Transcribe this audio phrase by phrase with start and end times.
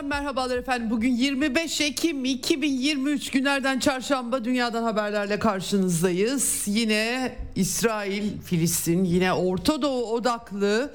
[0.00, 0.90] Eksenden merhabalar efendim.
[0.90, 6.62] Bugün 25 Ekim 2023 günlerden çarşamba dünyadan haberlerle karşınızdayız.
[6.66, 10.94] Yine İsrail, Filistin, yine Orta Doğu odaklı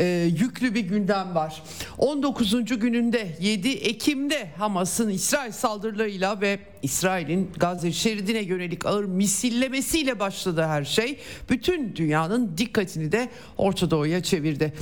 [0.00, 1.62] e, yüklü bir gündem var.
[1.98, 2.64] 19.
[2.64, 10.84] gününde 7 Ekim'de Hamas'ın İsrail saldırılarıyla ve İsrail'in Gazze şeridine yönelik ağır misillemesiyle başladı her
[10.84, 11.18] şey.
[11.50, 14.72] Bütün dünyanın dikkatini de Orta Doğu'ya çevirdi.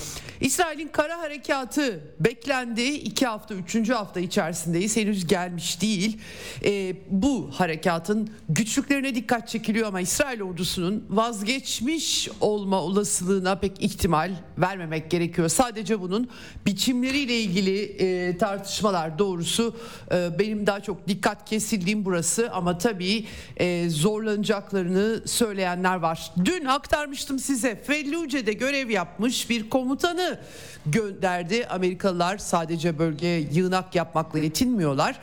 [0.41, 2.83] İsrail'in kara harekatı beklendi.
[2.83, 4.97] iki hafta, üçüncü hafta içerisindeyiz.
[4.97, 6.19] Henüz gelmiş değil.
[6.65, 15.06] E, bu harekatın güçlüklerine dikkat çekiliyor ama İsrail ordusunun vazgeçmiş olma olasılığına pek ihtimal vermemek
[15.11, 15.49] gerekiyor.
[15.49, 16.29] Sadece bunun
[16.67, 19.77] biçimleriyle ilgili e, tartışmalar doğrusu
[20.13, 23.25] e, benim daha çok dikkat kesildiğim burası ama tabii
[23.57, 26.33] e, zorlanacaklarını söyleyenler var.
[26.45, 30.39] Dün aktarmıştım size Felluce'de görev yapmış bir komutanı
[30.87, 31.67] gönderdi.
[31.67, 35.19] Amerikalılar sadece bölgeye yığınak yapmakla yetinmiyorlar.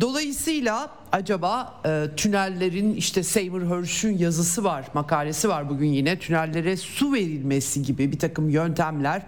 [0.00, 7.12] Dolayısıyla acaba e, tünellerin işte Seymour Hersh'ün yazısı var, makalesi var bugün yine tünellere su
[7.12, 9.22] verilmesi gibi bir takım yöntemler.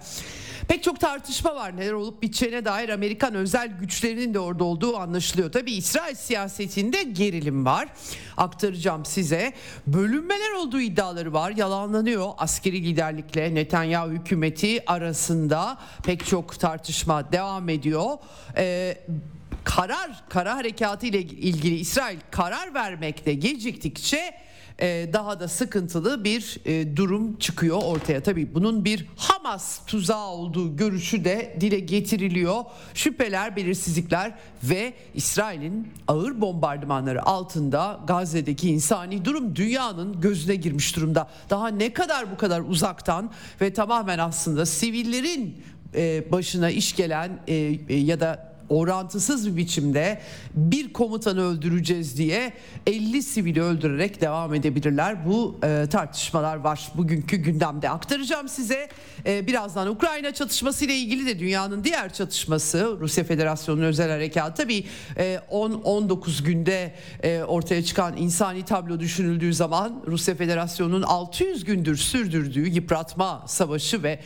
[0.68, 5.52] Pek çok tartışma var neler olup biteceğine dair Amerikan özel güçlerinin de orada olduğu anlaşılıyor.
[5.52, 7.88] Tabi İsrail siyasetinde gerilim var.
[8.36, 9.52] Aktaracağım size.
[9.86, 11.50] Bölünmeler olduğu iddiaları var.
[11.56, 18.10] Yalanlanıyor askeri liderlikle Netanyahu hükümeti arasında pek çok tartışma devam ediyor.
[18.56, 18.98] Ee,
[19.66, 24.34] karar kara harekatı ile ilgili İsrail karar vermekte geciktikçe
[24.80, 28.22] e, daha da sıkıntılı bir e, durum çıkıyor ortaya.
[28.22, 32.64] Tabii bunun bir Hamas tuzağı olduğu görüşü de dile getiriliyor.
[32.94, 41.28] Şüpheler, belirsizlikler ve İsrail'in ağır bombardımanları altında Gazze'deki insani durum dünyanın gözüne girmiş durumda.
[41.50, 45.62] Daha ne kadar bu kadar uzaktan ve tamamen aslında sivillerin
[45.94, 47.40] e, başına iş gelen
[47.88, 50.20] ya da orantısız bir biçimde
[50.54, 52.52] bir komutanı öldüreceğiz diye
[52.86, 55.26] 50 sivili öldürerek devam edebilirler.
[55.26, 57.90] Bu e, tartışmalar var bugünkü gündemde.
[57.90, 58.88] Aktaracağım size
[59.26, 64.84] e, birazdan Ukrayna çatışması ile ilgili de dünyanın diğer çatışması Rusya Federasyonu'nun özel harekatı tabii
[65.16, 72.68] e, 10-19 günde e, ortaya çıkan insani tablo düşünüldüğü zaman Rusya Federasyonu'nun 600 gündür sürdürdüğü
[72.68, 74.20] yıpratma savaşı ve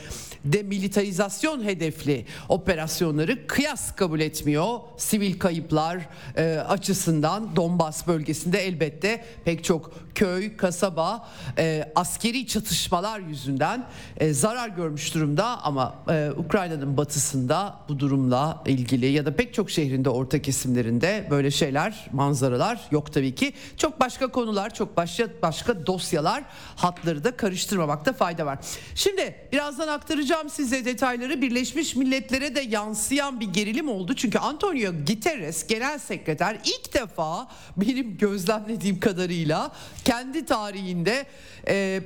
[0.45, 4.81] demilitarizasyon hedefli operasyonları kıyas kabul etmiyor.
[4.97, 13.87] Sivil kayıplar e, açısından Donbas bölgesinde elbette pek çok köy, kasaba e, askeri çatışmalar yüzünden
[14.17, 19.71] e, zarar görmüş durumda ama e, Ukrayna'nın batısında bu durumla ilgili ya da pek çok
[19.71, 23.53] şehrinde orta kesimlerinde böyle şeyler, manzaralar yok tabii ki.
[23.77, 26.45] Çok başka konular, çok başka başka dosyalar
[26.77, 28.59] hatları da karıştırmamakta fayda var.
[28.95, 31.43] Şimdi birazdan aktaracağım size detayları.
[31.43, 34.15] Birleşmiş Milletler'e de yansıyan bir gerilim oldu.
[34.21, 39.73] Çünkü Antonio Guterres Genel Sekreter ilk defa benim gözlemlediğim kadarıyla
[40.05, 41.27] kendi tarihinde
[41.69, 42.03] e,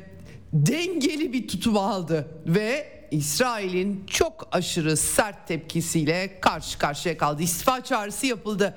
[0.53, 7.43] dengeli bir tutum aldı ve İsrail'in çok aşırı sert tepkisiyle karşı karşıya kaldı.
[7.43, 8.75] İstifa çağrısı yapıldı.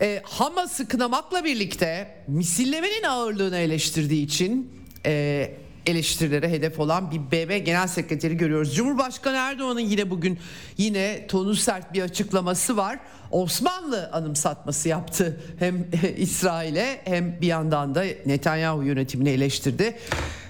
[0.00, 4.70] E, Hamas'ı kınamakla birlikte misillemenin ağırlığını eleştirdiği için
[5.06, 8.74] e, eleştirilere hedef olan bir BM Genel Sekreteri görüyoruz.
[8.76, 10.38] Cumhurbaşkanı Erdoğan'ın yine bugün
[10.78, 12.98] yine tonu sert bir açıklaması var.
[13.30, 15.86] Osmanlı anımsatması yaptı hem
[16.16, 19.96] İsrail'e hem bir yandan da Netanyahu yönetimini eleştirdi.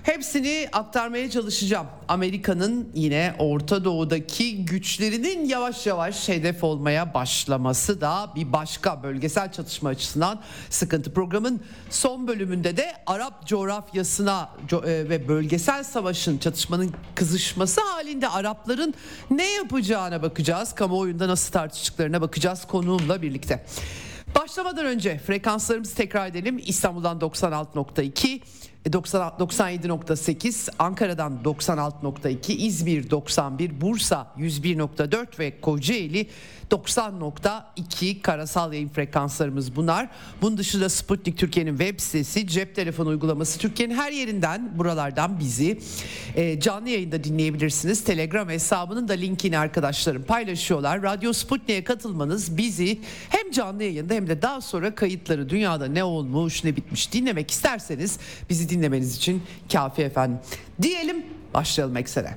[0.05, 1.87] Hepsini aktarmaya çalışacağım.
[2.09, 9.89] Amerika'nın yine Orta Doğu'daki güçlerinin yavaş yavaş hedef olmaya başlaması da bir başka bölgesel çatışma
[9.89, 10.41] açısından
[10.71, 11.15] sıkıntı.
[11.15, 18.95] Programın son bölümünde de Arap coğrafyasına e, ve bölgesel savaşın çatışmanın kızışması halinde Arapların
[19.31, 20.75] ne yapacağına bakacağız.
[20.75, 23.65] Kamuoyunda nasıl tartıştıklarına bakacağız konuğumla birlikte.
[24.35, 26.61] Başlamadan önce frekanslarımızı tekrar edelim.
[26.67, 28.41] İstanbul'dan 96.2
[28.87, 36.29] 97.8, Ankara'dan 96.2, İzmir 91, Bursa 101.4 ve Kocaeli
[36.75, 40.09] 90.2 karasal yayın frekanslarımız bunlar.
[40.43, 45.81] Bunun dışında Sputnik Türkiye'nin web sitesi, cep telefonu uygulaması Türkiye'nin her yerinden buralardan bizi
[46.35, 48.05] e, canlı yayında dinleyebilirsiniz.
[48.05, 51.03] Telegram hesabının da linkini arkadaşlarım paylaşıyorlar.
[51.03, 56.65] Radyo Sputnik'e katılmanız bizi hem canlı yayında hem de daha sonra kayıtları dünyada ne olmuş
[56.65, 58.19] ne bitmiş dinlemek isterseniz
[58.51, 59.43] bizi dinlemeniz için
[59.73, 60.39] kafi efendim.
[60.83, 62.37] Diyelim başlayalım eksene.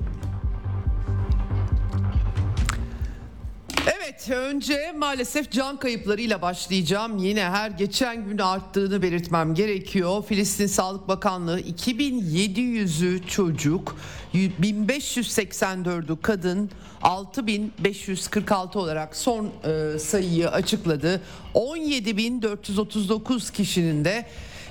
[4.29, 7.17] Önce maalesef can kayıplarıyla başlayacağım.
[7.17, 10.23] Yine her geçen gün arttığını belirtmem gerekiyor.
[10.25, 13.97] Filistin Sağlık Bakanlığı 2700'ü çocuk,
[14.33, 16.69] 1584'ü kadın,
[17.01, 21.21] 6546 olarak son e, sayıyı açıkladı.
[21.53, 24.25] 17439 kişinin de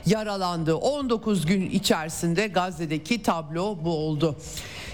[0.07, 0.75] yaralandı.
[0.75, 4.37] 19 gün içerisinde Gazze'deki tablo bu oldu.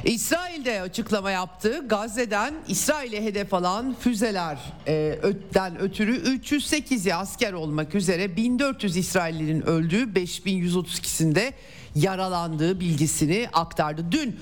[0.04, 1.84] İsrail'de açıklama yaptı.
[1.88, 11.52] Gazze'den İsrail'e hedef alan füzelerden ötürü 308 asker olmak üzere 1400 İsraillerin öldüğü 5132'sinde
[11.94, 14.12] yaralandığı bilgisini aktardı.
[14.12, 14.36] Dün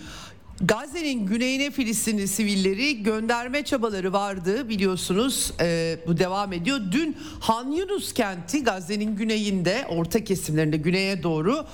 [0.61, 6.81] Gazze'nin güneyine Filistinli sivilleri gönderme çabaları vardı biliyorsunuz e, bu devam ediyor.
[6.93, 11.67] Dün Han Yunus kenti Gazze'nin güneyinde orta kesimlerinde güneye doğru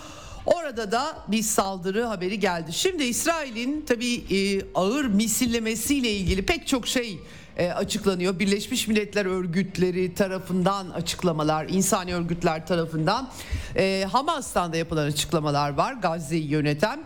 [0.46, 2.72] Orada da bir saldırı haberi geldi.
[2.72, 7.18] Şimdi İsrail'in tabii e, ağır misillemesiyle ilgili pek çok şey
[7.56, 8.38] e, açıklanıyor.
[8.38, 13.30] Birleşmiş Milletler örgütleri tarafından açıklamalar, insani örgütler tarafından
[13.76, 15.92] e, Hamas'tan da yapılan açıklamalar var.
[15.92, 17.00] Gazze'yi yöneten.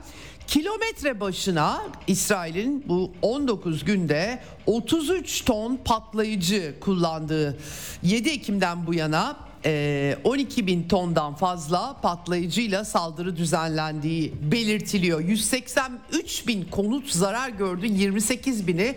[0.46, 7.58] Kilometre başına İsrail'in bu 19 günde 33 ton patlayıcı kullandığı
[8.02, 15.20] 7 Ekim'den bu yana 12 e, bin tondan fazla patlayıcıyla saldırı düzenlendiği belirtiliyor.
[15.20, 18.94] 183 bin konut zarar gördü 28 bini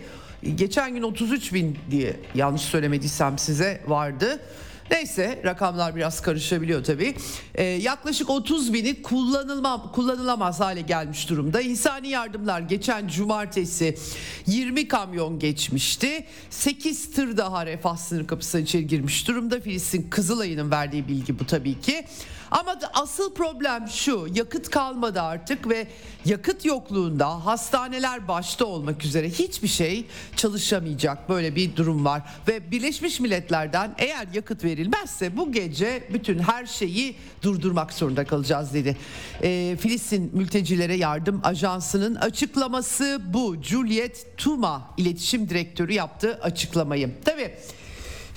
[0.54, 4.40] geçen gün 33 bin diye yanlış söylemediysem size vardı.
[4.90, 7.14] Neyse rakamlar biraz karışabiliyor tabii.
[7.54, 11.60] Ee, yaklaşık 30 bini kullanılma, kullanılamaz hale gelmiş durumda.
[11.60, 13.98] İnsani yardımlar geçen cumartesi
[14.46, 16.26] 20 kamyon geçmişti.
[16.50, 19.60] 8 tır daha refah sınır kapısına içeri girmiş durumda.
[19.60, 22.04] Filistin Kızılay'ın verdiği bilgi bu tabii ki.
[22.50, 25.86] Ama asıl problem şu yakıt kalmadı artık ve
[26.24, 30.06] yakıt yokluğunda hastaneler başta olmak üzere hiçbir şey
[30.36, 32.22] çalışamayacak böyle bir durum var.
[32.48, 38.96] Ve Birleşmiş Milletler'den eğer yakıt verilmezse bu gece bütün her şeyi durdurmak zorunda kalacağız dedi.
[39.42, 43.56] E, Filistin Mültecilere Yardım Ajansı'nın açıklaması bu.
[43.62, 47.10] Juliet Tuma iletişim direktörü yaptığı açıklamayı.
[47.24, 47.54] Tabii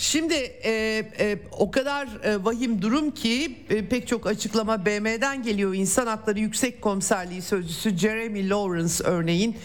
[0.01, 0.71] Şimdi e,
[1.19, 5.73] e, o kadar e, vahim durum ki e, pek çok açıklama BM'den geliyor.
[5.73, 9.57] İnsan Hakları Yüksek Komiserliği Sözcüsü Jeremy Lawrence örneğin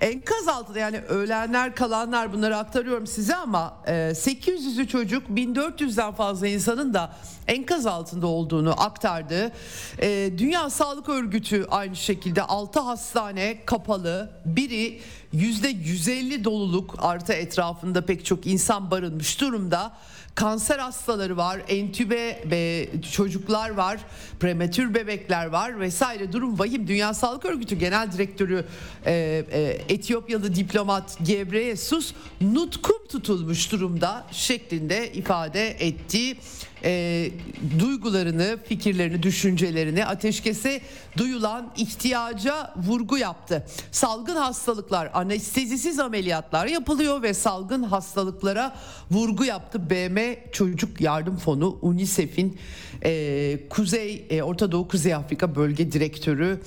[0.00, 6.94] enkaz altında yani ölenler kalanlar bunları aktarıyorum size ama e, 800'ü çocuk 1400'den fazla insanın
[6.94, 7.16] da
[7.48, 9.52] enkaz altında olduğunu aktardı.
[10.02, 15.00] E, Dünya Sağlık Örgütü aynı şekilde 6 hastane kapalı biri
[15.34, 19.92] %150 doluluk artı etrafında pek çok insan barınmış durumda.
[20.34, 24.00] Kanser hastaları var, entübe ve çocuklar var,
[24.40, 26.32] prematür bebekler var vesaire.
[26.32, 26.88] Durum vahim.
[26.88, 28.64] Dünya Sağlık Örgütü Genel Direktörü
[29.06, 29.12] e,
[29.52, 36.36] e, Etiyopyalı diplomat Gebreyesus nutkum tutulmuş durumda şeklinde ifade etti
[36.84, 37.30] e,
[37.78, 40.80] duygularını, fikirlerini, düşüncelerini ateşkese
[41.16, 43.66] duyulan ihtiyaca vurgu yaptı.
[43.90, 48.76] Salgın hastalıklar, anestezisiz ameliyatlar yapılıyor ve salgın hastalıklara
[49.10, 49.90] vurgu yaptı.
[49.90, 52.58] BM Çocuk Yardım Fonu UNICEF'in
[53.04, 56.60] e, Kuzey e, Orta Doğu Kuzey Afrika Bölge Direktörü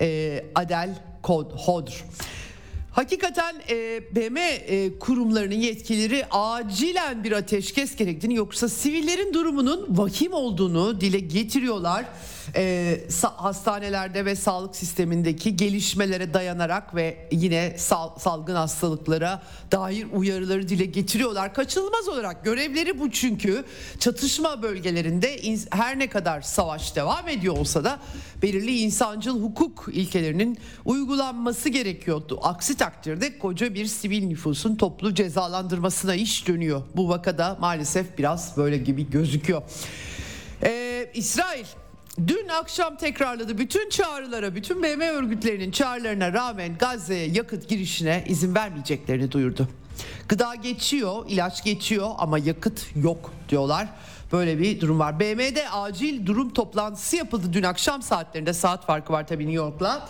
[0.00, 2.04] e, Adel Hodr.
[3.00, 11.00] Hakikaten e, BM e, kurumlarının yetkileri acilen bir ateşkes gerektiğini yoksa sivillerin durumunun vahim olduğunu
[11.00, 12.04] dile getiriyorlar.
[12.56, 13.00] E,
[13.36, 19.42] hastanelerde ve sağlık sistemindeki gelişmelere dayanarak ve yine sal, salgın hastalıklara
[19.72, 21.54] dair uyarıları dile getiriyorlar.
[21.54, 23.64] Kaçınılmaz olarak görevleri bu çünkü
[23.98, 25.40] çatışma bölgelerinde
[25.70, 27.98] her ne kadar savaş devam ediyor olsa da
[28.42, 32.38] belirli insancıl hukuk ilkelerinin uygulanması gerekiyordu.
[32.42, 36.82] Aksi takdirde koca bir sivil nüfusun toplu cezalandırmasına iş dönüyor.
[36.96, 39.62] Bu vakada maalesef biraz böyle gibi gözüküyor.
[40.62, 41.64] Ee, İsrail
[42.26, 49.32] Dün akşam tekrarladı bütün çağrılara, bütün BM örgütlerinin çağrılarına rağmen Gazze'ye yakıt girişine izin vermeyeceklerini
[49.32, 49.68] duyurdu.
[50.28, 53.88] Gıda geçiyor, ilaç geçiyor ama yakıt yok diyorlar.
[54.32, 55.20] Böyle bir durum var.
[55.20, 58.52] BM'de acil durum toplantısı yapıldı dün akşam saatlerinde.
[58.52, 60.08] Saat farkı var tabii New York'la.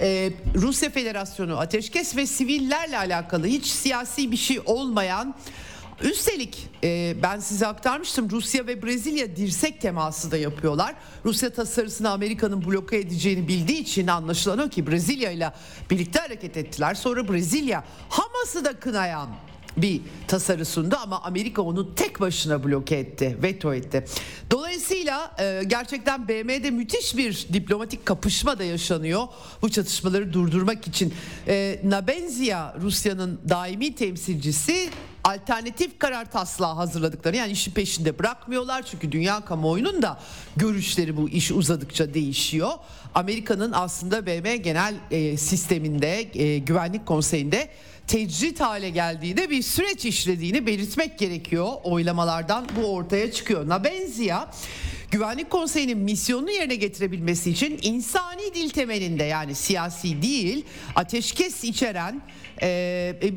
[0.00, 5.34] Ee, Rusya Federasyonu ateşkes ve sivillerle alakalı hiç siyasi bir şey olmayan
[6.02, 10.94] Üstelik e, ben size aktarmıştım Rusya ve Brezilya dirsek teması da yapıyorlar.
[11.24, 15.52] Rusya tasarısını Amerika'nın bloke edeceğini bildiği için anlaşılan o ki Brezilya ile
[15.90, 16.94] birlikte hareket ettiler.
[16.94, 19.28] Sonra Brezilya Hamas'ı da kınayan
[19.76, 24.04] bir tasarı sundu ama Amerika onu tek başına bloke etti, veto etti.
[24.50, 29.26] Dolayısıyla e, gerçekten BM'de müthiş bir diplomatik kapışma da yaşanıyor
[29.62, 31.14] bu çatışmaları durdurmak için.
[31.48, 34.90] E, Nabenzia Rusya'nın daimi temsilcisi
[35.24, 40.20] alternatif karar taslağı hazırladıkları yani işi peşinde bırakmıyorlar çünkü dünya kamuoyunun da
[40.56, 42.70] görüşleri bu iş uzadıkça değişiyor.
[43.14, 47.68] Amerika'nın aslında BM genel e, sisteminde e, güvenlik konseyinde
[48.06, 51.68] tecrit hale geldiğinde bir süreç işlediğini belirtmek gerekiyor.
[51.84, 53.68] Oylamalardan bu ortaya çıkıyor.
[53.68, 54.48] Nabenzia
[55.10, 62.22] Güvenlik Konseyi'nin misyonunu yerine getirebilmesi için insani dil temelinde yani siyasi değil ateşkes içeren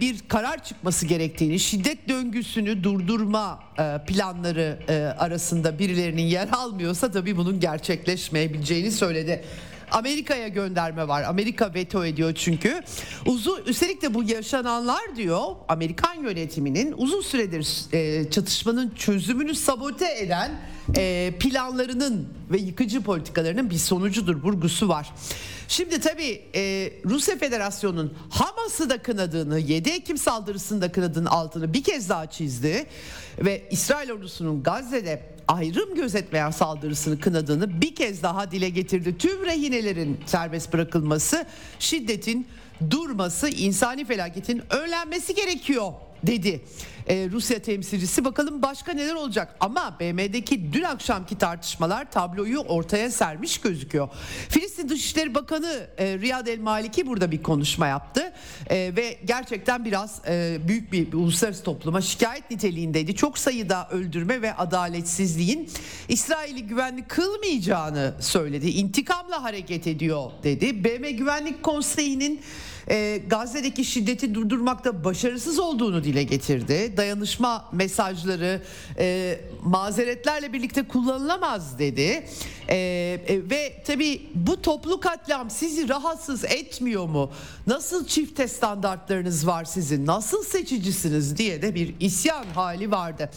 [0.01, 7.37] bir karar çıkması gerektiğini, şiddet döngüsünü durdurma e, planları e, arasında birilerinin yer almıyorsa tabii
[7.37, 9.43] bunun gerçekleşmeyebileceğini söyledi.
[9.91, 11.23] Amerika'ya gönderme var.
[11.23, 12.81] Amerika veto ediyor çünkü.
[13.25, 20.51] Uzun üstelik de bu yaşananlar diyor Amerikan yönetiminin uzun süredir e, çatışmanın çözümünü sabote eden
[20.97, 25.13] e, planlarının ve yıkıcı politikalarının bir sonucudur vurgusu var.
[25.67, 31.83] Şimdi tabii e, Rusya Federasyonu'nun Hamas'ı da kınadığını, 7 Ekim saldırısını da kınadığını altını bir
[31.83, 32.85] kez daha çizdi
[33.45, 39.17] ve İsrail ordusunun Gazze'de ayrım gözetmeyen saldırısını kınadığını bir kez daha dile getirdi.
[39.17, 41.45] Tüm rehinelerin serbest bırakılması,
[41.79, 42.47] şiddetin
[42.89, 45.91] durması, insani felaketin önlenmesi gerekiyor
[46.23, 46.61] dedi
[47.07, 48.25] e, Rusya temsilcisi.
[48.25, 54.09] Bakalım başka neler olacak ama BM'deki dün akşamki tartışmalar tabloyu ortaya sermiş gözüküyor.
[54.49, 58.33] Filistin Dışişleri Bakanı e, Riyad El Maliki burada bir konuşma yaptı
[58.69, 63.15] e, ve gerçekten biraz e, büyük bir, bir uluslararası topluma şikayet niteliğindeydi.
[63.15, 65.69] Çok sayıda öldürme ve adaletsizliğin
[66.09, 68.69] İsrail'i güvenli kılmayacağını söyledi.
[68.69, 70.83] İntikamla hareket ediyor dedi.
[70.83, 72.41] BM Güvenlik Konseyi'nin
[72.89, 76.93] e, Gazze'deki şiddeti durdurmakta başarısız olduğunu dile getirdi.
[76.97, 78.61] Dayanışma mesajları
[78.97, 82.25] e, mazeretlerle birlikte kullanılamaz dedi.
[82.69, 87.31] E, e, ve tabii bu toplu katliam sizi rahatsız etmiyor mu?
[87.67, 90.05] Nasıl çifte standartlarınız var sizin?
[90.05, 93.29] Nasıl seçicisiniz diye de bir isyan hali vardı.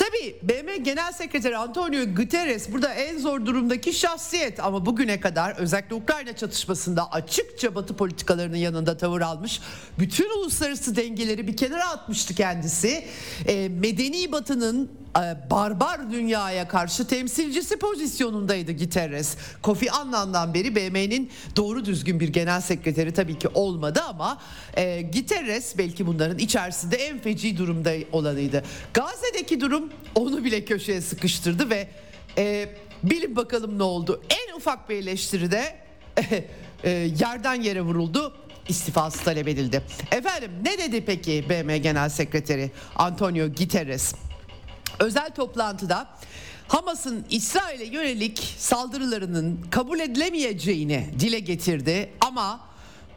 [0.00, 5.94] Tabii BM Genel Sekreteri Antonio Guterres burada en zor durumdaki şahsiyet ama bugüne kadar özellikle
[5.94, 9.60] Ukrayna çatışmasında açıkça Batı politikalarının yanında tavır almış.
[9.98, 13.04] Bütün uluslararası dengeleri bir kenara atmıştı kendisi.
[13.46, 14.90] E, medeni Batı'nın
[15.50, 19.36] barbar dünyaya karşı temsilcisi pozisyonundaydı Guterres.
[19.62, 24.38] Kofi Annan'dan beri BM'nin doğru düzgün bir genel sekreteri tabii ki olmadı ama
[24.76, 28.64] e, Guterres belki bunların içerisinde en feci durumda olanıydı.
[28.94, 31.88] Gazze'deki durum onu bile köşeye sıkıştırdı ve
[32.38, 32.68] e,
[33.02, 34.22] bilin bakalım ne oldu.
[34.30, 35.76] En ufak bir eleştiride
[36.84, 38.36] e, yerden yere vuruldu
[38.68, 39.82] istifası talep edildi.
[40.12, 44.14] Efendim ne dedi peki BM Genel Sekreteri Antonio Guterres?
[44.98, 46.08] Özel toplantıda
[46.68, 52.70] Hamas'ın İsrail'e yönelik saldırılarının kabul edilemeyeceğini dile getirdi ama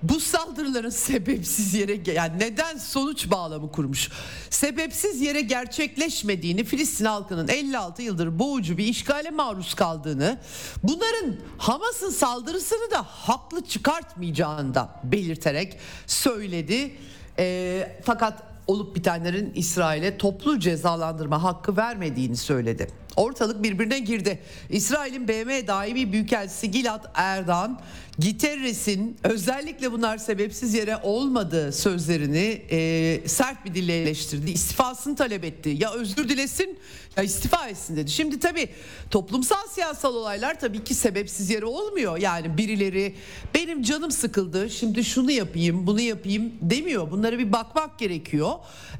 [0.03, 4.09] bu saldırıların sebepsiz yere yani neden sonuç bağlamı kurmuş.
[4.49, 10.37] Sebepsiz yere gerçekleşmediğini Filistin halkının 56 yıldır boğucu bir işgale maruz kaldığını
[10.83, 15.77] bunların Hamas'ın saldırısını da haklı çıkartmayacağını da belirterek
[16.07, 16.97] söyledi.
[17.39, 22.87] E, fakat olup bitenlerin İsrail'e toplu cezalandırma hakkı vermediğini söyledi.
[23.15, 24.39] Ortalık birbirine girdi.
[24.69, 27.79] İsrail'in BM daimi büyükelçisi Gilad Erdan
[28.19, 34.51] Giterres'in özellikle bunlar sebepsiz yere olmadığı sözlerini e, sert bir dille eleştirdi.
[34.51, 35.75] İstifasını talep etti.
[35.79, 36.79] Ya özür dilesin
[37.17, 38.11] ya istifa etsin dedi.
[38.11, 38.69] Şimdi tabii
[39.11, 42.17] toplumsal siyasal olaylar tabii ki sebepsiz yere olmuyor.
[42.17, 43.15] Yani birileri
[43.55, 47.11] benim canım sıkıldı şimdi şunu yapayım bunu yapayım demiyor.
[47.11, 48.51] Bunlara bir bakmak gerekiyor.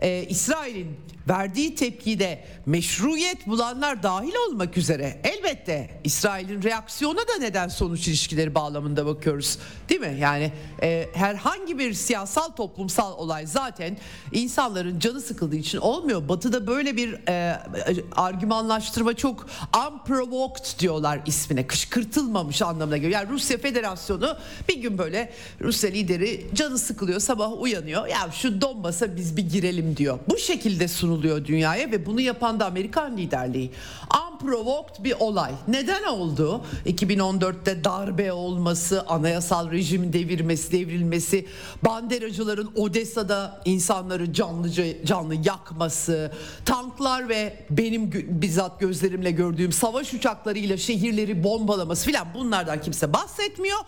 [0.01, 8.07] Ee, İsrail'in verdiği tepkide meşruiyet bulanlar dahil olmak üzere elbette İsrail'in reaksiyona da neden sonuç
[8.07, 9.57] ilişkileri bağlamında bakıyoruz.
[9.89, 10.17] Değil mi?
[10.19, 13.97] Yani e, herhangi bir siyasal toplumsal olay zaten
[14.31, 16.29] insanların canı sıkıldığı için olmuyor.
[16.29, 17.59] Batı'da böyle bir e,
[18.15, 19.47] argümanlaştırma çok
[19.87, 21.67] unprovoked diyorlar ismine.
[21.67, 23.11] Kışkırtılmamış anlamına geliyor.
[23.21, 24.37] Yani Rusya Federasyonu
[24.69, 28.07] bir gün böyle Rusya lideri canı sıkılıyor sabah uyanıyor.
[28.07, 30.19] Ya şu Donbas'a biz bir girelim diyor.
[30.29, 33.71] Bu şekilde sunuluyor dünyaya ve bunu yapan da Amerikan liderliği.
[34.43, 35.51] Unprovoked bir olay.
[35.67, 36.61] Neden oldu?
[36.85, 41.45] 2014'te darbe olması, anayasal rejim devirmesi, devrilmesi,
[41.85, 46.31] banderacıların Odessa'da insanları canlıca canlı yakması,
[46.65, 53.79] tanklar ve benim bizzat gözlerimle gördüğüm savaş uçaklarıyla şehirleri bombalaması filan bunlardan kimse bahsetmiyor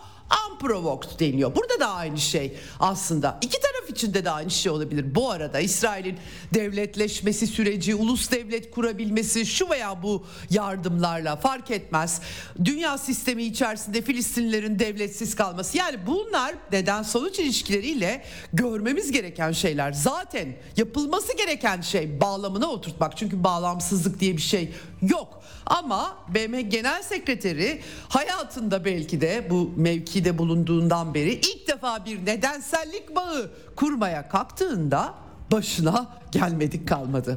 [0.50, 1.54] unprovoked deniyor.
[1.56, 3.38] Burada da aynı şey aslında.
[3.42, 5.14] İki taraf içinde de aynı şey olabilir.
[5.14, 6.18] Bu arada İsrail'in
[6.54, 12.20] devletleşmesi süreci, ulus devlet kurabilmesi şu veya bu yardımlarla fark etmez.
[12.64, 15.78] Dünya sistemi içerisinde Filistinlilerin devletsiz kalması.
[15.78, 19.92] Yani bunlar neden sonuç ilişkileriyle görmemiz gereken şeyler.
[19.92, 23.16] Zaten yapılması gereken şey bağlamına oturtmak.
[23.16, 24.72] Çünkü bağlamsızlık diye bir şey
[25.08, 25.42] yok.
[25.66, 33.16] Ama BM Genel Sekreteri hayatında belki de bu mevkide bulunduğundan beri ilk defa bir nedensellik
[33.16, 35.14] bağı kurmaya kalktığında
[35.52, 37.36] başına gelmedik kalmadı.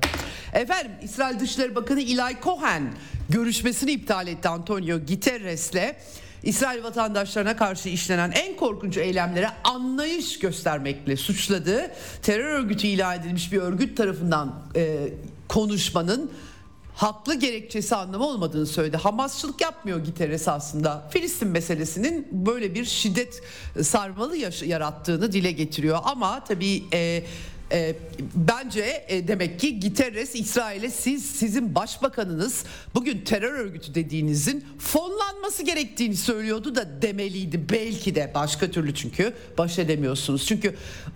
[0.54, 2.94] Efendim İsrail Dışişleri Bakanı Eli Cohen
[3.30, 5.96] görüşmesini iptal etti Antonio Guterres'le.
[6.44, 11.92] İsrail vatandaşlarına karşı işlenen en korkunç eylemlere anlayış göstermekle suçladı.
[12.22, 15.10] Terör örgütü ilan edilmiş bir örgüt tarafından e,
[15.48, 16.32] konuşmanın
[17.00, 18.98] haklı gerekçesi anlamı olmadığını söyledi.
[18.98, 21.10] Hamasçılık yapmıyor Giteres aslında.
[21.10, 23.42] Filistin meselesinin böyle bir şiddet
[23.82, 26.00] sarmalı yarattığını dile getiriyor.
[26.04, 27.24] Ama tabii e,
[27.72, 27.96] e,
[28.36, 32.64] bence e, demek ki Giteres İsrail'e siz sizin başbakanınız
[32.96, 39.80] bugün terör örgütü dediğinizin fonlanması gerektiğini söylüyordu da demeliydi belki de başka türlü çünkü baş
[39.80, 40.46] edemiyorsunuz.
[40.46, 40.76] Çünkü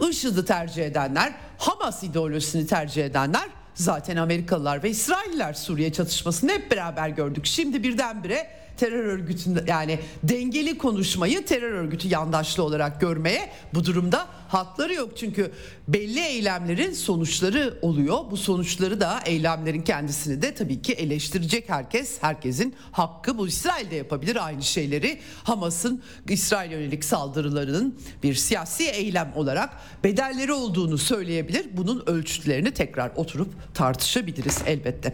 [0.10, 7.10] IŞİD'i tercih edenler Hamas ideolojisini tercih edenler Zaten Amerikalılar ve İsrailler Suriye çatışmasını hep beraber
[7.10, 7.46] gördük.
[7.46, 14.94] Şimdi birdenbire terör örgütünde yani dengeli konuşmayı terör örgütü yandaşlı olarak görmeye bu durumda hakları
[14.94, 15.18] yok.
[15.18, 15.52] Çünkü
[15.88, 18.18] belli eylemlerin sonuçları oluyor.
[18.32, 22.18] Bu sonuçları da eylemlerin kendisini de tabii ki eleştirecek herkes.
[22.22, 23.48] Herkesin hakkı bu.
[23.48, 25.20] İsrail de yapabilir aynı şeyleri.
[25.44, 29.70] Hamas'ın İsrail yönelik saldırılarının bir siyasi eylem olarak
[30.04, 31.66] bedelleri olduğunu söyleyebilir.
[31.72, 35.14] Bunun ölçütlerini tekrar oturup tartışabiliriz elbette.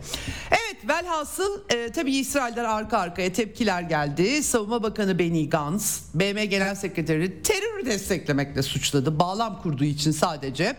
[0.50, 4.44] Evet velhasıl e, tabii İsrail'den arka arkaya tepkiler geldi.
[4.44, 10.76] Savunma Bakanı Benny Gantz, BM Genel Sekreteri terörü desteklemekle suçladı bağlam kurduğu için sadece.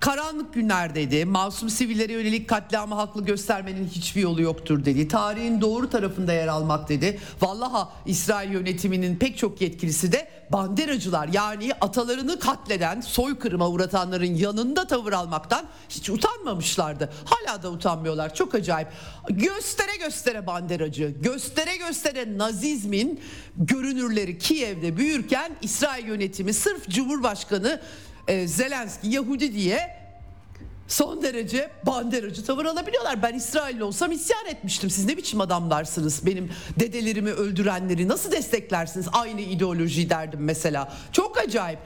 [0.00, 1.24] Karanlık günlerdeydi.
[1.24, 5.08] Masum sivillere yönelik katliamı haklı göstermenin hiçbir yolu yoktur dedi.
[5.08, 7.20] Tarihin doğru tarafında yer almak dedi.
[7.40, 15.12] Vallaha İsrail yönetiminin pek çok yetkilisi de banderacılar yani atalarını katleden, soykırıma uğratanların yanında tavır
[15.12, 17.10] almaktan hiç utanmamışlardı.
[17.24, 18.34] Hala da utanmıyorlar.
[18.34, 18.88] Çok acayip.
[19.28, 23.20] Göstere göstere banderacı, göstere göstere nazizmin
[23.56, 27.80] görünürleri Kiev'de büyürken İsrail yönetimi sırf Cumhurbaşkanı
[28.30, 30.00] e, Zelenski Yahudi diye
[30.88, 33.22] son derece banderacı tavır alabiliyorlar.
[33.22, 34.90] Ben İsrailli olsam isyan etmiştim.
[34.90, 36.26] Siz ne biçim adamlarsınız?
[36.26, 39.06] Benim dedelerimi öldürenleri nasıl desteklersiniz?
[39.12, 40.92] Aynı ideoloji derdim mesela.
[41.12, 41.78] Çok acayip.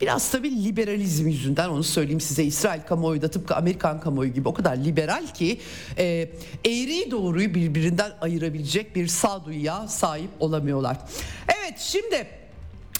[0.00, 2.44] Biraz tabii liberalizm yüzünden onu söyleyeyim size.
[2.44, 5.60] İsrail kamuoyu da tıpkı Amerikan kamuoyu gibi o kadar liberal ki
[5.98, 6.04] e,
[6.64, 10.96] eğriyi doğruyu birbirinden ayırabilecek bir sağduyuya sahip olamıyorlar.
[11.58, 12.26] Evet şimdi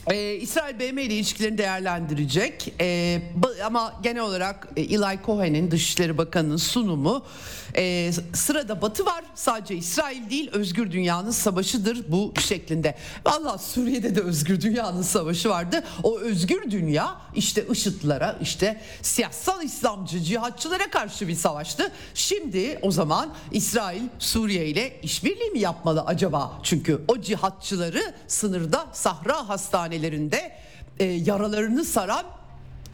[0.07, 3.23] ee, İsrail BM ile ilişkilerini değerlendirecek ee,
[3.65, 7.25] ama genel olarak e, Eli Cohen'in Dışişleri Bakanı'nın sunumu
[7.77, 12.95] e, sırada Batı var sadece İsrail değil özgür dünyanın savaşıdır bu şeklinde.
[13.27, 15.85] Valla Suriye'de de özgür dünyanın savaşı vardı.
[16.03, 21.93] O özgür dünya işte IŞİD'lara işte siyasal İslamcı cihatçılara karşı bir savaştı.
[22.15, 26.61] Şimdi o zaman İsrail Suriye ile işbirliği mi yapmalı acaba?
[26.63, 29.49] Çünkü o cihatçıları sınırda Sahra
[29.89, 30.53] hastanelerinde
[30.99, 32.25] e, yaralarını saran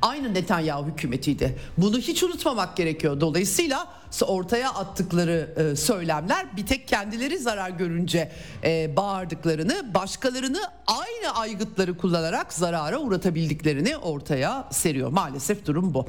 [0.02, 1.58] aynı Netanyahu hükümetiydi.
[1.78, 3.20] Bunu hiç unutmamak gerekiyor.
[3.20, 3.88] Dolayısıyla
[4.22, 8.32] ortaya attıkları e, söylemler bir tek kendileri zarar görünce
[8.64, 15.10] e, bağırdıklarını, başkalarını aynı aygıtları kullanarak zarara uğratabildiklerini ortaya seriyor.
[15.10, 16.06] Maalesef durum bu.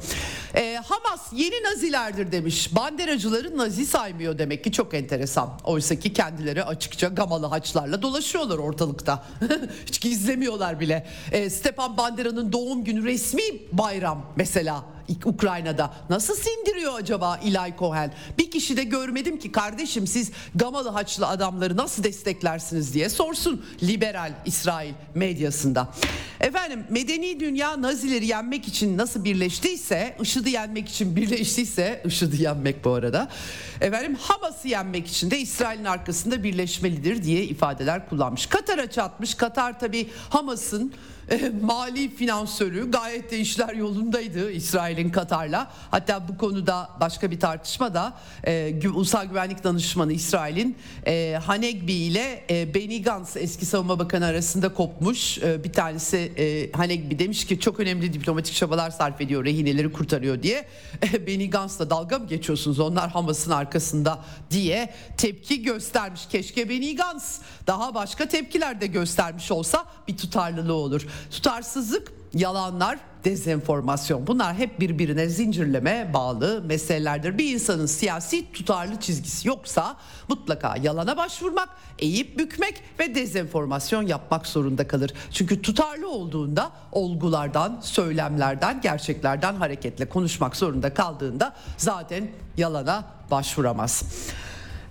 [0.54, 2.76] E, Hamas yeni nazilerdir demiş.
[2.76, 5.60] Banderacıları nazi saymıyor demek ki çok enteresan.
[5.64, 9.24] Oysa ki kendileri açıkça gamalı haçlarla dolaşıyorlar ortalıkta.
[9.86, 11.06] Hiç gizlemiyorlar bile.
[11.32, 13.42] E, Stepan Bandera'nın doğum günü resmi
[13.72, 15.94] bayram mesela Ukrayna'da.
[16.10, 18.12] Nasıl sindiriyor acaba İlay Cohen?
[18.38, 24.32] Bir kişi de görmedim ki kardeşim siz Gamalı Haçlı adamları nasıl desteklersiniz diye sorsun liberal
[24.44, 25.88] İsrail medyasında.
[26.40, 32.90] Efendim medeni dünya Nazileri yenmek için nasıl birleştiyse, IŞİD'i yenmek için birleştiyse, IŞİD'i yenmek bu
[32.90, 33.28] arada.
[33.80, 38.46] Efendim Hamas'ı yenmek için de İsrail'in arkasında birleşmelidir diye ifadeler kullanmış.
[38.46, 39.34] Katar'a çatmış.
[39.34, 40.92] Katar tabi Hamas'ın
[41.30, 45.72] e, mali finansörü gayet de işler yolundaydı İsrail'in Katar'la.
[45.90, 48.12] Hatta bu konuda başka bir tartışma da
[48.44, 54.74] e, Ulusal Güvenlik Danışmanı İsrail'in e, Hanegbi ile e, Benny Gantz eski savunma bakanı arasında
[54.74, 55.38] kopmuş.
[55.38, 60.42] E, bir tanesi e, Hanegbi demiş ki çok önemli diplomatik çabalar sarf ediyor rehineleri kurtarıyor
[60.42, 60.64] diye.
[61.12, 64.18] E, Benny Gantz'la dalga mı geçiyorsunuz onlar Hamas'ın arkasında
[64.50, 66.26] diye tepki göstermiş.
[66.26, 71.06] Keşke Benny Gantz daha başka tepkiler de göstermiş olsa bir tutarlılığı olur.
[71.30, 77.38] Tutarsızlık, yalanlar, dezenformasyon bunlar hep birbirine zincirleme bağlı meselelerdir.
[77.38, 79.96] Bir insanın siyasi tutarlı çizgisi yoksa
[80.28, 85.12] mutlaka yalana başvurmak, eğip bükmek ve dezenformasyon yapmak zorunda kalır.
[85.32, 94.04] Çünkü tutarlı olduğunda olgulardan, söylemlerden, gerçeklerden hareketle konuşmak zorunda kaldığında zaten yalana başvuramaz.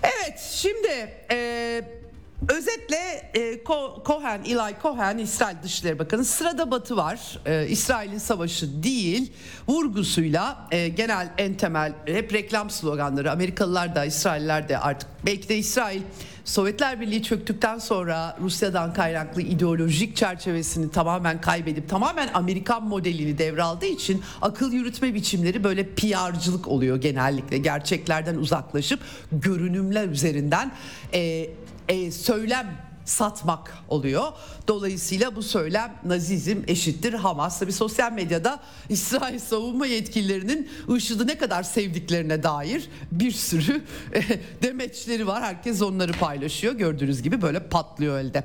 [0.04, 2.05] Evet şimdi e,
[2.42, 3.64] Özetle e,
[4.06, 7.40] Cohen, Eli Cohen, İsrail Dışişleri Bakanı sırada batı var.
[7.46, 9.32] E, İsrail'in savaşı değil
[9.68, 15.58] vurgusuyla e, genel en temel hep reklam sloganları Amerikalılar da İsrailler de artık belki de
[15.58, 16.02] İsrail
[16.46, 24.24] Sovyetler Birliği çöktükten sonra Rusya'dan kaynaklı ideolojik çerçevesini tamamen kaybedip tamamen Amerikan modelini devraldığı için
[24.42, 27.58] akıl yürütme biçimleri böyle PR'cılık oluyor genellikle.
[27.58, 29.00] Gerçeklerden uzaklaşıp
[29.32, 30.72] görünümler üzerinden
[31.14, 31.50] e,
[31.90, 34.34] e, söylem satmak oluyor.
[34.68, 37.60] Dolayısıyla bu söylem Nazizm eşittir Hamas.
[37.60, 43.82] Tabi sosyal medyada İsrail savunma yetkililerinin IŞİD'i ne kadar sevdiklerine dair bir sürü
[44.14, 44.22] e,
[44.64, 45.44] demeçleri var.
[45.44, 46.74] Herkes onları paylaşıyor.
[46.74, 48.44] Gördüğünüz gibi böyle patlıyor elde.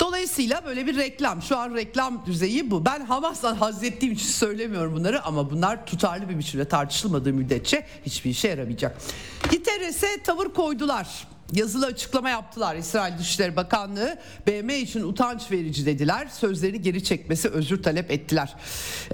[0.00, 1.42] Dolayısıyla böyle bir reklam.
[1.42, 2.84] Şu an reklam düzeyi bu.
[2.84, 8.30] Ben Hamas'tan haz ettiğim için söylemiyorum bunları ama bunlar tutarlı bir biçimde tartışılmadığı müddetçe hiçbir
[8.30, 8.98] işe yaramayacak.
[9.50, 14.18] Giteres'e tavır koydular yazılı açıklama yaptılar İsrail Dışişleri Bakanlığı.
[14.46, 16.28] BM için utanç verici dediler.
[16.32, 18.54] Sözlerini geri çekmesi özür talep ettiler.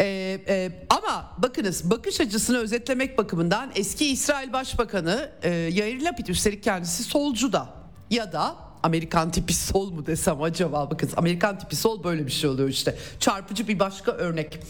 [0.00, 6.62] Ee, e, ama bakınız bakış açısını özetlemek bakımından eski İsrail Başbakanı e, Yair Lapid üstelik
[6.62, 7.68] kendisi solcu da
[8.10, 12.50] ya da Amerikan tipi sol mu desem acaba bakın Amerikan tipi sol böyle bir şey
[12.50, 14.60] oluyor işte çarpıcı bir başka örnek.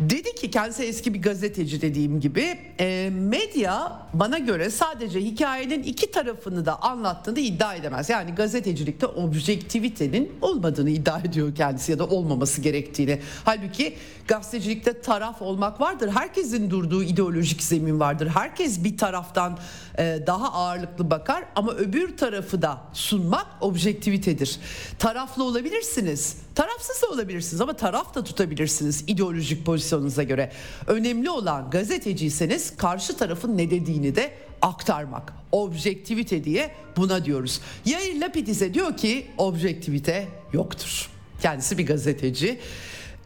[0.00, 6.10] Dedi ki kendisi eski bir gazeteci dediğim gibi e, medya bana göre sadece hikayenin iki
[6.10, 8.10] tarafını da anlattığını iddia edemez.
[8.10, 13.20] Yani gazetecilikte objektivitenin olmadığını iddia ediyor kendisi ya da olmaması gerektiğini.
[13.44, 13.96] Halbuki
[14.28, 16.10] gazetecilikte taraf olmak vardır.
[16.14, 18.28] Herkesin durduğu ideolojik zemin vardır.
[18.34, 19.58] Herkes bir taraftan
[20.00, 24.58] daha ağırlıklı bakar ama öbür tarafı da sunmak objektivitedir.
[24.98, 30.52] Taraflı olabilirsiniz, tarafsız da olabilirsiniz ama taraf da tutabilirsiniz ideolojik pozisyonunuza göre.
[30.86, 34.32] Önemli olan gazeteciyseniz karşı tarafın ne dediğini de
[34.62, 35.32] aktarmak.
[35.52, 37.60] Objektivite diye buna diyoruz.
[37.84, 41.10] Yair Lapid ise diyor ki objektivite yoktur.
[41.42, 42.60] Kendisi bir gazeteci.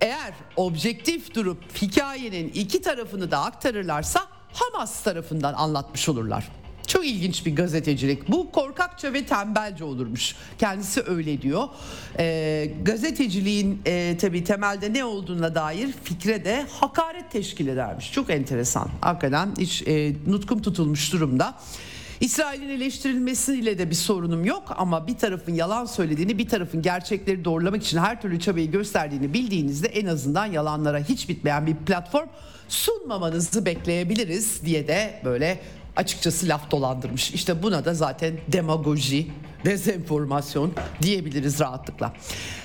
[0.00, 4.20] Eğer objektif durup hikayenin iki tarafını da aktarırlarsa
[4.52, 6.63] Hamas tarafından anlatmış olurlar.
[6.86, 8.28] Çok ilginç bir gazetecilik.
[8.28, 10.36] Bu korkakça ve tembelce olurmuş.
[10.58, 11.68] Kendisi öyle diyor.
[12.18, 18.12] E, gazeteciliğin e, tabii temelde ne olduğuna dair fikre de hakaret teşkil edermiş.
[18.12, 18.88] Çok enteresan.
[19.00, 21.54] Hakikaten hiç e, nutkum tutulmuş durumda.
[22.20, 27.82] İsrail'in eleştirilmesiyle de bir sorunum yok ama bir tarafın yalan söylediğini, bir tarafın gerçekleri doğrulamak
[27.82, 32.28] için her türlü çabayı gösterdiğini bildiğinizde en azından yalanlara hiç bitmeyen bir platform
[32.68, 35.60] sunmamanızı bekleyebiliriz diye de böyle
[35.96, 37.30] açıkçası laf dolandırmış.
[37.30, 39.30] İşte buna da zaten demagoji,
[39.64, 42.12] dezenformasyon diyebiliriz rahatlıkla.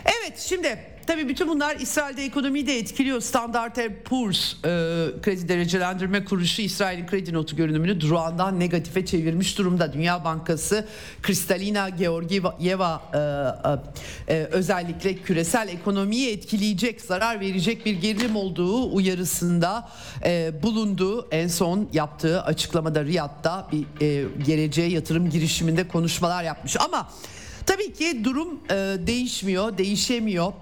[0.05, 3.21] Evet şimdi tabii bütün bunlar İsrail'de ekonomiyi de etkiliyor.
[3.21, 4.67] Standard Poor's e,
[5.21, 9.93] kredi derecelendirme kuruluşu İsrail'in kredi notu görünümünü durağından negatife çevirmiş durumda.
[9.93, 10.87] Dünya Bankası
[11.21, 13.17] Kristalina Georgieva e,
[14.29, 19.89] e, e, özellikle küresel ekonomiyi etkileyecek, zarar verecek bir gerilim olduğu uyarısında
[20.25, 21.27] e, bulundu.
[21.31, 26.77] En son yaptığı açıklamada Riyad'da bir e, geleceğe yatırım girişiminde konuşmalar yapmış.
[26.79, 27.09] Ama
[27.65, 28.75] tabii ki durum e,
[29.07, 30.53] değişmiyor, değişemiyor.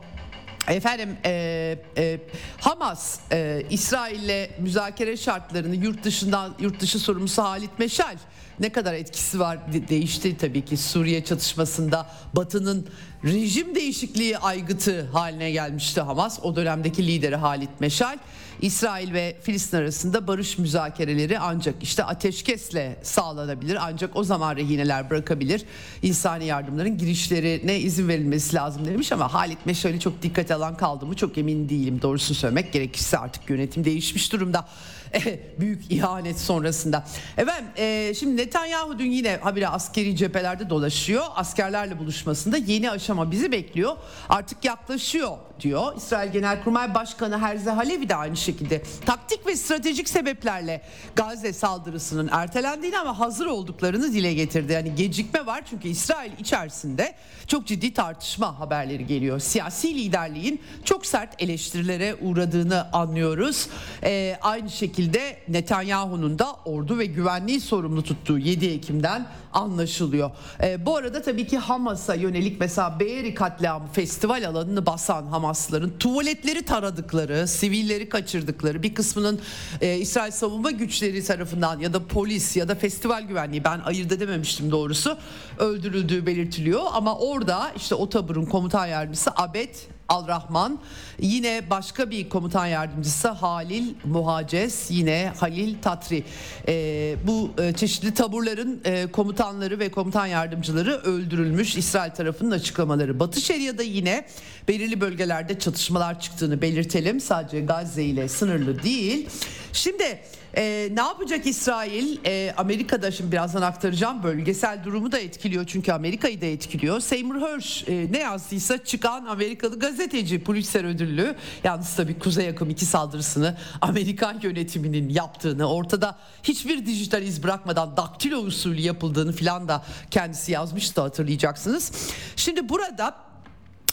[0.67, 2.19] Efendim e, e,
[2.58, 8.15] Hamas e, İsrail'le müzakere şartlarını yurt dışından yurt dışı sorumlusu Halit Meşal
[8.60, 12.88] ne kadar etkisi var değişti tabii ki Suriye çatışmasında Batı'nın
[13.23, 16.39] rejim değişikliği aygıtı haline gelmişti Hamas.
[16.43, 18.17] O dönemdeki lideri Halit Meşal.
[18.61, 23.77] İsrail ve Filistin arasında barış müzakereleri ancak işte ateşkesle sağlanabilir.
[23.81, 25.65] Ancak o zaman rehineler bırakabilir.
[26.01, 31.15] İnsani yardımların girişlerine izin verilmesi lazım demiş ama Halit Meşal'i çok dikkat alan kaldı mı
[31.15, 32.01] çok emin değilim.
[32.01, 34.67] Doğrusunu söylemek gerekirse artık yönetim değişmiş durumda.
[35.59, 37.05] büyük ihanet sonrasında.
[37.37, 41.23] Efendim e, şimdi Netanyahu dün yine habire askeri cephelerde dolaşıyor.
[41.35, 43.97] Askerlerle buluşmasında yeni aşama bizi bekliyor.
[44.29, 45.97] Artık yaklaşıyor diyor.
[45.97, 50.81] İsrail Genelkurmay Başkanı Herze Halevi de aynı şekilde taktik ve stratejik sebeplerle
[51.15, 54.73] Gazze saldırısının ertelendiğini ama hazır olduklarını dile getirdi.
[54.73, 57.15] Yani gecikme var çünkü İsrail içerisinde
[57.47, 59.39] çok ciddi tartışma haberleri geliyor.
[59.39, 63.67] Siyasi liderliğin çok sert eleştirilere uğradığını anlıyoruz.
[64.03, 70.31] Ee, aynı şekilde Netanyahu'nun da ordu ve güvenliği sorumlu tuttuğu 7 Ekim'den anlaşılıyor.
[70.63, 76.65] Ee, bu arada tabii ki Hamas'a yönelik mesela Beeri katliamı festival alanını basan Hamasların tuvaletleri
[76.65, 79.39] taradıkları, sivilleri kaçırdıkları bir kısmının
[79.81, 84.71] e, İsrail savunma güçleri tarafından ya da polis ya da festival güvenliği ben ayırt edememiştim
[84.71, 85.17] doğrusu
[85.60, 86.81] öldürüldüğü belirtiliyor.
[86.91, 89.75] Ama orada işte o taburun komutan yardımcısı Abed
[90.09, 90.79] Al-Rahman.
[91.19, 96.23] Yine başka bir komutan yardımcısı Halil Muhacez yine Halil Tatri.
[96.67, 101.75] E, bu e, çeşitli taburların e, komutanları ve komutan yardımcıları öldürülmüş.
[101.75, 103.19] İsrail tarafının açıklamaları.
[103.19, 104.25] Batı Şeria'da yine
[104.67, 107.19] belirli bölgelerde çatışmalar çıktığını belirtelim.
[107.19, 109.29] Sadece Gazze ile sınırlı değil.
[109.73, 110.19] Şimdi
[110.57, 112.17] ee, ne yapacak İsrail?
[112.25, 116.99] Ee, Amerika'da şimdi birazdan aktaracağım bölgesel durumu da etkiliyor çünkü Amerika'yı da etkiliyor.
[116.99, 121.35] Seymour Hersh e, ne yazdıysa çıkan Amerikalı gazeteci Pulitzer ödüllü.
[121.63, 128.37] Yalnız tabii Kuzey Akım 2 saldırısını Amerikan yönetiminin yaptığını ortada hiçbir dijital iz bırakmadan daktilo
[128.37, 131.91] usulü yapıldığını filan da kendisi yazmıştı hatırlayacaksınız.
[132.35, 133.15] Şimdi burada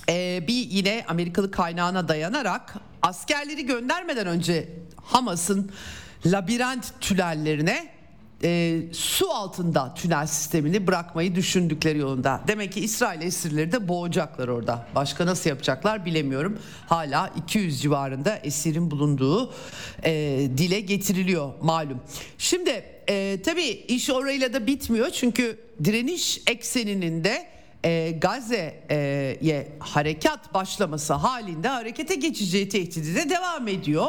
[0.08, 5.70] e, bir yine Amerikalı kaynağına dayanarak askerleri göndermeden önce Hamas'ın
[6.26, 7.94] labirent tünellerine
[8.44, 12.40] e, su altında tünel sistemini bırakmayı düşündükleri yolunda.
[12.48, 14.86] Demek ki İsrail esirleri de boğacaklar orada.
[14.94, 16.58] Başka nasıl yapacaklar bilemiyorum.
[16.86, 19.52] Hala 200 civarında esirin bulunduğu
[20.04, 20.12] e,
[20.56, 22.00] dile getiriliyor malum.
[22.38, 27.53] Şimdi e, tabii iş orayla da bitmiyor çünkü direniş ekseninin de
[27.84, 34.06] e, Gazze'ye harekat başlaması halinde harekete geçeceği tehdidi de devam ediyor.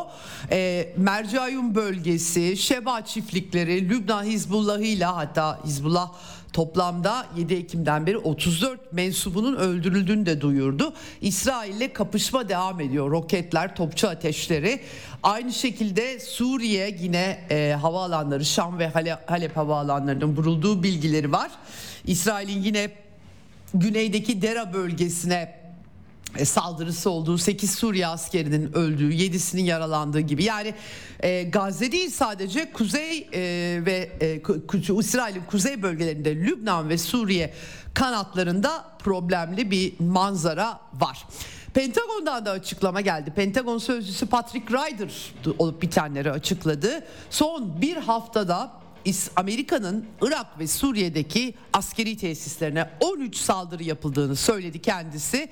[0.51, 6.11] E, Mercayun bölgesi, Şeba çiftlikleri, Lübnan Hizbullah'ıyla hatta Hizbullah
[6.55, 10.93] toplamda 7 Ekim'den beri 34 mensubunun öldürüldüğünü de duyurdu.
[11.21, 13.11] İsrail'le kapışma devam ediyor.
[13.11, 14.79] Roketler, topçu ateşleri.
[15.23, 18.87] Aynı şekilde Suriye yine e, havaalanları Şam ve
[19.27, 21.51] Halep, havaalanlarının vurulduğu bilgileri var.
[22.05, 22.89] İsrail'in yine
[23.73, 25.65] güneydeki Dera bölgesine
[26.37, 30.73] e, saldırısı olduğu 8 Suriye askerinin öldüğü 7'sinin yaralandığı gibi yani
[31.19, 33.41] e, Gazze değil sadece kuzey e,
[33.85, 37.53] ve e, İsrail'in kuzey bölgelerinde Lübnan ve Suriye
[37.93, 41.25] kanatlarında problemli bir manzara var.
[41.73, 43.33] Pentagon'dan da açıklama geldi.
[43.35, 47.05] Pentagon sözcüsü Patrick Ryder olup bitenleri açıkladı.
[47.29, 48.84] Son bir haftada
[49.35, 55.49] Amerika'nın Irak ve Suriye'deki askeri tesislerine 13 saldırı yapıldığını söyledi kendisi.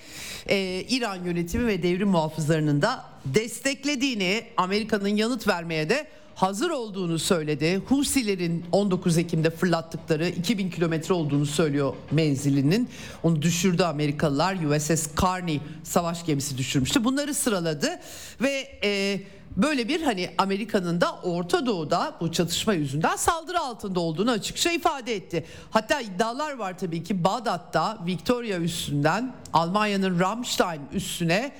[0.50, 7.82] Ee, İran yönetimi ve devrim muhafızlarının da desteklediğini Amerika'nın yanıt vermeye de hazır olduğunu söyledi.
[7.86, 12.90] Husilerin 19 Ekim'de fırlattıkları 2000 kilometre olduğunu söylüyor menzilinin.
[13.24, 14.56] Onu düşürdü Amerikalılar.
[14.56, 17.04] USS Carney savaş gemisi düşürmüştü.
[17.04, 18.00] Bunları sıraladı
[18.42, 19.22] ve e,
[19.58, 25.16] böyle bir hani Amerika'nın da Orta Doğu'da bu çatışma yüzünden saldırı altında olduğunu açıkça ifade
[25.16, 25.46] etti.
[25.72, 31.52] Hatta iddialar var tabii ki Bağdat'ta Victoria üssünden Almanya'nın Ramstein üssüne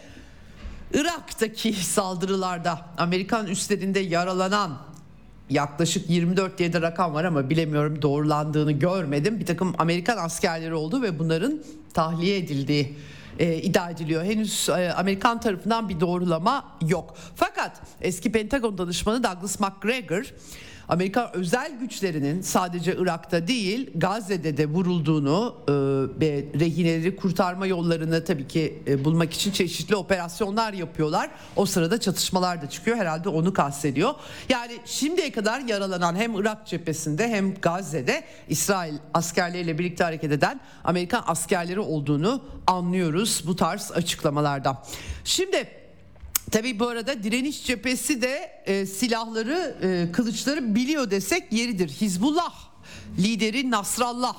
[0.94, 4.78] Irak'taki saldırılarda Amerikan üslerinde yaralanan
[5.50, 9.40] yaklaşık 24 diye de rakam var ama bilemiyorum doğrulandığını görmedim.
[9.40, 12.98] Bir takım Amerikan askerleri oldu ve bunların tahliye edildiği
[13.40, 14.24] e, iddia ediliyor.
[14.24, 17.18] Henüz e, Amerikan tarafından bir doğrulama yok.
[17.36, 20.34] Fakat eski Pentagon danışmanı Douglas McGregor
[20.90, 25.72] Amerika özel güçlerinin sadece Irak'ta değil Gazze'de de vurulduğunu e,
[26.22, 31.30] ve rehineleri kurtarma yollarını tabii ki e, bulmak için çeşitli operasyonlar yapıyorlar.
[31.56, 34.14] O sırada çatışmalar da çıkıyor herhalde onu kastediyor.
[34.50, 41.24] Yani şimdiye kadar yaralanan hem Irak cephesinde hem Gazze'de İsrail askerleriyle birlikte hareket eden Amerikan
[41.28, 44.78] askerleri olduğunu anlıyoruz bu tarz açıklamalardan.
[45.24, 45.83] Şimdi
[46.54, 51.90] Tabii bu arada direniş cephesi de e, silahları, e, kılıçları biliyor desek yeridir.
[51.90, 52.54] Hizbullah
[53.20, 54.36] lideri Nasrallah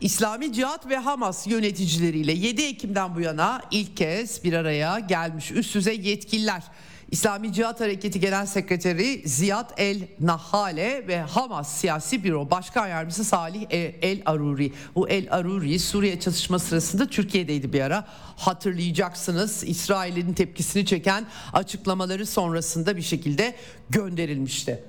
[0.00, 5.74] İslami Cihat ve Hamas yöneticileriyle 7 Ekim'den bu yana ilk kez bir araya gelmiş üst
[5.74, 6.62] düzey yetkililer.
[7.10, 13.66] İslami Cihat Hareketi Genel Sekreteri Ziyad El Nahale ve Hamas Siyasi Büro Başkan Yardımcısı Salih
[13.70, 14.72] e, El Aruri.
[14.94, 18.06] Bu El Aruri Suriye çatışma sırasında Türkiye'deydi bir ara.
[18.36, 23.54] Hatırlayacaksınız İsrail'in tepkisini çeken açıklamaları sonrasında bir şekilde
[23.90, 24.84] gönderilmişti.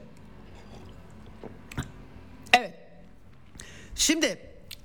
[2.53, 2.73] Evet.
[3.95, 4.37] Şimdi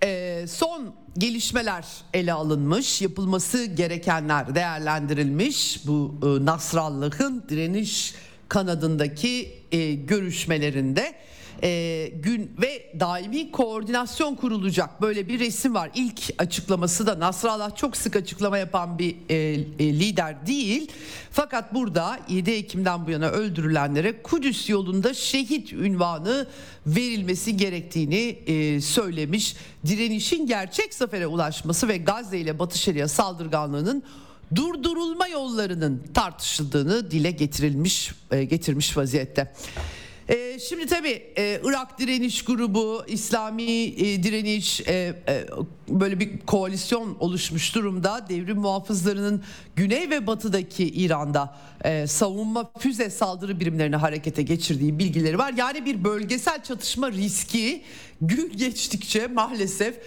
[0.02, 5.86] e, son gelişmeler ele alınmış, yapılması gerekenler değerlendirilmiş.
[5.86, 8.14] Bu e, Nasrallah'ın direniş
[8.48, 11.14] kanadındaki e, görüşmelerinde
[11.62, 15.90] e, gün ve daimi koordinasyon kurulacak böyle bir resim var.
[15.94, 20.92] İlk açıklaması da Nasrallah çok sık açıklama yapan bir e, e, lider değil.
[21.30, 26.46] Fakat burada 7 Ekim'den bu yana öldürülenlere Kudüs yolunda şehit ünvanı
[26.86, 29.56] verilmesi gerektiğini e, söylemiş.
[29.86, 34.02] Direnişin gerçek zafere ulaşması ve Gazze ile Batı Şeria saldırganlığının
[34.54, 39.52] durdurulma yollarının tartışıldığını dile getirilmiş e, getirmiş vaziyette.
[40.30, 44.92] E, şimdi tabii e, Irak Direniş Grubu, İslami e, Direniş e,
[45.28, 45.46] e,
[45.88, 48.26] böyle bir koalisyon oluşmuş durumda.
[48.28, 49.42] Devrim muhafızlarının
[49.76, 55.54] güney ve batıdaki İran'da e, savunma füze saldırı birimlerini harekete geçirdiği bilgileri var.
[55.56, 57.82] Yani bir bölgesel çatışma riski
[58.20, 59.98] gün geçtikçe maalesef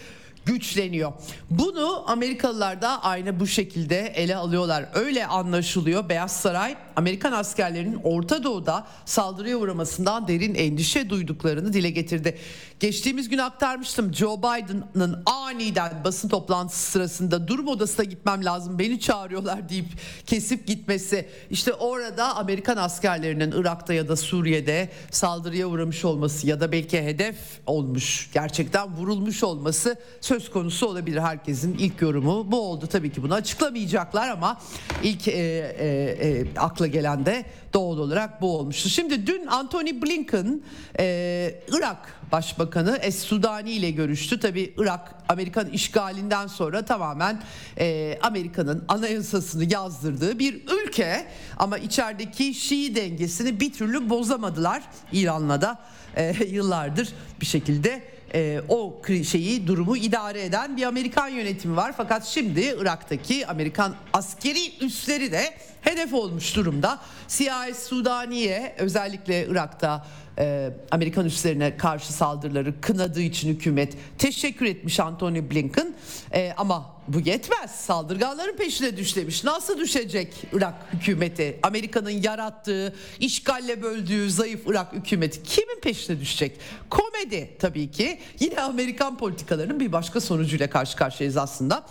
[0.45, 1.13] güçleniyor.
[1.49, 4.85] Bunu Amerikalılar da aynı bu şekilde ele alıyorlar.
[4.93, 6.09] Öyle anlaşılıyor.
[6.09, 12.37] Beyaz Saray Amerikan askerlerinin Orta Doğu'da saldırıya uğramasından derin endişe duyduklarını dile getirdi.
[12.83, 19.69] Geçtiğimiz gün aktarmıştım Joe Biden'ın aniden basın toplantısı sırasında durum odasına gitmem lazım beni çağırıyorlar
[19.69, 19.85] deyip
[20.25, 21.29] kesip gitmesi.
[21.49, 27.35] İşte orada Amerikan askerlerinin Irak'ta ya da Suriye'de saldırıya uğramış olması ya da belki hedef
[27.65, 33.33] olmuş gerçekten vurulmuş olması söz konusu olabilir herkesin ilk yorumu bu oldu tabii ki bunu
[33.33, 34.61] açıklamayacaklar ama
[35.03, 35.87] ilk e, e,
[36.29, 38.89] e, akla gelen de doğal olarak bu olmuştu.
[38.89, 40.61] Şimdi dün Anthony Blinken
[40.99, 44.39] e, Irak Başbakanı Es Sudani ile görüştü.
[44.39, 47.41] Tabii Irak Amerikan işgalinden sonra tamamen
[47.77, 55.79] e, Amerika'nın anayasasını yazdırdığı bir ülke ama içerideki Şii dengesini bir türlü bozamadılar İran'la da
[56.15, 57.09] e, yıllardır
[57.41, 58.03] bir şekilde
[58.35, 61.93] e, o şeyi durumu idare eden bir Amerikan yönetimi var.
[61.97, 66.99] Fakat şimdi Irak'taki Amerikan askeri üsleri de hedef olmuş durumda.
[67.27, 70.05] CIA Sudaniye özellikle Irak'ta
[70.39, 75.95] e, Amerikan üslerine karşı saldırıları kınadığı için hükümet teşekkür etmiş Anthony Blinken.
[76.33, 77.71] E, ama bu yetmez.
[77.71, 79.43] Saldırganların peşine düş demiş.
[79.43, 81.59] Nasıl düşecek Irak hükümeti?
[81.63, 86.59] Amerika'nın yarattığı işgalle böldüğü zayıf Irak hükümeti kimin peşine düşecek?
[86.89, 88.19] Komedi tabii ki.
[88.39, 91.85] Yine Amerikan politikalarının bir başka sonucuyla karşı karşıyayız aslında.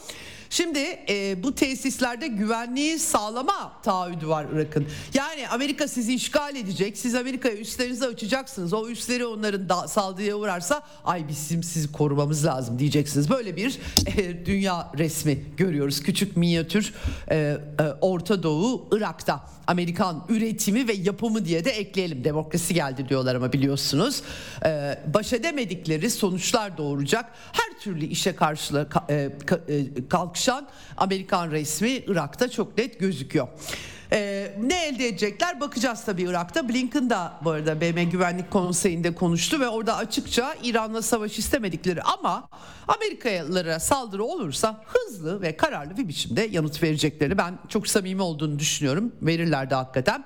[0.53, 4.87] Şimdi e, bu tesislerde güvenliği sağlama taahhüdü var Irak'ın.
[5.15, 6.99] Yani Amerika sizi işgal edecek.
[6.99, 8.73] Siz Amerika'ya üstlerinizi açacaksınız.
[8.73, 13.31] O üstleri onların da, saldırıya uğrarsa ay bizim sizi korumamız lazım diyeceksiniz.
[13.31, 16.03] Böyle bir e, dünya resmi görüyoruz.
[16.03, 16.95] Küçük minyatür
[17.31, 17.59] e, e,
[18.01, 19.47] Orta Doğu Irak'ta.
[19.67, 22.25] Amerikan üretimi ve yapımı diye de ekleyelim.
[22.25, 24.23] Demokrasi geldi diyorlar ama biliyorsunuz.
[24.65, 27.25] E, baş edemedikleri sonuçlar doğuracak.
[27.53, 29.29] Her türlü işe karşı e, e,
[30.09, 33.49] kalkışan Amerikan resmi Irak'ta çok net gözüküyor.
[34.13, 36.69] Ee, ne elde edecekler bakacağız tabii Irak'ta.
[36.69, 42.49] Blinken da bu arada BM Güvenlik Konseyi'nde konuştu ve orada açıkça İran'la savaş istemedikleri ama
[42.89, 49.13] Amerikalılara saldırı olursa hızlı ve kararlı bir biçimde yanıt vereceklerini ben çok samimi olduğunu düşünüyorum.
[49.23, 50.25] Verirler de hakikaten.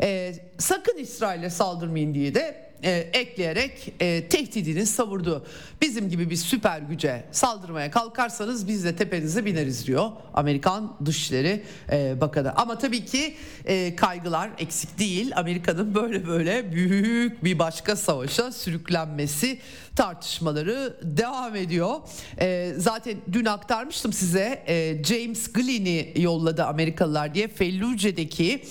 [0.00, 5.46] Ee, sakın İsrail'e saldırmayın diye de e, ekleyerek e, tehdidini savurdu.
[5.80, 12.20] Bizim gibi bir süper güce saldırmaya kalkarsanız biz de tepenize bineriz diyor Amerikan Dışişleri e,
[12.20, 12.52] Bakanı.
[12.52, 15.32] Ama tabii ki e, kaygılar eksik değil.
[15.36, 19.58] Amerika'nın böyle böyle büyük bir başka savaşa sürüklenmesi
[19.96, 21.96] tartışmaları devam ediyor.
[22.40, 28.62] E, zaten dün aktarmıştım size e, James Glenn'i yolladı Amerikalılar diye Felluce'deki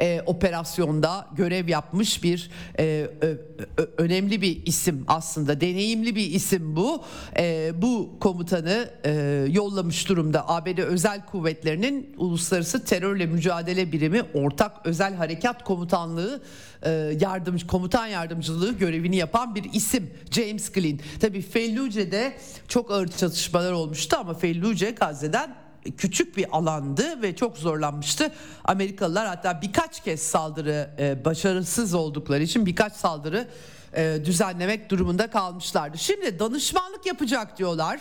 [0.00, 3.36] e, operasyonda görev yapmış bir e, ö,
[3.78, 7.02] ö, önemli bir isim aslında deneyimli bir isim bu
[7.38, 9.12] e, bu komutanı e,
[9.50, 16.42] yollamış durumda ABD özel kuvvetlerinin uluslararası terörle mücadele birimi ortak özel harekat komutanlığı
[16.82, 21.00] e, yardımcı komutan yardımcılığı görevini yapan bir isim James Glynn.
[21.20, 22.32] Tabii Felluce'de
[22.68, 28.32] çok ağır çatışmalar olmuştu ama Felluce Gazze'den küçük bir alandı ve çok zorlanmıştı.
[28.64, 33.48] Amerikalılar hatta birkaç kez saldırı e, başarısız oldukları için birkaç saldırı
[33.96, 35.98] e, düzenlemek durumunda kalmışlardı.
[35.98, 38.00] Şimdi danışmanlık yapacak diyorlar.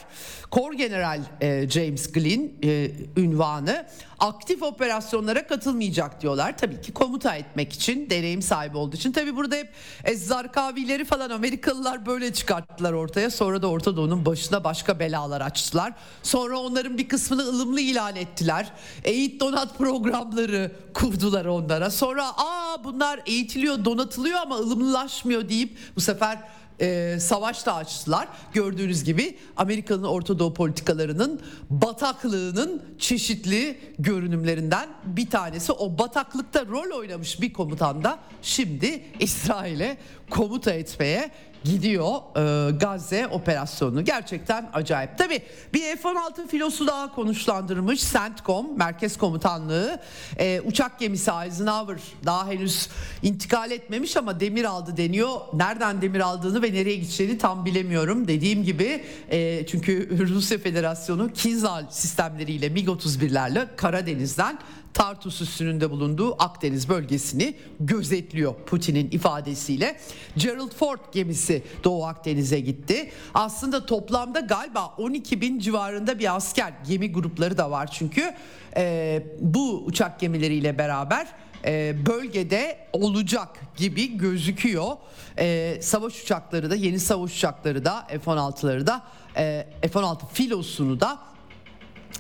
[0.51, 3.85] Kor General e, James Glynn e, ünvanı
[4.19, 6.57] aktif operasyonlara katılmayacak diyorlar.
[6.57, 9.11] Tabii ki komuta etmek için deneyim sahibi olduğu için.
[9.11, 9.69] Tabii burada hep
[10.03, 13.29] Ezzarkavileri falan Amerikalılar böyle çıkarttılar ortaya.
[13.29, 15.93] Sonra da Orta Doğu'nun başına başka belalar açtılar.
[16.23, 18.71] Sonra onların bir kısmını ılımlı ilan ettiler.
[19.03, 21.89] Eğit donat programları kurdular onlara.
[21.89, 26.39] Sonra aa bunlar eğitiliyor donatılıyor ama ılımlılaşmıyor deyip bu sefer
[26.81, 28.27] e, savaş da açtılar.
[28.53, 35.71] Gördüğünüz gibi Amerika'nın Orta Doğu politikalarının bataklığının çeşitli görünümlerinden bir tanesi.
[35.71, 39.97] O bataklıkta rol oynamış bir komutan da şimdi İsrail'e
[40.29, 41.31] komuta etmeye
[41.63, 44.05] gidiyor e, Gazze operasyonu.
[44.05, 45.17] Gerçekten acayip.
[45.17, 45.41] Tabi
[45.73, 48.11] bir F-16 filosu daha konuşlandırmış.
[48.11, 49.99] CENTCOM Merkez Komutanlığı
[50.39, 52.89] e, uçak gemisi Eisenhower daha henüz
[53.23, 55.39] intikal etmemiş ama demir aldı deniyor.
[55.53, 58.27] Nereden demir aldığını ve nereye gideceğini tam bilemiyorum.
[58.27, 64.59] Dediğim gibi e, çünkü Rusya Federasyonu Kinzhal sistemleriyle MiG-31'lerle Karadeniz'den
[64.93, 69.99] Tartus üssünün bulunduğu Akdeniz bölgesini gözetliyor Putin'in ifadesiyle.
[70.37, 73.11] Gerald Ford gemisi Doğu Akdeniz'e gitti.
[73.33, 78.33] Aslında toplamda galiba 12 bin civarında bir asker gemi grupları da var çünkü
[78.77, 81.27] e, bu uçak gemileriyle beraber
[81.65, 84.91] e, bölgede olacak gibi gözüküyor.
[85.37, 89.03] E, savaş uçakları da yeni savaş uçakları da F-16'ları da
[89.37, 91.32] e, F-16 filosunu da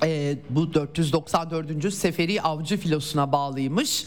[0.03, 1.93] e, bu 494.
[1.93, 4.05] Seferi Avcı filosuna bağlıymış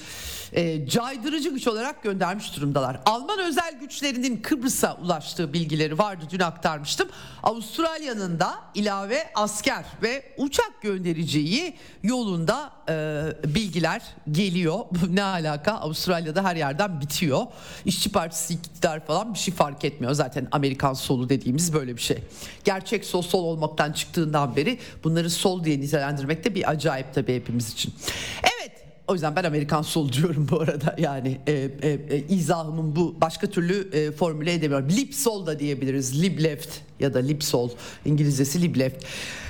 [0.53, 3.01] e, caydırıcı güç olarak göndermiş durumdalar.
[3.07, 7.09] Alman özel güçlerinin Kıbrıs'a ulaştığı bilgileri vardı dün aktarmıştım.
[7.43, 14.79] Avustralya'nın da ilave asker ve uçak göndereceği yolunda e, bilgiler geliyor.
[15.11, 15.73] ne alaka?
[15.73, 17.47] Avustralya'da her yerden bitiyor.
[17.85, 20.13] İşçi Partisi iktidar falan bir şey fark etmiyor.
[20.13, 22.19] Zaten Amerikan solu dediğimiz böyle bir şey.
[22.65, 27.73] Gerçek sol sol olmaktan çıktığından beri bunları sol diye nitelendirmek de bir acayip tabii hepimiz
[27.73, 27.95] için.
[28.43, 28.76] Evet
[29.09, 33.47] o yüzden ben Amerikan sol diyorum bu arada yani e, e, e, izahımın bu başka
[33.47, 34.89] türlü e, formüle edemiyorum.
[34.91, 36.23] Lip sol da diyebiliriz.
[36.23, 36.69] Lib left
[37.01, 37.71] ya da lip sol
[38.05, 39.05] İngilizcesi lib left.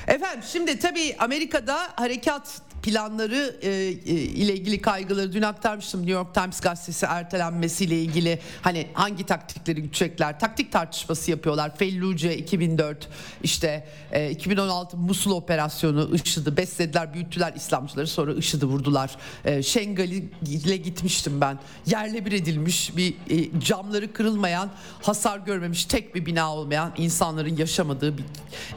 [0.07, 6.01] Efendim şimdi tabii Amerika'da harekat planları e, e, ile ilgili kaygıları dün aktarmıştım.
[6.01, 10.41] New York Times gazetesi ertelenmesiyle ilgili hani hangi taktikleri gütecekler?
[10.41, 11.77] Taktik tartışması yapıyorlar.
[11.77, 13.09] Felluce 2004
[13.43, 18.07] işte e, 2016 Musul operasyonu IŞİD'i beslediler büyüttüler İslamcıları.
[18.07, 19.17] Sonra IŞİD'i vurdular.
[19.45, 21.59] E, Şengali ile gitmiştim ben.
[21.87, 24.71] Yerle bir edilmiş bir e, camları kırılmayan
[25.03, 28.25] hasar görmemiş tek bir bina olmayan insanların yaşamadığı bir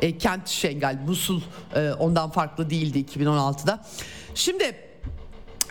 [0.01, 0.99] e, kent Şengal.
[1.07, 1.41] Musul
[1.75, 3.85] e, ondan farklı değildi 2016'da
[4.35, 4.75] Şimdi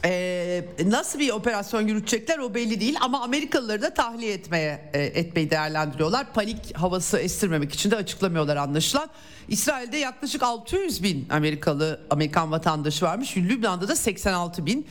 [0.04, 5.50] ee, nasıl bir operasyon yürütecekler o belli değil ama Amerikalıları da tahliye etmeye e, etmeyi
[5.50, 6.32] değerlendiriyorlar.
[6.32, 9.08] Panik havası estirmemek için de açıklamıyorlar anlaşılan.
[9.48, 13.36] İsrail'de yaklaşık 600 bin Amerikalı Amerikan vatandaşı varmış.
[13.36, 14.86] Lübnan'da da 86 bin.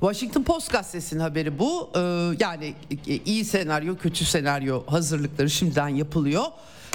[0.00, 1.90] Washington Post gazetesinin haberi bu.
[1.96, 2.00] Ee,
[2.40, 2.74] yani
[3.06, 6.44] e, iyi senaryo kötü senaryo hazırlıkları şimdiden yapılıyor.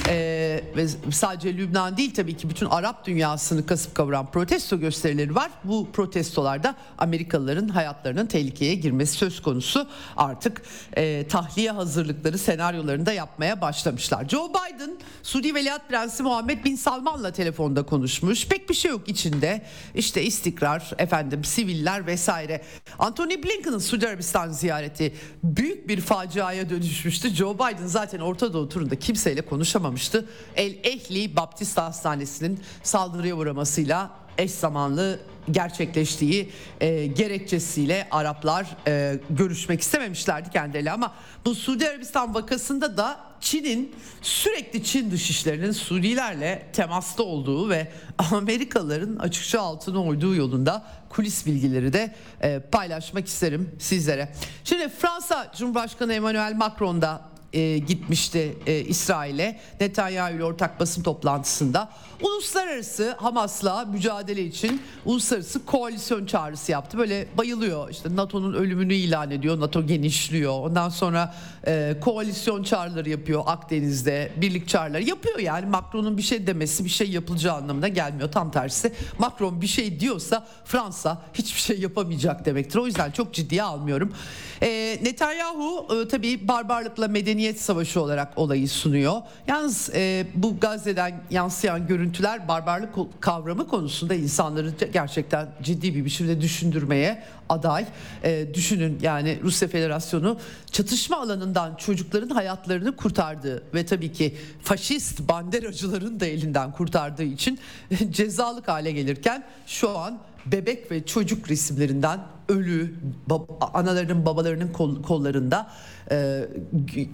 [0.08, 5.52] Ee, ve sadece Lübnan değil tabii ki bütün Arap dünyasını kasıp kavuran protesto gösterileri var.
[5.64, 9.88] Bu protestolarda Amerikalıların hayatlarının tehlikeye girmesi söz konusu.
[10.18, 10.62] Artık
[10.98, 14.30] e, tahliye hazırlıkları senaryolarını da yapmaya başlamışlar.
[14.30, 18.48] Joe Biden Suudi Veliaht Prensi Muhammed Bin Salman'la telefonda konuşmuş.
[18.48, 19.66] Pek bir şey yok içinde.
[19.96, 22.62] İşte istikrar, efendim siviller vesaire.
[23.00, 27.30] Anthony Blinken'ın Suudi Arabistan ziyareti büyük bir faciaya dönüşmüştü.
[27.30, 29.42] Joe Biden zaten Orta Doğu turunda kimseyle
[29.86, 30.26] konuşamamıştı.
[30.56, 35.20] El Ehli Baptist Hastanesi'nin saldırıya uğramasıyla eş zamanlı
[35.52, 36.50] gerçekleştiği
[36.82, 41.14] e, gerekçesiyle Araplar e, görüşmek istememişlerdi kendileriyle ama
[41.46, 47.92] bu Suudi Arabistan vakasında da Çin'in sürekli Çin dışişlerinin Suudilerle temasta olduğu ve
[48.32, 54.30] Amerikalıların açıkça altına oyduğu yolunda kulis bilgileri de e, paylaşmak isterim sizlere.
[54.64, 59.60] Şimdi Fransa Cumhurbaşkanı Emmanuel Macron da e, gitmişti e, İsrail'e.
[59.82, 61.90] Netanyahu ile ortak basın toplantısında
[62.22, 66.98] uluslararası Hamas'la mücadele için uluslararası koalisyon çağrısı yaptı.
[66.98, 71.36] Böyle bayılıyor işte NATO'nun ölümünü ilan ediyor NATO genişliyor ondan sonra
[71.68, 77.10] e, koalisyon çağrıları yapıyor Akdeniz'de birlik çağrıları yapıyor yani Macron'un bir şey demesi bir şey
[77.10, 82.86] yapılacağı anlamına gelmiyor tam tersi Macron bir şey diyorsa Fransa hiçbir şey yapamayacak demektir o
[82.86, 84.14] yüzden çok ciddiye almıyorum.
[84.62, 89.22] E, Netanyahu e, tabii barbarlıkla medeniyet savaşı olarak olayı sunuyor.
[89.48, 97.24] Yalnız e, bu Gazze'den yansıyan görüntüler barbarlık kavramı konusunda insanları gerçekten ciddi bir biçimde düşündürmeye
[97.50, 97.86] aday.
[98.24, 100.38] E, düşünün yani Rusya Federasyonu
[100.72, 107.60] çatışma alanından çocukların hayatlarını kurtardığı ve tabii ki faşist banderacıların da elinden kurtardığı için
[108.10, 112.20] cezalık hale gelirken şu an bebek ve çocuk resimlerinden
[112.50, 112.96] ölü
[113.28, 115.72] bab, analarının babalarının kol, kollarında
[116.12, 116.46] e,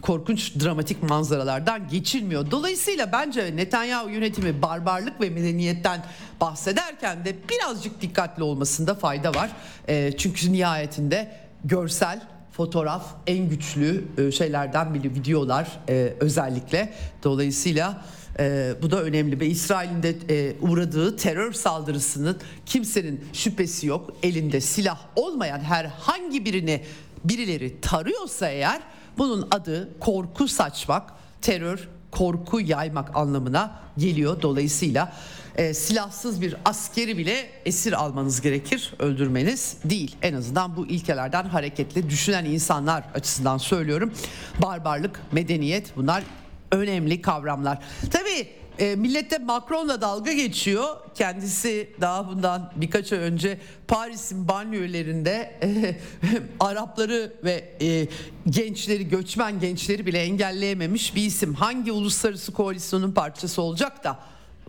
[0.01, 2.51] korkunç dramatik manzaralardan geçilmiyor.
[2.51, 6.03] Dolayısıyla bence Netanyahu yönetimi barbarlık ve medeniyetten
[6.41, 9.51] bahsederken de birazcık dikkatli olmasında fayda var.
[9.87, 11.31] E, çünkü nihayetinde
[11.63, 12.21] görsel
[12.51, 18.01] fotoğraf en güçlü e, şeylerden biri videolar e, özellikle dolayısıyla
[18.39, 24.09] e, bu da önemli ve İsrail'in de e, uğradığı terör saldırısının kimsenin şüphesi yok.
[24.23, 26.83] Elinde silah olmayan herhangi birini
[27.23, 28.81] birileri tarıyorsa eğer
[29.17, 34.41] bunun adı korku saçmak, terör, korku yaymak anlamına geliyor.
[34.41, 35.13] Dolayısıyla
[35.55, 40.15] e, silahsız bir askeri bile esir almanız gerekir, öldürmeniz değil.
[40.21, 44.13] En azından bu ilkelerden hareketle düşünen insanlar açısından söylüyorum.
[44.61, 46.23] Barbarlık, medeniyet bunlar
[46.71, 47.79] önemli kavramlar.
[48.11, 48.47] Tabii
[48.79, 50.85] e, millette Macron'la dalga geçiyor.
[51.15, 53.57] Kendisi daha bundan birkaç ay önce
[53.87, 55.95] Paris'in banliyölerinde e,
[56.59, 58.07] Arapları ve e,
[58.49, 61.53] gençleri, göçmen gençleri bile engelleyememiş bir isim.
[61.53, 64.19] Hangi uluslararası koalisyonun parçası olacak da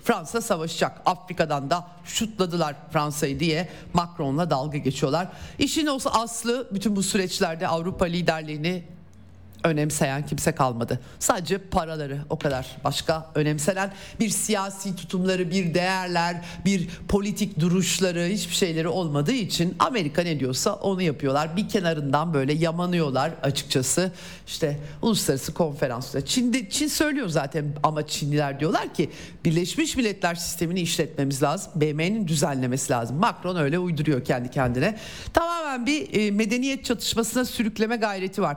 [0.02, 1.00] Fransa savaşacak.
[1.06, 5.28] Afrika'dan da şutladılar Fransa'yı diye Macron'la dalga geçiyorlar.
[5.58, 8.84] İşin olsa aslı bütün bu süreçlerde Avrupa liderliğini
[9.64, 11.00] önemseyen kimse kalmadı.
[11.18, 12.66] Sadece paraları o kadar.
[12.84, 20.22] Başka önemsenen bir siyasi tutumları, bir değerler, bir politik duruşları hiçbir şeyleri olmadığı için Amerika
[20.22, 21.56] ne diyorsa onu yapıyorlar.
[21.56, 24.12] Bir kenarından böyle yamanıyorlar açıkçası.
[24.46, 26.26] İşte uluslararası konferansda.
[26.26, 29.10] Çin'de Çin söylüyor zaten ama Çinliler diyorlar ki
[29.44, 31.72] Birleşmiş Milletler sistemini işletmemiz lazım.
[31.76, 33.16] BM'nin düzenlemesi lazım.
[33.16, 34.98] Macron öyle uyduruyor kendi kendine.
[35.32, 38.56] Tamamen bir e, medeniyet çatışmasına sürükleme gayreti var.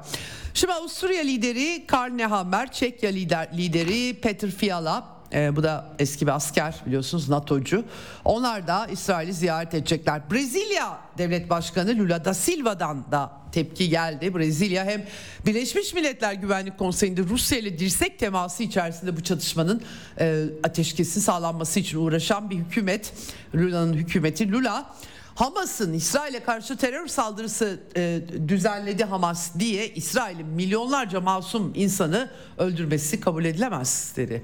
[0.56, 6.36] Şimdi Avusturya lideri Karl Nehammer, Çekya lider, lideri Peter Fiala e, bu da eski bir
[6.36, 7.84] asker biliyorsunuz NATO'cu.
[8.26, 10.32] Onlar da İsrail'i ziyaret edecekler.
[10.32, 14.36] Brezilya Devlet Başkanı Lula da Silva'dan da tepki geldi.
[14.36, 15.06] Brezilya hem
[15.46, 19.82] Birleşmiş Milletler Güvenlik Konseyi'nde Rusya ile dirsek teması içerisinde bu çatışmanın
[20.20, 23.14] e, ateşkesin sağlanması için uğraşan bir hükümet.
[23.56, 24.96] Lula'nın hükümeti Lula
[25.36, 33.46] Hamas'ın İsrail'e karşı terör saldırısı e, düzenledi Hamas diye İsrail'in milyonlarca masum insanı öldürmesi kabul
[33.46, 34.44] edilemez dedi.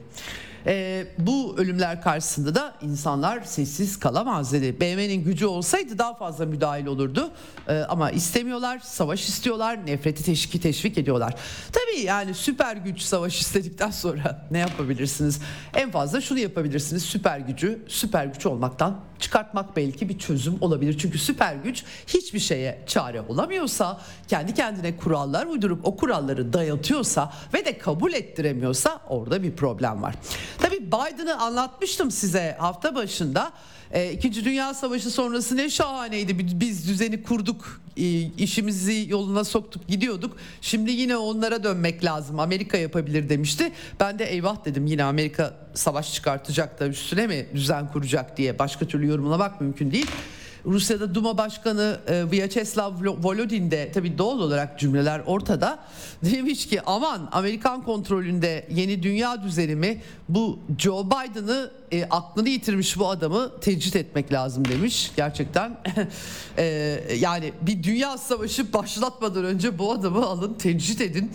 [0.65, 4.81] E, bu ölümler karşısında da insanlar sessiz kalamaz dedi.
[4.81, 7.31] BM'nin gücü olsaydı daha fazla müdahil olurdu.
[7.67, 11.35] E, ama istemiyorlar, savaş istiyorlar, nefreti teşvik teşvik ediyorlar.
[11.71, 15.41] Tabii yani süper güç savaş istedikten sonra ne yapabilirsiniz?
[15.75, 17.03] En fazla şunu yapabilirsiniz.
[17.03, 20.97] Süper gücü süper güç olmaktan çıkartmak belki bir çözüm olabilir.
[20.97, 27.65] Çünkü süper güç hiçbir şeye çare olamıyorsa, kendi kendine kurallar uydurup o kuralları dayatıyorsa ve
[27.65, 30.15] de kabul ettiremiyorsa orada bir problem var.
[30.57, 33.51] Tabii Biden'ı anlatmıştım size hafta başında.
[33.93, 36.59] E, İkinci Dünya Savaşı sonrası ne şahaneydi.
[36.59, 40.37] Biz düzeni kurduk, e, işimizi yoluna soktuk, gidiyorduk.
[40.61, 42.39] Şimdi yine onlara dönmek lazım.
[42.39, 43.71] Amerika yapabilir demişti.
[43.99, 48.59] Ben de eyvah dedim yine Amerika savaş çıkartacak da üstüne mi düzen kuracak diye.
[48.59, 50.07] Başka türlü yorumlamak mümkün değil.
[50.65, 55.79] Rusya'da Duma Başkanı e, Vyacheslav Volodin de tabii doğal olarak cümleler ortada.
[56.23, 62.99] Demiş ki aman Amerikan kontrolünde yeni dünya düzeni mi bu Joe Biden'ı e, aklını yitirmiş
[62.99, 65.11] bu adamı tecrit etmek lazım demiş.
[65.15, 65.77] Gerçekten
[66.57, 66.63] e,
[67.19, 71.31] yani bir dünya savaşı başlatmadan önce bu adamı alın tecrit edin.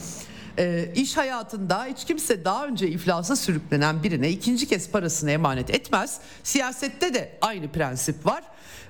[0.58, 6.20] e, iş hayatında hiç kimse daha önce iflasa sürüklenen birine ikinci kez parasını emanet etmez.
[6.42, 8.44] Siyasette de aynı prensip var.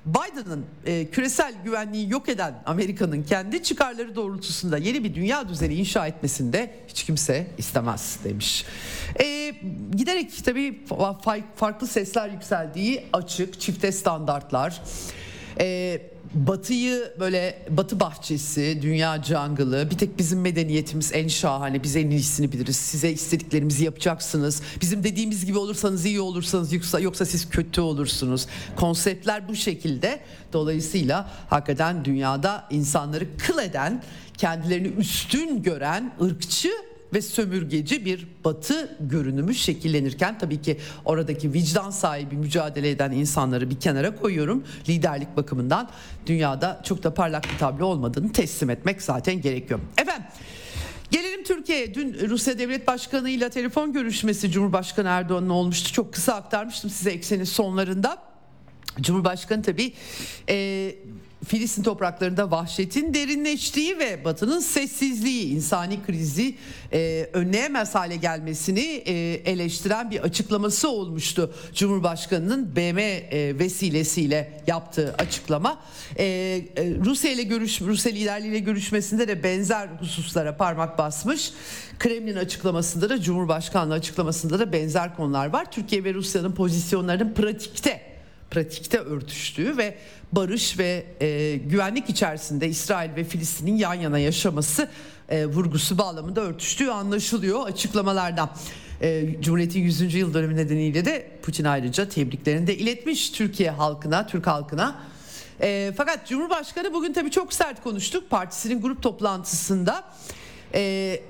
[0.07, 6.07] Biden'ın e, küresel güvenliği yok eden Amerika'nın kendi çıkarları doğrultusunda yeni bir dünya düzeni inşa
[6.07, 8.65] etmesini de hiç kimse istemez demiş.
[9.23, 9.55] E,
[9.97, 10.85] giderek tabii
[11.57, 14.83] farklı sesler yükseldiği açık çifte standartlar.
[15.61, 16.01] E,
[16.37, 22.53] Batı'yı böyle Batı bahçesi, dünya jungle'ı bir tek bizim medeniyetimiz en şahane biz en iyisini
[22.53, 22.77] biliriz.
[22.77, 24.63] Size istediklerimizi yapacaksınız.
[24.81, 28.47] Bizim dediğimiz gibi olursanız iyi olursanız yoksa, yoksa siz kötü olursunuz.
[28.77, 30.21] Konseptler bu şekilde.
[30.53, 34.03] Dolayısıyla hakikaten dünyada insanları kıl eden,
[34.39, 36.71] kendilerini üstün gören ırkçı
[37.15, 43.81] ve sömürgeci bir batı görünümü şekillenirken tabii ki oradaki vicdan sahibi mücadele eden insanları bir
[43.81, 44.65] kenara koyuyorum.
[44.89, 45.91] Liderlik bakımından
[46.27, 49.81] dünyada çok da parlak bir tablo olmadığını teslim etmek zaten gerekiyor.
[49.99, 50.27] Efendim
[51.11, 51.95] Gelelim Türkiye'ye.
[51.95, 55.93] Dün Rusya Devlet Başkanı ile telefon görüşmesi Cumhurbaşkanı Erdoğan'ın olmuştu.
[55.93, 58.19] Çok kısa aktarmıştım size eksenin sonlarında.
[59.01, 59.93] Cumhurbaşkanı tabii
[60.49, 60.95] e,
[61.45, 66.55] Filistin topraklarında vahşetin derinleştiği ve Batı'nın sessizliği, insani krizi
[66.93, 69.13] e, önleyemez hale gelmesini e,
[69.53, 71.55] eleştiren bir açıklaması olmuştu.
[71.75, 75.81] Cumhurbaşkanı'nın BM e, vesilesiyle yaptığı açıklama.
[76.19, 81.53] E, e, Rusya ile görüş, Rusya liderliğiyle görüşmesinde de benzer hususlara parmak basmış.
[81.99, 85.71] Kremlin açıklamasında da Cumhurbaşkanlığı açıklamasında da benzer konular var.
[85.71, 88.06] Türkiye ve Rusya'nın pozisyonlarının pratikte
[88.51, 89.99] pratikte örtüştüğü ve
[90.33, 94.89] barış ve e, güvenlik içerisinde İsrail ve Filistin'in yan yana yaşaması
[95.29, 98.51] e, vurgusu bağlamında örtüştüğü anlaşılıyor açıklamalardan.
[99.03, 100.15] E, Cumhuriyet'in 100.
[100.15, 104.97] yıl dönümü nedeniyle de Putin ayrıca tebriklerini de iletmiş Türkiye halkına, Türk halkına.
[105.61, 108.31] E, fakat Cumhurbaşkanı bugün tabii çok sert konuştuk.
[108.31, 110.05] Partisinin grup toplantısında
[110.75, 111.21] e,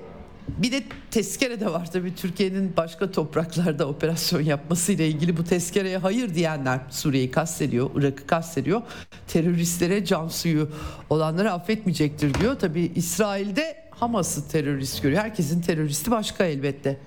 [0.47, 5.97] bir de tezkere de var tabii Türkiye'nin başka topraklarda operasyon yapması ile ilgili bu tezkereye
[5.97, 8.81] hayır diyenler Suriye'yi kastediyor, Irak'ı kastediyor.
[9.27, 10.69] Teröristlere can suyu
[11.09, 12.59] olanları affetmeyecektir diyor.
[12.59, 15.21] Tabii İsrail'de Hamas'ı terörist görüyor.
[15.21, 16.97] Herkesin teröristi başka elbette.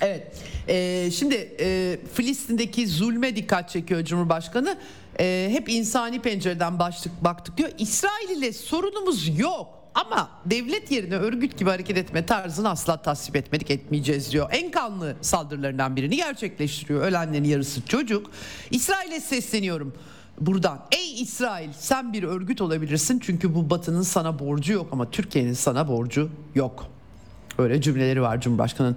[0.00, 0.42] Evet.
[0.68, 4.78] E, şimdi e, Filistin'deki zulme dikkat çekiyor Cumhurbaşkanı.
[5.20, 7.70] E, hep insani pencereden başlık baktık diyor.
[7.78, 9.83] İsrail ile sorunumuz yok.
[9.94, 14.48] Ama devlet yerine örgüt gibi hareket etme tarzını asla tasvip etmedik etmeyeceğiz diyor.
[14.52, 17.02] En kanlı saldırılarından birini gerçekleştiriyor.
[17.02, 18.30] Ölenlerin yarısı çocuk.
[18.70, 19.94] İsrail'e sesleniyorum
[20.40, 20.80] buradan.
[20.92, 25.88] Ey İsrail sen bir örgüt olabilirsin çünkü bu batının sana borcu yok ama Türkiye'nin sana
[25.88, 26.86] borcu yok.
[27.58, 28.96] Öyle cümleleri var Cumhurbaşkanı'nın.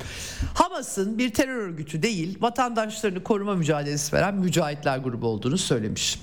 [0.54, 6.20] Hamas'ın bir terör örgütü değil, vatandaşlarını koruma mücadelesi veren mücahitler grubu olduğunu söylemiş.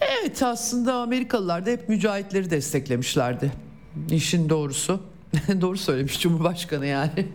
[0.00, 3.52] Evet aslında Amerikalılar da hep mücahitleri desteklemişlerdi.
[4.10, 5.00] İşin doğrusu.
[5.60, 7.26] Doğru söylemiş Cumhurbaşkanı yani.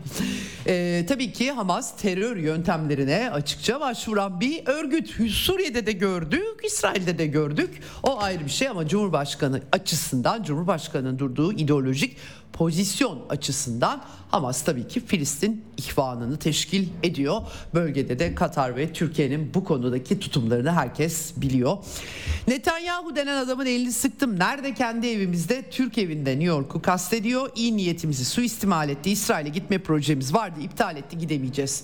[0.68, 5.32] Ee, tabii ki Hamas terör yöntemlerine açıkça başvuran bir örgüt.
[5.32, 7.70] Suriye'de de gördük, İsrail'de de gördük.
[8.04, 12.18] O ayrı bir şey ama Cumhurbaşkanı açısından Cumhurbaşkanı'nın durduğu ideolojik
[12.58, 14.02] pozisyon açısından
[14.32, 17.42] Hamas tabii ki Filistin ihvanını teşkil ediyor.
[17.74, 21.78] Bölgede de Katar ve Türkiye'nin bu konudaki tutumlarını herkes biliyor.
[22.48, 24.40] Netanyahu denen adamın elini sıktım.
[24.40, 25.70] Nerede kendi evimizde?
[25.72, 27.50] Türk evinde New York'u kastediyor.
[27.56, 29.12] İyi niyetimizi suistimal etti.
[29.12, 30.60] İsrail'e gitme projemiz vardı.
[30.62, 31.84] iptal etti gidemeyeceğiz.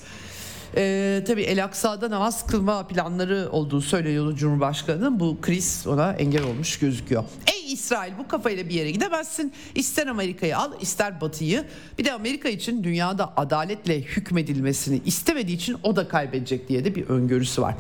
[0.76, 5.20] Ee, tabii El Aksa'da namaz kılma planları olduğu söyleniyor Cumhurbaşkanı'nın.
[5.20, 7.24] Bu kriz ona engel olmuş gözüküyor.
[7.64, 9.54] İsrail bu kafayla bir yere gidemezsin.
[9.76, 11.66] İster Amerika'yı al ister Batı'yı.
[11.98, 17.10] Bir de Amerika için dünyada adaletle hükmedilmesini istemediği için o da kaybedecek diye de bir
[17.10, 17.76] öngörüsü var.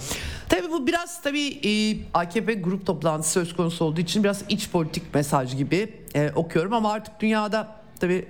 [0.49, 5.13] Tabii bu biraz tabii e, AKP grup toplantısı söz konusu olduğu için biraz iç politik
[5.13, 8.25] mesaj gibi e, okuyorum ama artık dünyada tabii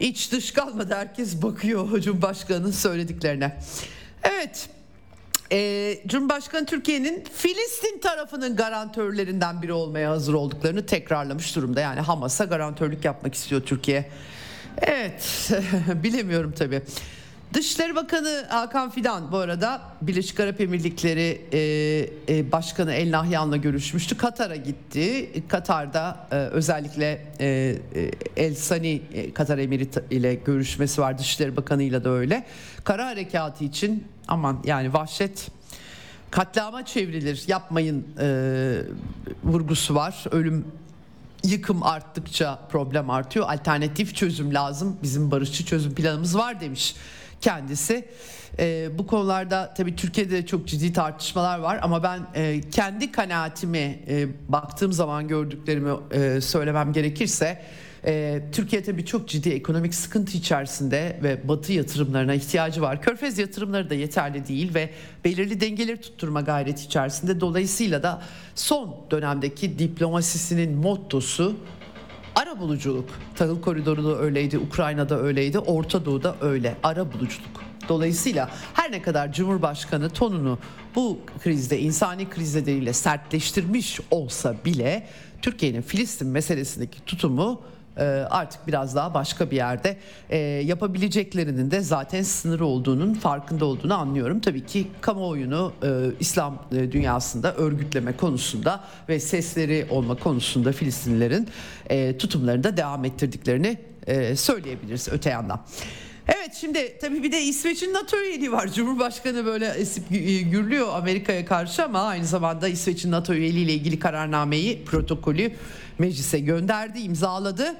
[0.00, 3.56] İç dış kalmadı herkes bakıyor Cumhurbaşkanı'nın söylediklerine.
[4.22, 4.68] Evet
[5.52, 11.80] e, Cumhurbaşkanı Türkiye'nin Filistin tarafının garantörlerinden biri olmaya hazır olduklarını tekrarlamış durumda.
[11.80, 14.10] Yani Hamas'a garantörlük yapmak istiyor Türkiye.
[14.78, 15.50] Evet
[16.02, 16.82] bilemiyorum tabii.
[17.54, 21.58] Dışişleri Bakanı Hakan Fidan bu arada Birleşik Arap Emirlikleri e,
[22.36, 24.16] e, Başkanı El Nahyan'la görüşmüştü.
[24.16, 25.30] Katar'a gitti.
[25.48, 31.18] Katar'da e, özellikle e, e El Sani e, Katar Emiri ile görüşmesi var.
[31.18, 32.44] Dışişleri Bakanı ile de öyle.
[32.84, 35.48] Kara harekatı için aman yani vahşet
[36.30, 38.26] katliama çevrilir yapmayın e,
[39.44, 40.24] vurgusu var.
[40.30, 40.64] Ölüm
[41.44, 43.48] yıkım arttıkça problem artıyor.
[43.48, 44.96] Alternatif çözüm lazım.
[45.02, 46.94] Bizim barışçı çözüm planımız var demiş
[47.42, 48.04] kendisi.
[48.58, 53.98] E, bu konularda tabii Türkiye'de de çok ciddi tartışmalar var ama ben e, kendi kanaatimi
[54.08, 57.62] e, baktığım zaman gördüklerimi e, söylemem gerekirse
[58.06, 63.02] E, Türkiye tabii çok ciddi ekonomik sıkıntı içerisinde ve batı yatırımlarına ihtiyacı var.
[63.02, 64.90] Körfez yatırımları da yeterli değil ve
[65.24, 67.40] belirli dengeleri tutturma gayreti içerisinde.
[67.40, 68.22] Dolayısıyla da
[68.54, 71.56] son dönemdeki diplomasisinin mottosu
[72.34, 73.10] ara buluculuk.
[73.36, 76.76] Tahıl koridoru da öyleydi, Ukrayna'da öyleydi, Orta Doğu'da öyle.
[76.82, 77.62] Ara buluculuk.
[77.88, 80.58] Dolayısıyla her ne kadar Cumhurbaşkanı tonunu
[80.94, 85.06] bu krizde insani kriz nedeniyle sertleştirmiş olsa bile
[85.42, 87.62] Türkiye'nin Filistin meselesindeki tutumu
[88.30, 89.96] artık biraz daha başka bir yerde
[90.30, 94.40] e, yapabileceklerinin de zaten sınırı olduğunun farkında olduğunu anlıyorum.
[94.40, 95.88] Tabii ki kamuoyunu e,
[96.20, 101.48] İslam dünyasında örgütleme konusunda ve sesleri olma konusunda Filistinlilerin
[102.18, 103.78] tutumlarında devam ettirdiklerini
[104.36, 105.60] söyleyebiliriz öte yandan.
[106.28, 108.72] Evet şimdi tabii bir de İsveç'in NATO üyeliği var.
[108.72, 110.08] Cumhurbaşkanı böyle esip
[110.50, 115.52] gürlüyor Amerika'ya karşı ama aynı zamanda İsveç'in NATO üyeliği ile ilgili kararnameyi, protokolü
[116.02, 117.74] meclise gönderdi, imzaladı.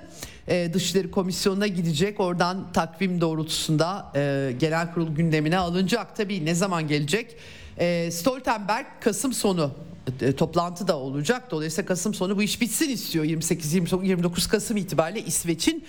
[0.48, 2.20] Ee, Dışişleri Komisyonu'na gidecek.
[2.20, 6.16] Oradan takvim doğrultusunda e, genel kurul gündemine alınacak.
[6.16, 7.36] Tabii ne zaman gelecek?
[7.78, 9.91] E, Stoltenberg Kasım sonu e,
[10.36, 11.50] toplantı da olacak.
[11.50, 13.24] Dolayısıyla Kasım sonu bu iş bitsin istiyor.
[13.24, 15.84] 28-29 Kasım itibariyle İsveç'in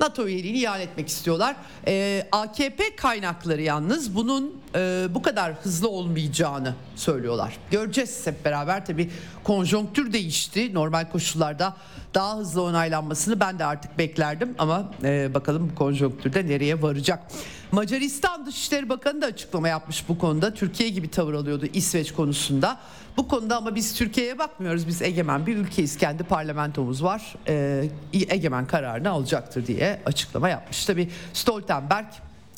[0.00, 1.56] NATO üyeliğini ilan etmek istiyorlar.
[1.86, 7.56] Ee, AKP kaynakları yalnız bunun e, bu kadar hızlı olmayacağını söylüyorlar.
[7.70, 9.10] Göreceğiz hep beraber tabii
[9.44, 10.74] konjonktür değişti.
[10.74, 11.76] Normal koşullarda
[12.14, 17.22] daha hızlı onaylanmasını ben de artık beklerdim ama e, bakalım bu konjonktürde nereye varacak.
[17.72, 20.54] Macaristan Dışişleri Bakanı da açıklama yapmış bu konuda.
[20.54, 22.80] Türkiye gibi tavır alıyordu İsveç konusunda.
[23.16, 24.88] Bu konuda ama biz Türkiye'ye bakmıyoruz.
[24.88, 25.96] Biz egemen bir ülkeyiz.
[25.98, 27.34] Kendi parlamentomuz var.
[27.48, 30.84] Ee, egemen kararını alacaktır diye açıklama yapmış.
[30.84, 32.06] Tabi Stoltenberg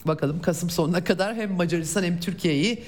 [0.05, 2.85] bakalım Kasım sonuna kadar hem Macaristan hem Türkiye'yi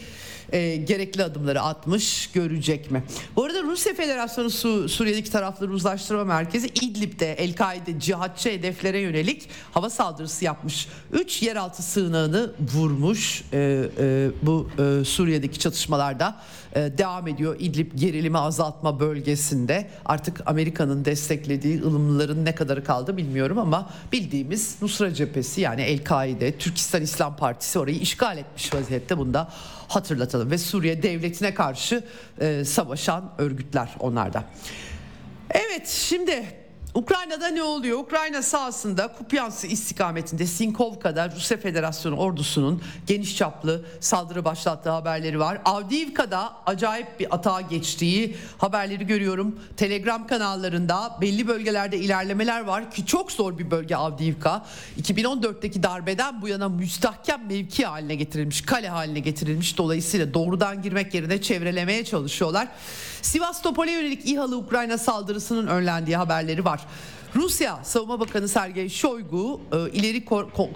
[0.53, 3.05] e, gerekli adımları atmış görecek mi?
[3.37, 9.91] Bu arada Rusya Federasyonu Su, Suriye'deki tarafları uzlaştırma merkezi İdlib'de El-Kaide cihatçı hedeflere yönelik hava
[9.91, 10.89] saldırısı yapmış.
[11.13, 16.41] 3 yeraltı sığınağını vurmuş e, e, bu e, Suriye'deki çatışmalarda
[16.75, 17.57] e, devam ediyor.
[17.59, 25.15] İdlib gerilimi azaltma bölgesinde artık Amerika'nın desteklediği ılımlıların ne kadarı kaldı bilmiyorum ama bildiğimiz Nusra
[25.15, 29.49] cephesi yani El-Kaide, Türkistan İslam Partisi orayı işgal etmiş vaziyette bunda
[29.91, 32.05] hatırlatalım ve Suriye devletine karşı
[32.41, 34.45] e, savaşan örgütler onlarda.
[35.51, 36.45] Evet şimdi
[36.95, 37.99] Ukrayna'da ne oluyor?
[37.99, 45.61] Ukrayna sahasında Kupyansı istikametinde Sinkovka'da Rusya Federasyonu ordusunun geniş çaplı saldırı başlattığı haberleri var.
[45.65, 49.61] Avdiivka'da acayip bir atağa geçtiği haberleri görüyorum.
[49.77, 54.67] Telegram kanallarında belli bölgelerde ilerlemeler var ki çok zor bir bölge Avdiivka.
[55.03, 59.79] 2014'teki darbeden bu yana müstahkem mevki haline getirilmiş, kale haline getirilmiş.
[59.79, 62.69] Dolayısıyla doğrudan girmek yerine çevrelemeye çalışıyorlar.
[63.23, 66.81] Sivastopol'e yönelik İHA'lı Ukrayna saldırısının önlendiği haberleri var.
[67.35, 70.25] Rusya Savunma Bakanı Sergey Shoigu e, ileri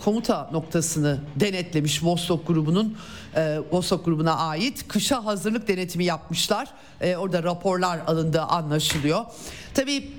[0.04, 2.96] komuta noktasını denetlemiş Vostok grubunun
[3.36, 6.68] e, Vostok grubuna ait kışa hazırlık denetimi yapmışlar.
[7.00, 9.24] E, orada raporlar alındığı anlaşılıyor.
[9.74, 10.12] Tabii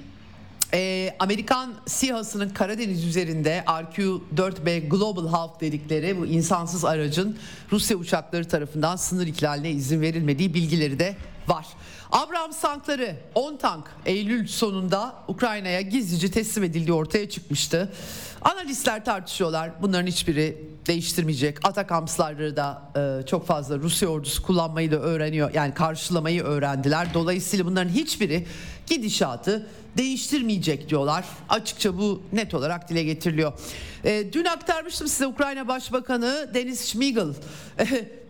[1.20, 7.38] Amerikan SİHA'sının Karadeniz üzerinde RQ-4B Global Hawk dedikleri bu insansız aracın
[7.72, 11.16] Rusya uçakları tarafından sınır ihlaline izin verilmediği bilgileri de
[11.48, 11.66] var.
[12.12, 17.94] Abrams tankları 10 tank Eylül sonunda Ukrayna'ya gizlice teslim edildiği ortaya çıkmıştı.
[18.42, 19.72] Analistler tartışıyorlar.
[19.82, 21.68] Bunların hiçbiri değiştirmeyecek.
[21.68, 25.54] Atakamsları da e, çok fazla Rusya ordusu kullanmayı da öğreniyor.
[25.54, 27.14] Yani karşılamayı öğrendiler.
[27.14, 28.48] Dolayısıyla bunların hiçbiri
[28.88, 31.26] gidişatı değiştirmeyecek diyorlar.
[31.50, 33.54] Açıkça bu net olarak dile getiriliyor.
[34.04, 37.28] E, dün aktarmıştım size Ukrayna Başbakanı Denis Schmigel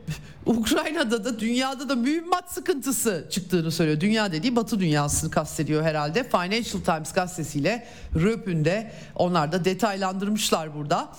[0.46, 4.00] Ukrayna'da da dünyada da mühimmat sıkıntısı çıktığını söylüyor.
[4.00, 6.24] Dünya dediği Batı dünyasını kastediyor herhalde.
[6.24, 11.10] Financial Times gazetesiyle Röpün'de onlar da detaylandırmışlar burada.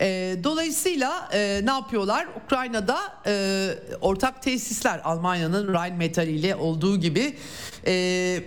[0.00, 2.28] E, dolayısıyla e, ne yapıyorlar?
[2.44, 3.68] Ukrayna'da e,
[4.00, 7.36] ortak tesisler Almanya'nın Rheinmetall ile olduğu gibi
[7.86, 8.42] e,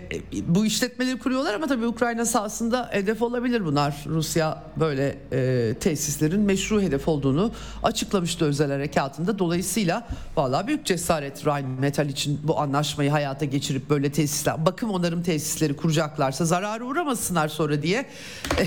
[0.48, 3.96] bu işletmeleri kuruyorlar ama tabii Ukrayna sahasında hedef olabilir bunlar.
[4.08, 7.52] Rusya böyle e, tesislerin meşru hedef olduğunu
[7.84, 9.40] açıklamıştı özel harekatında.
[9.40, 15.76] Dolayısıyla valla büyük cesaret Rheinmetall için bu anlaşmayı hayata geçirip böyle tesisler, bakım onarım tesisleri
[15.76, 18.06] kuracaklarsa zararı uğramasınlar sonra diye
[18.58, 18.64] e,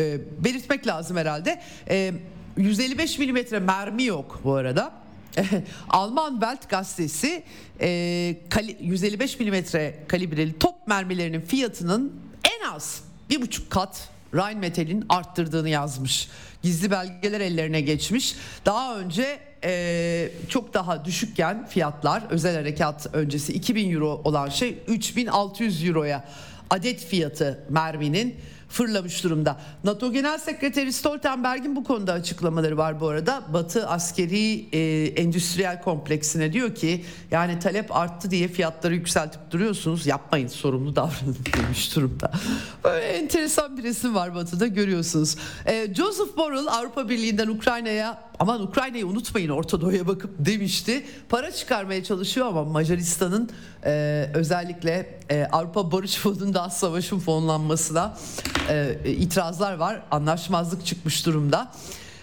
[0.00, 1.60] e, belirtmek lazım herhalde.
[1.90, 2.12] E,
[2.56, 4.92] 155 milimetre mermi yok bu arada.
[5.90, 7.42] Alman Welt gazetesi
[7.80, 7.88] e,
[8.80, 12.12] 155 milimetre kalibreli top mermilerinin fiyatının
[12.44, 16.28] en az bir buçuk kat Rheinmetall'in arttırdığını yazmış.
[16.62, 18.36] Gizli belgeler ellerine geçmiş.
[18.66, 25.84] Daha önce e, çok daha düşükken fiyatlar özel harekat öncesi 2000 euro olan şey 3600
[25.84, 26.24] euroya
[26.70, 28.36] adet fiyatı merminin
[28.68, 29.56] fırlamış durumda.
[29.84, 33.42] NATO Genel Sekreteri Stoltenberg'in bu konuda açıklamaları var bu arada.
[33.52, 40.06] Batı askeri e, endüstriyel kompleksine diyor ki yani talep arttı diye fiyatları yükseltip duruyorsunuz.
[40.06, 42.32] Yapmayın sorumlu davranın demiş durumda.
[42.84, 45.36] Böyle enteresan bir resim var Batı'da görüyorsunuz.
[45.66, 51.06] E, Joseph Borrell Avrupa Birliği'nden Ukrayna'ya aman Ukrayna'yı unutmayın Orta Doğu'ya bakıp demişti.
[51.28, 53.50] Para çıkarmaya çalışıyor ama Macaristan'ın
[53.84, 58.18] e, özellikle e, Avrupa Barış Fonu'nda savaşın fonlanmasına
[58.68, 60.02] e, itirazlar var.
[60.10, 61.72] Anlaşmazlık çıkmış durumda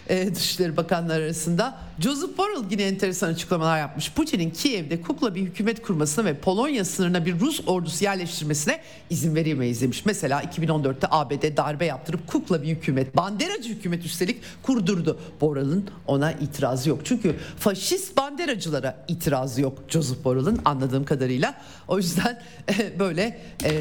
[0.10, 1.78] e, Dışişleri Bakanları arasında.
[1.99, 4.12] Joseph Borrell yine enteresan açıklamalar yapmış.
[4.12, 8.80] Putin'in Kiev'de kukla bir hükümet kurmasına ve Polonya sınırına bir Rus ordusu yerleştirmesine
[9.10, 10.06] izin veremeyiz demiş.
[10.06, 15.20] Mesela 2014'te ABD darbe yaptırıp kukla bir hükümet, banderacı hükümet üstelik kurdurdu.
[15.41, 16.99] Borrell'ın ona itirazı yok.
[17.03, 21.56] Çünkü faşist banderacılara itirazı yok Joseph Borrell'ın anladığım kadarıyla.
[21.88, 22.41] O yüzden
[22.80, 23.72] e, böyle e,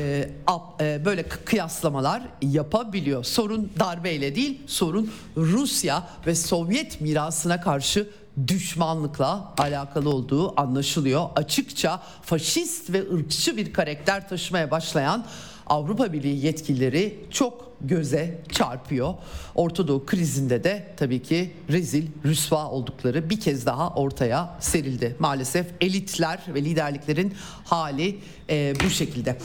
[0.81, 3.25] e, böyle kıyaslamalar yapabiliyor.
[3.25, 8.09] Sorun darbeyle değil, sorun Rusya ve Sovyet mirasına karşı
[8.49, 11.29] düşmanlıkla alakalı olduğu anlaşılıyor.
[11.37, 15.27] Açıkça faşist ve ırkçı bir karakter taşımaya başlayan
[15.67, 19.15] Avrupa Birliği yetkilileri çok göze çarpıyor.
[19.55, 25.17] Orta Doğu krizinde de tabii ki rezil, rüsva oldukları bir kez daha ortaya serildi.
[25.19, 27.35] Maalesef elitler ve liderliklerin
[27.65, 28.19] hali
[28.51, 29.39] e, bu şekilde.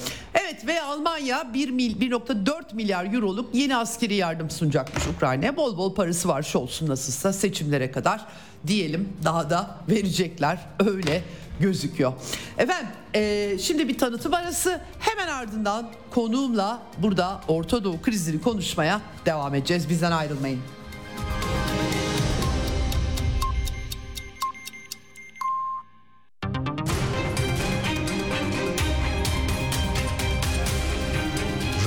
[0.50, 5.58] Evet ve Almanya 1 mil 1.4 milyar euroluk yeni askeri yardım sunacakmış Ukrayna'ya.
[5.58, 8.26] Bol bol parası var Scholz'un nasılsa seçimlere kadar
[8.68, 11.24] diyelim daha da verecekler öyle
[11.60, 12.14] gözüküyor.
[12.58, 19.56] Efendim e, şimdi bir tanıtım arası hemen ardından konuğumla burada Orta Doğu krizini konuşmaya devam
[19.56, 19.90] edeceğiz.
[19.90, 20.60] Bizden ayrılmayın.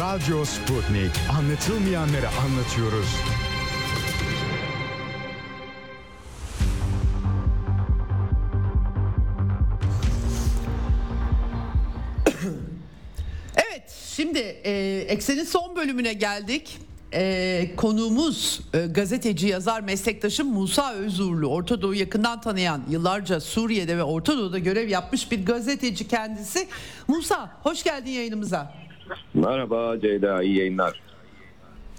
[0.02, 1.10] Radyo Sputnik.
[1.38, 3.08] Anlatılmayanları anlatıyoruz.
[14.16, 16.78] Şimdi e, Eksen'in son bölümüne geldik.
[17.14, 24.02] E, konuğumuz e, gazeteci yazar meslektaşım Musa Özurlu Orta Doğu yakından tanıyan yıllarca Suriye'de ve
[24.02, 26.68] Orta Doğu'da görev yapmış bir gazeteci kendisi.
[27.08, 28.82] Musa hoş geldin yayınımıza.
[29.34, 31.00] Merhaba Ceyda iyi yayınlar.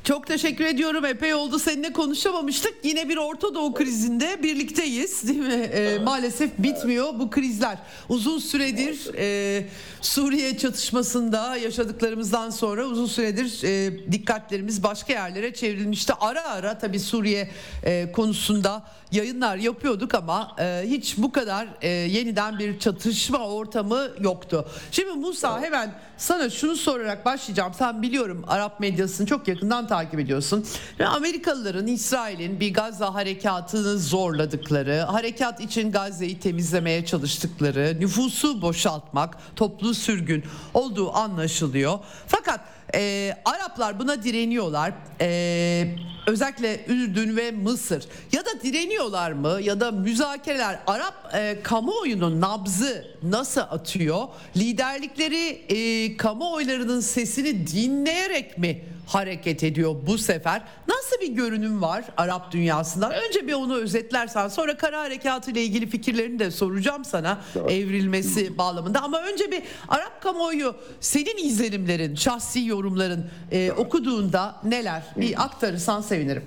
[0.03, 1.05] Çok teşekkür ediyorum.
[1.05, 2.73] Epey oldu seninle konuşamamıştık.
[2.83, 5.53] Yine bir Orta Doğu krizinde birlikteyiz değil mi?
[5.53, 7.77] E, maalesef bitmiyor bu krizler.
[8.09, 9.65] Uzun süredir e,
[10.01, 16.13] Suriye çatışmasında yaşadıklarımızdan sonra uzun süredir e, dikkatlerimiz başka yerlere çevrilmişti.
[16.19, 17.49] Ara ara tabii Suriye
[17.83, 18.83] e, konusunda
[19.13, 24.65] yayınlar yapıyorduk ama e, hiç bu kadar e, yeniden bir çatışma ortamı yoktu.
[24.91, 27.73] Şimdi Musa hemen sana şunu sorarak başlayacağım.
[27.73, 30.65] Sen biliyorum Arap medyasını çok yakından takip ediyorsun.
[30.99, 39.93] Ve Amerikalıların İsrail'in bir Gazze harekatını zorladıkları, harekat için Gazze'yi temizlemeye çalıştıkları, nüfusu boşaltmak, toplu
[39.93, 40.43] sürgün
[40.73, 41.99] olduğu anlaşılıyor.
[42.27, 42.59] Fakat
[42.95, 44.93] e, Araplar buna direniyorlar.
[45.21, 45.95] E,
[46.27, 48.03] özellikle Ürdün ve Mısır.
[48.31, 54.27] Ya da direniyorlar mı ya da müzakereler Arap e, kamuoyunun nabzı nasıl atıyor?
[54.57, 60.61] Liderlikleri e, kamuoylarının sesini dinleyerek mi hareket ediyor bu sefer.
[60.87, 63.11] Nasıl bir görünüm var Arap dünyasından?
[63.27, 67.71] Önce bir onu özetlersen sonra kara harekatı ile ilgili fikirlerini de soracağım sana evet.
[67.71, 69.01] evrilmesi bağlamında.
[69.01, 75.03] Ama önce bir Arap kamuoyu senin izlenimlerin, şahsi yorumların e, okuduğunda neler?
[75.17, 76.43] Bir aktarırsan sevinirim.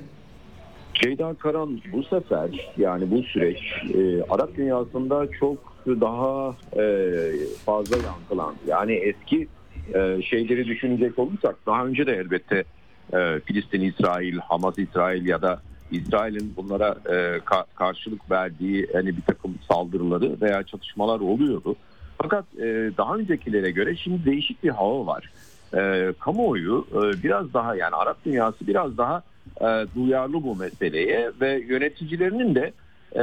[0.95, 3.59] Ceyda Karan bu sefer yani bu süreç
[3.95, 6.85] e, Arap dünyasında çok daha e,
[7.65, 8.59] fazla yankılandı.
[8.67, 9.49] Yani eski
[9.95, 12.65] e, şeyleri düşünecek olursak daha önce de elbette
[13.13, 15.61] e, Filistin, İsrail, Hamas, İsrail ya da
[15.91, 21.77] İsrail'in bunlara e, ka- karşılık verdiği hani bir takım saldırıları veya çatışmalar oluyordu.
[22.23, 25.31] Fakat e, daha öncekilere göre şimdi değişik bir hava var.
[25.75, 29.23] E, kamuoyu e, biraz daha yani Arap dünyası biraz daha
[29.61, 32.73] e, duyarlı bu meseleye ve yöneticilerinin de
[33.17, 33.23] e,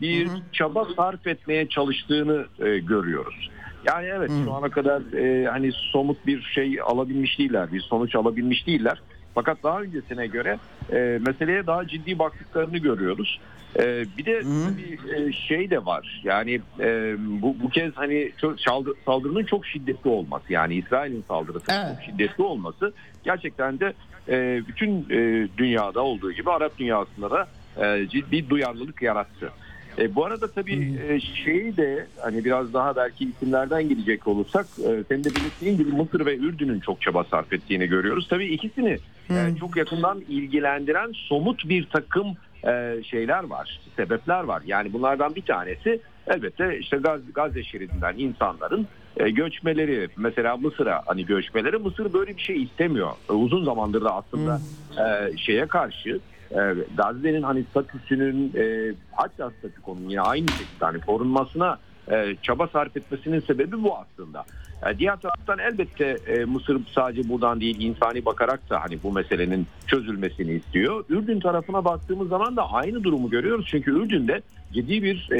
[0.00, 0.38] bir hı hı.
[0.52, 3.50] çaba sarf etmeye çalıştığını e, görüyoruz.
[3.86, 4.44] Yani evet hmm.
[4.44, 9.02] şu ana kadar e, hani somut bir şey alabilmiş değiller, bir sonuç alabilmiş değiller.
[9.34, 10.58] Fakat daha öncesine göre
[10.92, 13.40] e, meseleye daha ciddi baktıklarını görüyoruz.
[13.78, 14.76] E, bir de hmm.
[14.76, 16.20] bir e, şey de var.
[16.24, 18.60] Yani e, bu bu kez hani çok,
[19.06, 21.96] saldırının çok şiddetli olması, yani İsrail'in saldırısı evet.
[21.96, 22.92] çok şiddetli olması
[23.24, 23.92] gerçekten de
[24.28, 27.48] e, bütün e, dünyada olduğu gibi Arap dünyasında da
[27.84, 29.50] e, ciddi duyarlılık yarattı.
[29.98, 35.04] E, bu arada tabii e, şeyi de hani biraz daha belki isimlerden gidecek olursak e,
[35.08, 38.26] senin de belirttiğin gibi Mısır ve Ürdün'ün çok çaba sarf ettiğini görüyoruz.
[38.30, 38.98] Tabii ikisini
[39.30, 42.26] e, çok yakından ilgilendiren somut bir takım
[42.66, 44.62] e, şeyler var, sebepler var.
[44.66, 48.86] Yani bunlardan bir tanesi elbette işte Gaz, Gazze şeridinden insanların
[49.16, 53.10] e, göçmeleri mesela Mısır'a hani göçmeleri Mısır böyle bir şey istemiyor.
[53.30, 54.60] E, uzun zamandır da aslında
[54.98, 56.20] e, şeye karşı
[56.54, 61.78] e, Gazze'nin hani statüsünün e, hatta statükonun yine aynı şekilde hani korunmasına
[62.10, 64.44] e, çaba sarf etmesinin sebebi bu aslında.
[64.86, 69.66] E, diğer taraftan elbette e, Mısır sadece buradan değil insani bakarak da hani bu meselenin
[69.86, 71.04] çözülmesini istiyor.
[71.08, 73.66] Ürdün tarafına baktığımız zaman da aynı durumu görüyoruz.
[73.70, 74.42] Çünkü Ürdün'de
[74.72, 75.38] ciddi bir e,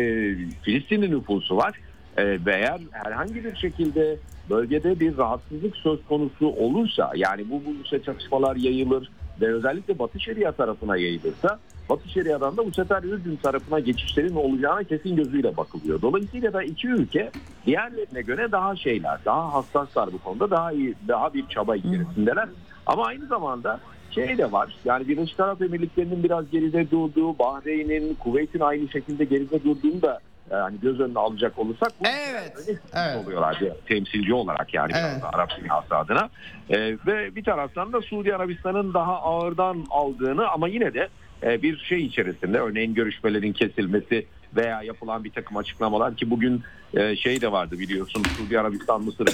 [0.63, 1.75] Filistinli nüfusu var.
[2.17, 4.17] E, ve eğer herhangi bir şekilde
[4.51, 9.11] bölgede bir rahatsızlık söz konusu olursa yani bu, bu çatışmalar yayılır
[9.41, 11.59] ve özellikle Batı Şeria tarafına yayılırsa
[11.89, 16.03] Batı Şeria'dan da bu sefer Ürdün tarafına geçişlerin olacağına kesin gözüyle bakılıyor.
[16.03, 17.31] Dolayısıyla da iki ülke
[17.67, 22.49] diğerlerine göre daha şeyler, daha hassaslar bu konuda daha iyi, daha bir çaba içerisindeler.
[22.87, 23.81] Ama aynı zamanda
[24.11, 24.77] şey de var.
[24.85, 30.21] Yani Birleşik Arap Emirlikleri'nin biraz geride durduğu, Bahreyn'in, Kuveyt'in aynı şekilde geride durduğunu da
[30.51, 32.53] yani göz önüne alacak olursak bu Evet,
[32.95, 33.25] evet.
[33.25, 35.25] oluyorlar diye, temsilci olarak yani Evet.
[35.33, 36.29] Arap dünyası adına.
[36.71, 41.09] Ee, ve bir taraftan da Suudi Arabistan'ın daha ağırdan aldığını ama yine de
[41.43, 44.27] e, bir şey içerisinde örneğin görüşmelerin kesilmesi
[44.57, 46.63] veya yapılan bir takım açıklamalar ki bugün
[46.95, 49.27] e, şey de vardı biliyorsun Suudi Arabistan, Mısır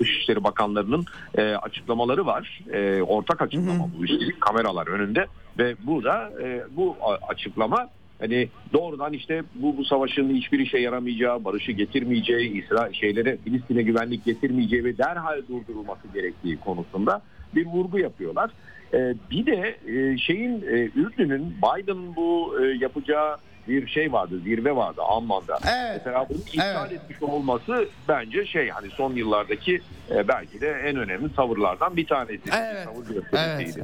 [0.00, 1.04] Dışişleri Bakanlarının
[1.38, 2.60] e, açıklamaları var.
[2.72, 5.26] E, ortak açıklama bu üstelik kameralar önünde
[5.58, 6.96] ve burada e, bu
[7.28, 7.88] açıklama
[8.20, 14.24] hani doğrudan işte bu bu savaşın hiçbir işe yaramayacağı, barışı getirmeyeceği, İsrail şeylere Filistin'e güvenlik
[14.24, 17.22] getirmeyeceği ve derhal durdurulması gerektiği konusunda
[17.54, 18.50] bir vurgu yapıyorlar.
[18.94, 23.36] Ee, bir de e, şeyin e, Ürdün'ün Biden'ın bu e, yapacağı
[23.68, 25.58] bir şey vardı, zirve vardı Amman'da.
[25.64, 26.02] Evet.
[26.06, 26.92] Mesela bunu iptal Evet.
[27.02, 32.42] etmiş olması bence şey hani son yıllardaki e, belki de en önemli tavırlardan bir tanesi.
[32.60, 32.84] Evet.
[32.84, 33.06] Tavır.
[33.32, 33.76] Evet.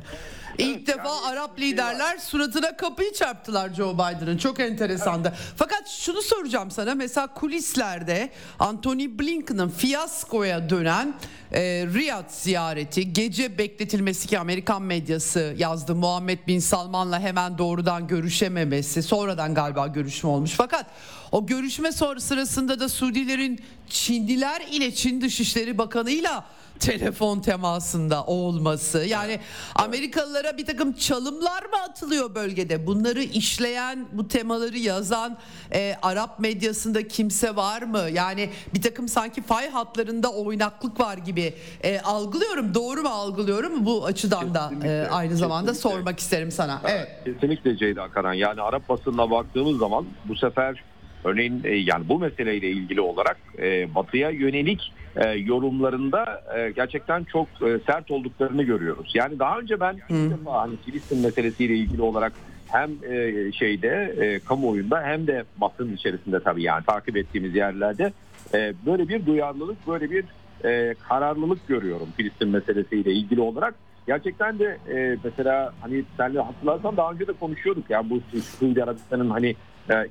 [0.58, 4.38] İlk defa yani Arap şey liderler suratına kapıyı çarptılar Joe Biden'ın.
[4.38, 5.32] Çok enteresandı.
[5.56, 6.94] Fakat şunu soracağım sana.
[6.94, 11.14] Mesela kulislerde Anthony Blinken'ın fiyaskoya dönen
[11.52, 11.60] e,
[11.94, 15.94] Riyad ziyareti, gece bekletilmesi ki Amerikan medyası yazdı.
[15.94, 19.02] Muhammed Bin Salman'la hemen doğrudan görüşememesi.
[19.02, 20.50] Sonradan galiba görüşme olmuş.
[20.50, 20.86] Fakat
[21.32, 26.44] o görüşme sonra sırasında da Suudilerin Çinliler ile Çin Dışişleri Bakanı'yla
[26.80, 28.98] telefon temasında olması.
[28.98, 29.40] Yani
[29.74, 32.86] Amerikalılara bir takım çalımlar mı atılıyor bölgede?
[32.86, 35.38] Bunları işleyen bu temaları yazan
[35.72, 38.02] e, Arap medyasında kimse var mı?
[38.12, 42.74] Yani bir takım sanki fay hatlarında oynaklık var gibi e, algılıyorum.
[42.74, 43.86] Doğru mu algılıyorum?
[43.86, 45.96] Bu açıdan da e, aynı zamanda kesinlikle.
[45.96, 46.80] sormak isterim sana.
[46.88, 47.08] Evet.
[47.24, 48.32] Kesinlikle Ceyda Karan.
[48.32, 50.82] Yani Arap basınına baktığımız zaman bu sefer
[51.24, 57.48] örneğin e, yani bu meseleyle ilgili olarak e, Batı'ya yönelik e, yorumlarında e, gerçekten çok
[57.62, 59.12] e, sert olduklarını görüyoruz.
[59.14, 62.32] Yani daha önce ben ilk defa hani Filistin meselesiyle ilgili olarak
[62.66, 68.12] hem e, şeyde e, kamuoyunda hem de basın içerisinde tabii yani takip ettiğimiz yerlerde
[68.54, 70.24] e, böyle bir duyarlılık, böyle bir
[70.64, 73.74] e, kararlılık görüyorum Filistin meselesiyle ilgili olarak.
[74.06, 78.20] Gerçekten de e, mesela hani senle hatırlarsan daha önce de konuşuyorduk ya bu
[78.58, 79.56] Suudi Arabistan'ın hani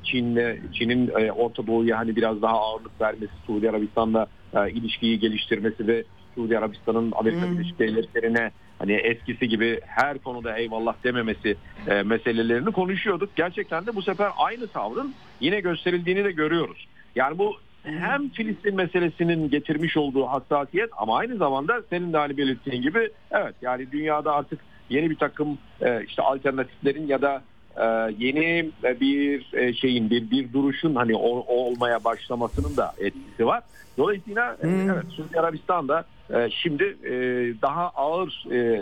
[0.04, 5.88] Çin'le Çin'in e, Orta Doğu'ya hani biraz daha ağırlık vermesi, Suudi Arabistan'la e, ilişkiyi geliştirmesi
[5.88, 6.04] ve
[6.36, 11.58] Suudi Arabistan'ın Amerika Birleşik Devletleri'ne hani eskisi gibi her konuda eyvallah dememesi
[11.88, 13.36] e, meselelerini konuşuyorduk.
[13.36, 16.88] Gerçekten de bu sefer aynı tavrın yine gösterildiğini de görüyoruz.
[17.16, 22.82] Yani bu hem Filistin meselesinin getirmiş olduğu hassasiyet ama aynı zamanda senin de hani belirttiğin
[22.82, 24.60] gibi evet yani dünyada artık
[24.90, 27.55] yeni bir takım e, işte alternatiflerin ya da e,
[28.18, 28.70] yeni
[29.02, 33.64] bir e, şeyin bir bir duruşun hani o- olmaya başlamasının da etkisi var.
[33.98, 37.12] Dolayısıyla e, evet Suudi Arabistan da e, şimdi e,
[37.62, 38.82] daha ağır e,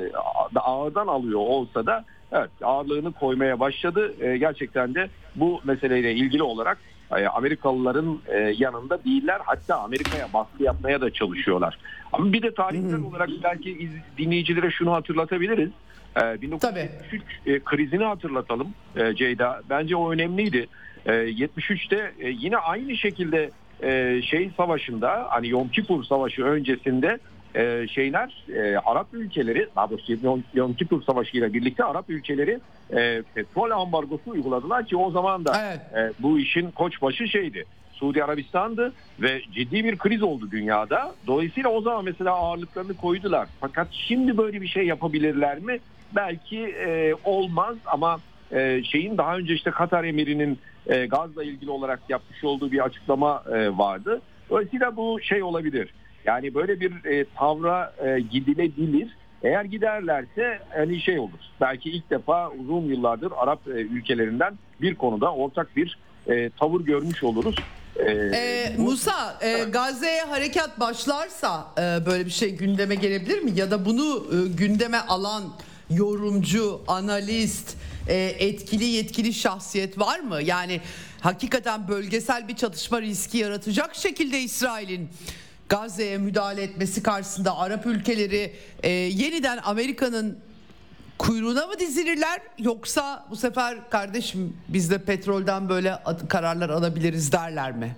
[0.56, 4.14] da- ağırdan alıyor olsa da evet ağırlığını koymaya başladı.
[4.26, 6.78] E, gerçekten de bu meseleyle ilgili olarak
[7.18, 9.42] e, Amerikalıların e, yanında değiller.
[9.46, 11.78] Hatta Amerika'ya baskı yapmaya da çalışıyorlar.
[12.14, 15.70] Ama bir de tarihsel olarak belki dinleyicilere şunu hatırlatabiliriz.
[16.22, 19.62] E, 1973 e, krizini hatırlatalım e, Ceyda.
[19.70, 20.68] Bence o önemliydi.
[21.06, 23.50] E, 73'te e, yine aynı şekilde
[23.84, 27.20] e, şey savaşında hani Yom Kippur Savaşı öncesinde
[27.56, 30.14] e, şeyler e, Arap ülkeleri daha doğrusu
[30.54, 32.60] Yom, Kippur Savaşı ile birlikte Arap ülkeleri
[32.96, 35.80] e, petrol ambargosu uyguladılar ki o zaman da Evet.
[35.96, 37.66] e, bu işin koçbaşı şeydi.
[37.94, 41.16] Suudi Arabistan'dı ve ciddi bir kriz oldu dünyada.
[41.28, 43.48] Dolayısıyla o zaman mesela ağırlıklarını koydular.
[43.60, 45.80] Fakat şimdi böyle bir şey yapabilirler mi?
[46.16, 48.20] Belki e, olmaz ama
[48.52, 53.44] e, şeyin daha önce işte Katar emirinin e, gazla ilgili olarak yapmış olduğu bir açıklama
[53.54, 54.22] e, vardı.
[54.50, 55.94] Dolayısıyla bu şey olabilir.
[56.26, 59.18] Yani böyle bir e, tavra e, gidilebilir.
[59.44, 61.40] Eğer giderlerse hani şey olur.
[61.62, 65.98] Belki ilk defa uzun yıllardır Arap e, ülkelerinden bir konuda ortak bir
[66.28, 67.56] e, tavır görmüş oluruz.
[67.96, 73.52] E, ee, Musa e, Gazze'ye harekat başlarsa e, böyle bir şey gündeme gelebilir mi?
[73.56, 75.44] Ya da bunu e, gündeme alan
[75.96, 77.76] yorumcu, analist,
[78.08, 80.42] e, etkili yetkili şahsiyet var mı?
[80.42, 80.82] Yani
[81.22, 85.10] hakikaten bölgesel bir çatışma riski yaratacak şekilde İsrail'in
[85.70, 90.40] Gazze'ye müdahale etmesi karşısında Arap ülkeleri e, yeniden Amerika'nın
[91.18, 97.96] kuyruğuna mı dizilirler yoksa bu sefer kardeşim biz de petrolden böyle kararlar alabiliriz derler mi?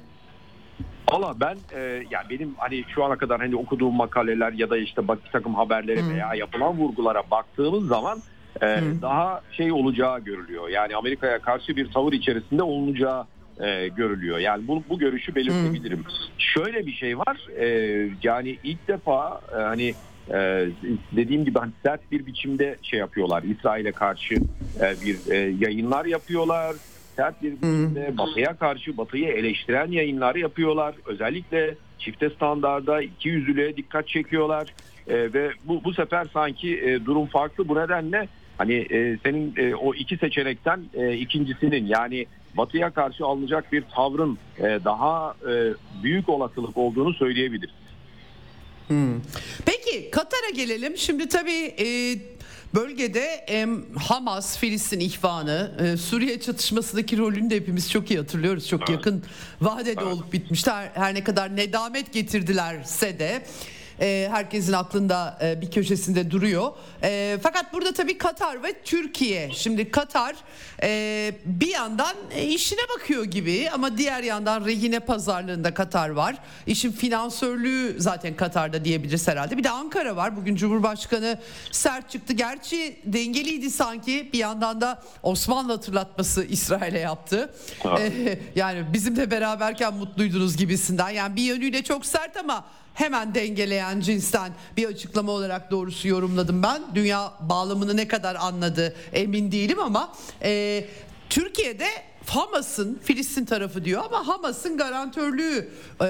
[1.11, 1.79] Valla ben e,
[2.11, 5.55] yani benim hani şu ana kadar hani okuduğum makaleler ya da işte bak bir takım
[5.55, 6.09] haberlere hmm.
[6.09, 8.21] veya yapılan vurgulara baktığımız zaman
[8.61, 9.01] e, hmm.
[9.01, 10.69] daha şey olacağı görülüyor.
[10.69, 13.25] Yani Amerika'ya karşı bir tavır içerisinde olunacağı
[13.59, 14.37] e, görülüyor.
[14.37, 15.97] Yani bu, bu görüşü belirtebilirim.
[15.97, 16.11] Hmm.
[16.37, 17.47] Şöyle bir şey var.
[17.59, 17.67] E,
[18.23, 19.93] yani ilk defa e, hani
[20.29, 20.67] e,
[21.11, 23.43] dediğim gibi hani sert bir biçimde şey yapıyorlar.
[23.43, 24.35] İsrail'e karşı
[24.79, 26.75] e, bir e, yayınlar yapıyorlar.
[27.15, 28.17] Sert bir biçimde hmm.
[28.17, 30.95] Batı'ya karşı Batı'yı eleştiren yayınlar yapıyorlar.
[31.05, 34.73] Özellikle çifte standarda iki yüzlülüğe dikkat çekiyorlar.
[35.07, 37.67] E, ve bu, bu sefer sanki e, durum farklı.
[37.67, 42.25] Bu nedenle hani e, senin e, o iki seçenekten e, ikincisinin yani
[42.57, 47.75] Batı'ya karşı alınacak bir tavrın e, daha e, büyük olasılık olduğunu söyleyebiliriz.
[48.87, 49.21] Hmm.
[49.65, 50.97] Peki Katar'a gelelim.
[50.97, 51.85] Şimdi tabii e,
[52.75, 53.45] bölgede
[53.95, 58.67] Hamas, Filistin ihvanı, e, Suriye çatışmasındaki rolünü de hepimiz çok iyi hatırlıyoruz.
[58.67, 58.89] Çok evet.
[58.89, 59.23] yakın
[59.61, 60.13] vadede evet.
[60.13, 60.71] olup bitmişti.
[60.71, 63.45] Her, her ne kadar nedamet getirdilerse de
[64.01, 66.71] e, herkesin aklında e, bir köşesinde duruyor.
[67.03, 69.51] E, fakat burada tabii Katar ve Türkiye.
[69.53, 70.35] Şimdi Katar
[70.83, 76.35] e, bir yandan e, işine bakıyor gibi ama diğer yandan rehine pazarlığında Katar var.
[76.67, 79.57] İşin finansörlüğü zaten Katar'da diyebiliriz herhalde.
[79.57, 80.35] Bir de Ankara var.
[80.35, 81.39] Bugün Cumhurbaşkanı
[81.71, 82.33] sert çıktı.
[82.33, 84.29] Gerçi dengeliydi sanki.
[84.33, 87.53] Bir yandan da Osmanlı hatırlatması İsrail'e yaptı.
[87.99, 91.09] E, yani bizimle beraberken mutluydunuz gibisinden.
[91.09, 92.65] Yani bir yönüyle çok sert ama
[92.95, 96.81] hemen dengeleyen cinsten bir açıklama olarak doğrusu yorumladım ben.
[96.95, 100.85] Dünya bağlamını ne kadar anladı emin değilim ama e,
[101.29, 101.87] Türkiye'de
[102.25, 105.69] Hamas'ın Filistin tarafı diyor ama Hamas'ın garantörlüğü
[106.01, 106.09] e, e,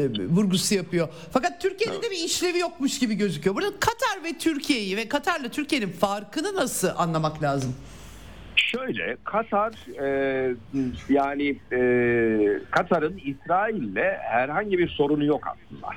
[0.00, 1.08] e, vurgusu yapıyor.
[1.32, 3.56] Fakat Türkiye'de de bir işlevi yokmuş gibi gözüküyor.
[3.56, 7.74] Burada Katar ve Türkiye'yi ve Katar'la Türkiye'nin farkını nasıl anlamak lazım?
[8.70, 10.54] Şöyle Katar e,
[11.08, 11.78] yani e,
[12.70, 15.88] Katar'ın İsrail'le herhangi bir sorunu yok aslında.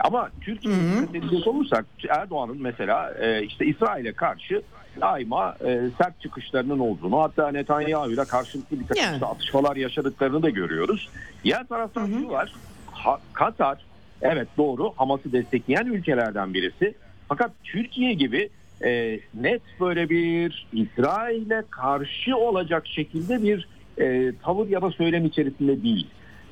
[0.00, 4.62] Ama Türkiye'ye dikkat olursak Erdoğan'ın mesela e, işte İsrail'e karşı
[5.00, 9.24] daima e, sert çıkışlarının olduğunu hatta Netanyahu ile karşılıklı bir takım yani.
[9.24, 11.08] atışmalar yaşadıklarını da görüyoruz.
[11.44, 12.52] Diğer taraftan şu var
[12.92, 13.84] ha, Katar
[14.22, 16.94] evet doğru Hamas'ı destekleyen ülkelerden birisi.
[17.28, 18.50] Fakat Türkiye gibi
[18.84, 23.68] e, net böyle bir İsrail'e karşı olacak şekilde bir
[23.98, 26.06] e, tavır ya da söylem içerisinde değil.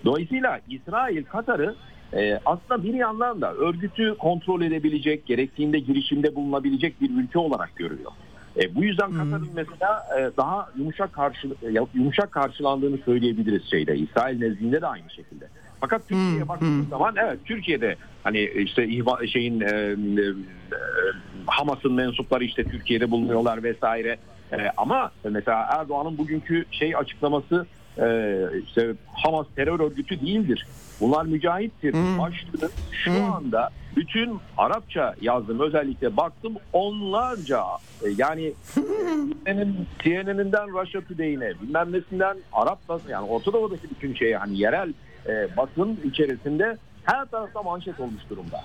[0.04, 1.74] Dolayısıyla İsrail Katar'ı
[2.12, 8.12] e, aslında bir yandan da örgütü kontrol edebilecek, gerektiğinde girişimde bulunabilecek bir ülke olarak görüyor.
[8.56, 11.48] E, bu yüzden Katar'ın mesela e, daha yumuşak karşı
[11.94, 13.96] yumuşak karşılandığını söyleyebiliriz şeyde.
[13.96, 15.48] İsrail nezdinde de aynı şekilde.
[15.80, 16.90] Fakat Türkiye'ye hmm, baktığımız hmm.
[16.90, 18.88] zaman evet Türkiye'de hani işte
[19.26, 20.34] şeyin e, e,
[21.47, 24.18] Hamas'ın mensupları işte Türkiye'de bulunuyorlar vesaire.
[24.53, 27.66] E, ama mesela Erdoğan'ın bugünkü şey açıklaması
[27.99, 30.66] e, işte Hamas terör örgütü değildir.
[31.01, 31.93] Bunlar mücahittir.
[31.93, 32.18] Hmm.
[32.18, 33.32] Başlığı şu hmm.
[33.32, 37.62] anda bütün Arapça yazdım özellikle baktım onlarca
[38.03, 44.32] e, yani CNN'in, CNN'inden Russia Today'ine bilmem nesinden Arap basın yani Orta Doğu'daki bütün şey
[44.32, 44.93] hani yerel
[45.26, 48.64] e, basın içerisinde her tarafta manşet olmuş durumda.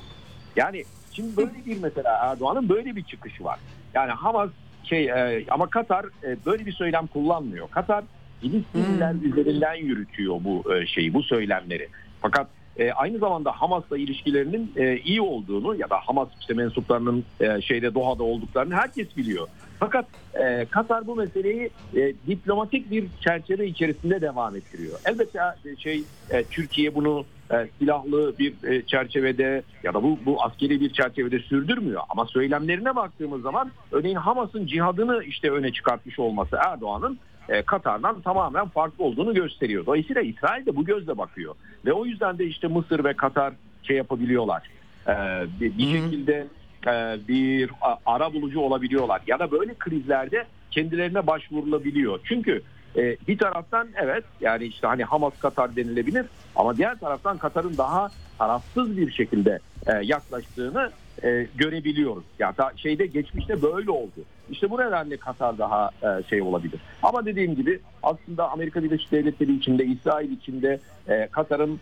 [0.56, 0.84] Yani
[1.18, 3.60] şimdi böyle bir mesela Erdoğan'ın böyle bir çıkışı var.
[3.94, 4.50] Yani Hamas
[4.84, 7.70] şey e, ama Katar e, böyle bir söylem kullanmıyor.
[7.70, 8.04] Katar
[8.42, 9.32] Filistinliler hmm.
[9.32, 11.90] üzerinden yürütüyor bu e, şeyi, bu söylemleri.
[12.22, 12.48] Fakat
[12.78, 17.94] e, aynı zamanda Hamas'la ilişkilerinin e, iyi olduğunu ya da Hamas işte mensuplarının e, şeyde
[17.94, 19.48] Doha'da olduklarını herkes biliyor.
[19.80, 25.00] Fakat e, Katar bu meseleyi e, diplomatik bir çerçeve içerisinde devam ettiriyor.
[25.06, 30.44] Elbette e, şey e, Türkiye bunu e, silahlı bir e, çerçevede ya da bu bu
[30.44, 32.02] askeri bir çerçevede sürdürmüyor.
[32.10, 37.20] Ama söylemlerine baktığımız zaman örneğin Hamas'ın cihadını işte öne çıkartmış olması Erdoğan'ın
[37.50, 39.86] e, Katar'dan tamamen farklı olduğunu gösteriyor.
[39.86, 41.56] Dolayısıyla İsrail de bu gözle bakıyor.
[41.86, 44.64] Ve o yüzden de işte Mısır ve Katar şey yapabiliyorlar.
[45.08, 45.14] E,
[45.62, 46.48] bir, bir şekilde
[46.88, 47.70] e, bir
[48.06, 49.22] ara bulucu olabiliyorlar.
[49.28, 52.20] Ya da böyle krizlerde kendilerine başvurulabiliyor.
[52.24, 52.62] Çünkü
[52.98, 56.26] e, bir taraftan evet yani işte hani Hamas Katar denilebilir
[56.56, 60.92] ama diğer taraftan Katar'ın daha tarafsız bir şekilde e, yaklaştığını
[61.24, 62.24] e, görebiliyoruz.
[62.40, 64.26] Ya da şeyde geçmişte böyle oldu.
[64.50, 66.80] İşte bu nedenle Katar daha e, şey olabilir.
[67.04, 71.80] Ama dediğim gibi aslında Amerika Birleşik Devletleri içinde, İsrail içinde e, Katar'ın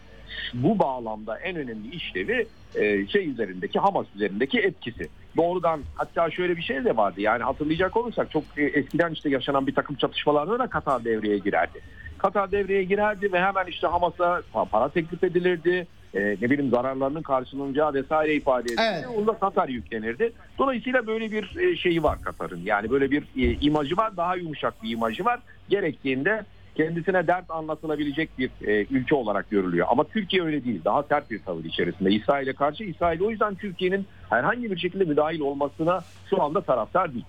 [0.53, 5.09] bu bağlamda en önemli işlevi e, şey üzerindeki Hamas üzerindeki etkisi.
[5.38, 9.67] Doğrudan hatta şöyle bir şey de vardı yani hatırlayacak olursak çok e, eskiden işte yaşanan
[9.67, 11.82] bir takım çatışmalarda da Katar devreye girerdi.
[12.17, 14.41] Katar devreye girerdi ve hemen işte Hamas'a
[14.71, 15.87] para teklif edilirdi.
[16.13, 18.82] E, ne bileyim zararlarının karşılanacağı vesaire ifade edildi.
[18.93, 19.05] Evet.
[19.17, 20.33] Onda Katar yüklenirdi.
[20.57, 22.62] Dolayısıyla böyle bir e, şeyi var Katar'ın.
[22.66, 24.17] Yani böyle bir e, imajı var.
[24.17, 25.39] Daha yumuşak bir imajı var.
[25.70, 26.45] Gerektiğinde
[26.75, 29.87] kendisine dert anlatılabilecek bir e, ülke olarak görülüyor.
[29.89, 30.82] Ama Türkiye öyle değil.
[30.86, 32.12] Daha sert bir tavır içerisinde.
[32.12, 37.26] İsrail'e karşı İsrail o yüzden Türkiye'nin herhangi bir şekilde müdahil olmasına şu anda taraftar değil.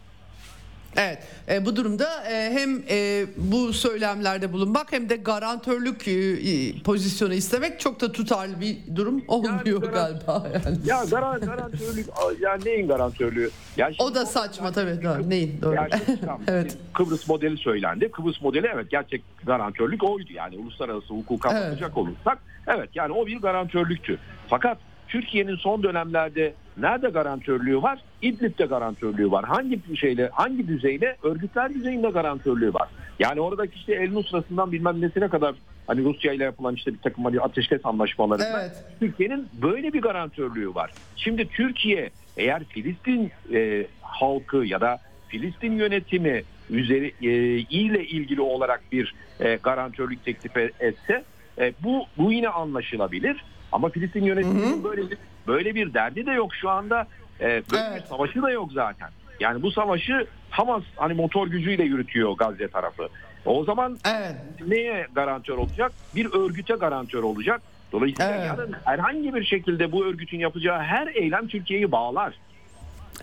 [0.98, 1.18] Evet
[1.48, 7.34] e, bu durumda e, hem e, bu söylemlerde bulunmak hem de garantörlük e, e, pozisyonu
[7.34, 10.46] istemek çok da tutarlı bir durum olmuyor garan- galiba.
[10.64, 10.76] Yani.
[10.86, 12.06] Ya garan, garantörlük
[12.40, 13.50] yani neyin garantörlüğü?
[13.76, 15.02] Yani O da saçma tabii.
[15.04, 15.30] Doğru.
[15.30, 15.58] Neyin?
[15.62, 15.74] Doğru.
[15.74, 15.90] Yani
[16.20, 16.78] tamam, evet.
[16.94, 18.10] Kıbrıs modeli söylendi.
[18.10, 20.32] Kıbrıs modeli evet gerçek garantörlük oydu.
[20.32, 21.70] Yani uluslararası hukuka Evet.
[21.70, 24.18] bakacak olursak evet yani o bir garantörlüktü.
[24.48, 24.78] Fakat
[25.08, 27.98] Türkiye'nin son dönemlerde nerede garantörlüğü var?
[28.22, 29.44] İdlib'de garantörlüğü var.
[29.44, 31.16] Hangi şeyle, hangi düzeyde?
[31.22, 32.88] Örgütler düzeyinde garantörlüğü var.
[33.18, 35.54] Yani oradaki işte El Nusra'sından bilmem nesine kadar
[35.86, 38.72] hani Rusya ile yapılan işte bir takım hani ateşkes anlaşmalarında Evet.
[39.00, 40.90] Türkiye'nin böyle bir garantörlüğü var.
[41.16, 44.98] Şimdi Türkiye eğer Filistin e, halkı ya da
[45.28, 47.28] Filistin yönetimi üzeri e,
[47.58, 51.24] ile ilgili olarak bir e, garantörlük teklif e- etse
[51.58, 53.44] e, bu bu yine anlaşılabilir.
[53.72, 57.06] Ama Filistin yönetiminin böyle bir böyle bir derdi de yok şu anda.
[57.40, 58.02] E, böyle Evet.
[58.02, 59.08] bir savaşı da yok zaten.
[59.40, 63.08] Yani bu savaşı Hamas hani motor gücüyle yürütüyor Gazze tarafı.
[63.44, 64.36] O zaman Evet.
[64.66, 65.92] neye garantör olacak?
[66.14, 67.62] Bir örgüte garantör olacak.
[67.92, 68.46] Dolayısıyla Evet.
[68.46, 72.34] yarın herhangi bir şekilde bu örgütün yapacağı her eylem Türkiye'yi bağlar.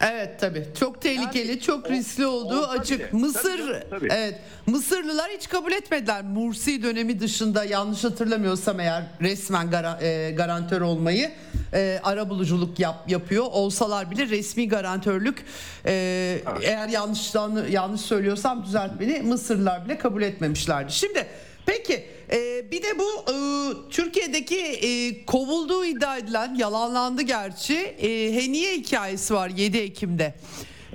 [0.02, 0.66] Evet tabii.
[0.80, 3.00] Çok tehlikeli, Yani çok riskli olduğu açık.
[3.14, 3.22] bile.
[3.22, 4.08] Mısır Tabii tabii.
[4.12, 4.40] evet.
[4.66, 6.24] Mısırlılar hiç kabul etmediler.
[6.24, 11.32] Mursi dönemi dışında yanlış hatırlamıyorsam eğer resmen gara- e, garantör olmayı
[11.74, 15.46] e, ara buluculuk yap, yapıyor olsalar bile resmi garantörlük
[15.86, 15.92] e,
[16.62, 20.92] eğer yanlıştan yanlış söylüyorsam düzelt beni Mısırlılar bile kabul etmemişlerdi.
[20.92, 21.28] Şimdi
[21.66, 23.36] peki e, bir de bu e,
[23.90, 30.34] Türkiye'deki e, kovulduğu iddia edilen yalanlandı gerçi e, Heniye hikayesi var 7 Ekim'de.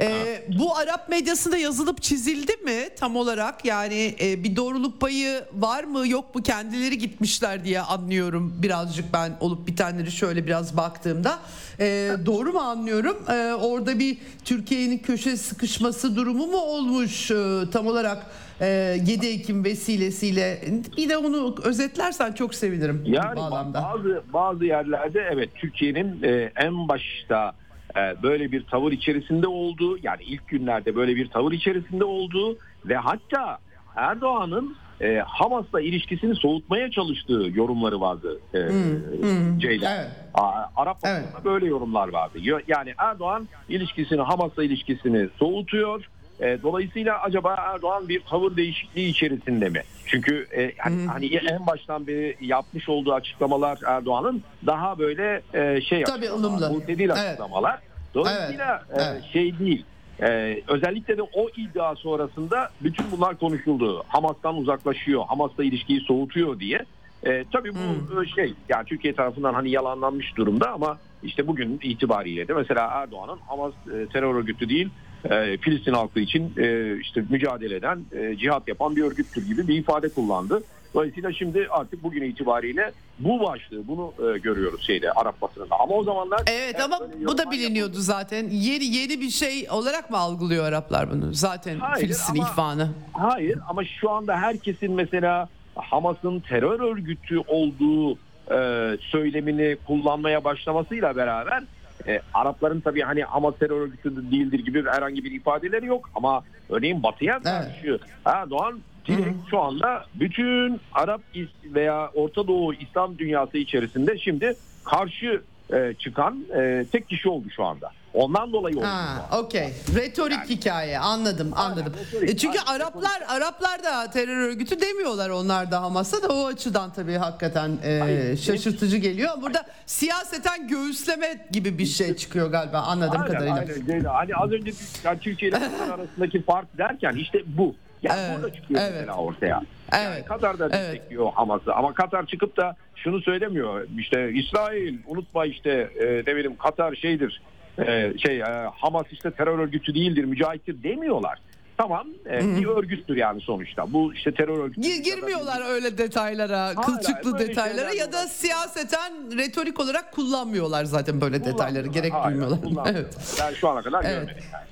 [0.00, 3.64] E, bu Arap medyasında yazılıp çizildi mi tam olarak?
[3.64, 6.42] Yani e, bir doğruluk payı var mı yok mu?
[6.42, 11.38] Kendileri gitmişler diye anlıyorum birazcık ben olup bitenleri şöyle biraz baktığımda.
[11.80, 13.24] E, doğru mu anlıyorum?
[13.28, 18.26] E, orada bir Türkiye'nin köşe sıkışması durumu mu olmuş e, tam olarak
[18.60, 20.60] 7 Ekim vesilesiyle
[20.96, 23.82] bir de onu özetlersen çok sevinirim Yani bağlamda.
[23.82, 27.52] bazı bazı yerlerde evet Türkiye'nin e, en başta
[27.96, 32.96] e, böyle bir tavır içerisinde olduğu yani ilk günlerde böyle bir tavır içerisinde olduğu ve
[32.96, 33.58] hatta
[33.96, 39.58] Erdoğan'ın e, Hamas'la ilişkisini soğutmaya çalıştığı yorumları vardı e, hmm.
[39.58, 39.96] Ceylan.
[39.96, 40.10] Evet.
[40.34, 41.24] A- Arap Evet.
[41.44, 42.38] böyle yorumlar vardı.
[42.68, 46.04] Yani Erdoğan ilişkisini Hamas'la ilişkisini soğutuyor.
[46.40, 49.82] E, dolayısıyla acaba Erdoğan bir tavır değişikliği içerisinde mi?
[50.06, 56.02] Çünkü e, hani, hani en baştan beri yapmış olduğu açıklamalar Erdoğan'ın daha böyle e, şey
[56.04, 56.70] Tabii, ılımlı.
[56.70, 57.18] mutedil Evet.
[57.18, 57.78] açıklamalar.
[58.14, 59.24] Dolayısıyla Evet, e, evet.
[59.32, 59.84] şey değil.
[60.22, 64.04] E, özellikle de o iddia sonrasında bütün bunlar konuşuldu.
[64.08, 66.78] Hamas'tan uzaklaşıyor, Hamas'la ilişkiyi soğutuyor diye.
[67.26, 72.48] E, tabii bu e, şey yani Türkiye tarafından hani yalanlanmış durumda ama işte bugün itibariyle
[72.48, 74.88] de mesela Erdoğan'ın Hamas e, terör örgütü değil
[75.24, 79.78] e, Filistin halkı için e, işte mücadele eden, e, cihat yapan bir örgüttür gibi bir
[79.78, 80.62] ifade kullandı.
[80.94, 85.76] Dolayısıyla şimdi artık bugün itibariyle bu başlığı bunu e, görüyoruz şeyde Arap basınında.
[85.80, 88.48] Ama o zamanlar Evet ama bu da biliniyordu zaten.
[88.50, 91.34] Yeni yeni bir şey olarak mı algılıyor Araplar bunu?
[91.34, 92.88] Zaten Hayır, Filistin ama- ihvanı.
[93.12, 98.12] Hayır ama şu anda herkesin mesela Hamas'ın terör örgütü olduğu
[98.50, 101.62] e, söylemini kullanmaya başlamasıyla beraber
[102.08, 106.10] e, Arapların tabii hani Hamas terör örgütü değildir gibi herhangi bir ifadeleri yok.
[106.14, 111.20] Ama örneğin Batı'ya karşı Erdoğan direkt şu anda bütün Arap
[111.64, 114.54] veya Orta Doğu İslam dünyası içerisinde şimdi
[114.84, 115.42] karşı
[115.72, 117.90] e, çıkan e, tek kişi oldu şu anda.
[118.14, 118.84] Ondan dolayı oldu.
[118.86, 119.68] Ha, okey.
[119.94, 120.98] Retorik Yani- hikaye.
[120.98, 121.92] Anladım, anladım.
[122.06, 122.30] retorik.
[122.30, 126.92] E çünkü Aynen, Araplar Araplar da terör örgütü demiyorlar onlar da Hamas'a da o açıdan
[126.92, 129.30] tabii hakikaten e, şaşırtıcı geliyor.
[129.42, 133.54] Burada siyaseten göğüsleme gibi bir şey çıkıyor galiba anladığım Aynen, kadarıyla.
[133.90, 134.04] aynen.
[134.04, 134.72] Hani az önce
[135.04, 135.56] yani Türkiye ile
[135.92, 137.74] arasındaki fark derken işte bu.
[138.02, 138.92] Yani Evet, burada çıkıyor evet.
[138.94, 139.62] mesela ortaya.
[139.92, 140.74] Yani Evet, Katar da evet.
[140.74, 143.86] destekliyor Hamas'ı ama Katar çıkıp da şunu söylemiyor.
[143.98, 145.70] İşte İsrail unutma işte
[146.00, 147.42] e, ne bileyim Katar şeydir.
[147.78, 148.44] e, şey e,
[148.76, 151.38] Hamas işte terör örgütü değildir, mücahittir demiyorlar.
[151.76, 153.92] Tamam e, bir örgüttür yani sonuçta.
[153.92, 154.80] Bu işte terör örgütü.
[154.80, 161.44] Gir, girmiyorlar öyle detaylara, kılçıklı böyle detaylara ya da siyaseten retorik olarak kullanmıyorlar zaten böyle
[161.44, 161.86] detayları.
[161.86, 162.86] Gerek Hayır, duymuyorlar.
[162.92, 163.36] Evet.
[163.40, 164.14] Ben şu ana kadar Evet.
[164.18, 164.44] görmedim.
[164.52, 164.64] yani.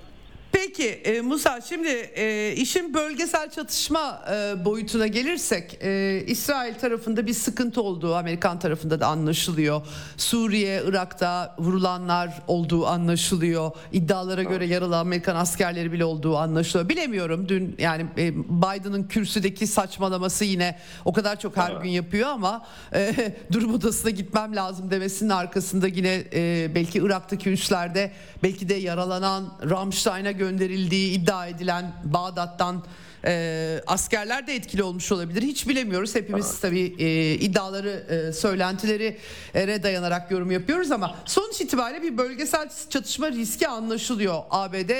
[0.56, 7.32] Peki e, Musa şimdi e, işin bölgesel çatışma e, boyutuna gelirsek e, İsrail tarafında bir
[7.34, 9.86] sıkıntı olduğu Amerikan tarafında da anlaşılıyor.
[10.16, 13.70] Suriye, Irak'ta vurulanlar olduğu anlaşılıyor.
[13.92, 16.88] İddialara göre yaralı Amerikan askerleri bile olduğu anlaşılıyor.
[16.88, 22.66] Bilemiyorum dün yani e, Biden'ın kürsüdeki saçmalaması yine o kadar çok her gün yapıyor ama
[22.94, 23.14] e,
[23.52, 28.12] durum odasına gitmem lazım demesinin arkasında yine e, belki Irak'taki üslerde
[28.42, 32.84] belki de yaralanan Ramstein'a gönderildiği iddia edilen Bağdat'tan
[33.24, 35.42] e, askerler de etkili olmuş olabilir.
[35.42, 36.14] Hiç bilemiyoruz.
[36.14, 37.90] Hepimiz tabii e, iddiaları,
[38.28, 39.16] e, söylentileri
[39.54, 44.42] e, dayanarak yorum yapıyoruz ama sonuç itibariyle bir bölgesel çatışma riski anlaşılıyor.
[44.50, 44.90] ABD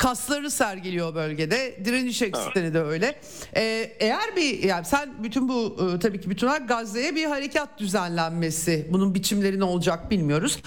[0.00, 1.84] kasları sergiliyor bölgede.
[1.84, 3.20] Direniş eksikleri de öyle.
[3.56, 3.62] E,
[3.98, 8.88] eğer bir yani sen bütün bu e, tabii ki bütün olarak Gazze'ye bir harekat düzenlenmesi,
[8.92, 10.58] bunun biçimleri ne olacak bilmiyoruz.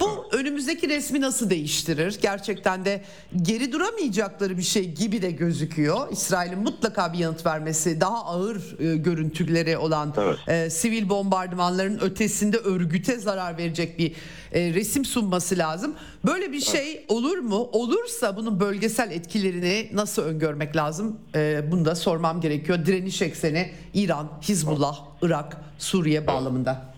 [0.00, 2.18] Bu önümüzdeki resmi nasıl değiştirir?
[2.22, 3.04] Gerçekten de
[3.42, 6.12] geri duramayacakları bir şey gibi de gözüküyor.
[6.12, 10.38] İsrail'in mutlaka bir yanıt vermesi, daha ağır e, görüntüleri olan Evet.
[10.48, 14.12] e, sivil bombardımanların ötesinde örgüte zarar verecek bir
[14.52, 15.94] e, resim sunması lazım.
[16.26, 17.68] Böyle bir şey olur mu?
[17.72, 21.20] Olursa bunun bölgesel etkilerini nasıl öngörmek lazım?
[21.34, 22.86] E, bunu da sormam gerekiyor.
[22.86, 26.92] Direniş ekseni İran, Hizbullah, Irak, Suriye bağlamında.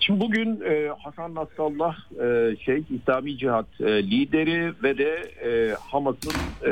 [0.00, 6.32] Şimdi bugün e, Hasan Nasrallah e, şey İslami Cihat e, lideri ve de e, Hamas'ın
[6.66, 6.70] e,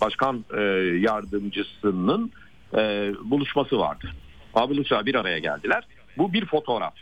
[0.00, 0.60] başkan e,
[0.98, 2.32] yardımcısının
[2.74, 4.10] e, buluşması vardı.
[4.78, 5.84] Uçağı bir araya geldiler.
[6.18, 6.94] Bu bir fotoğraf.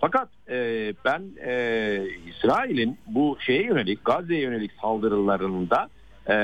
[0.00, 5.88] Fakat e, ben e, İsrail'in bu şeye yönelik Gazze'ye yönelik saldırılarında
[6.30, 6.34] e,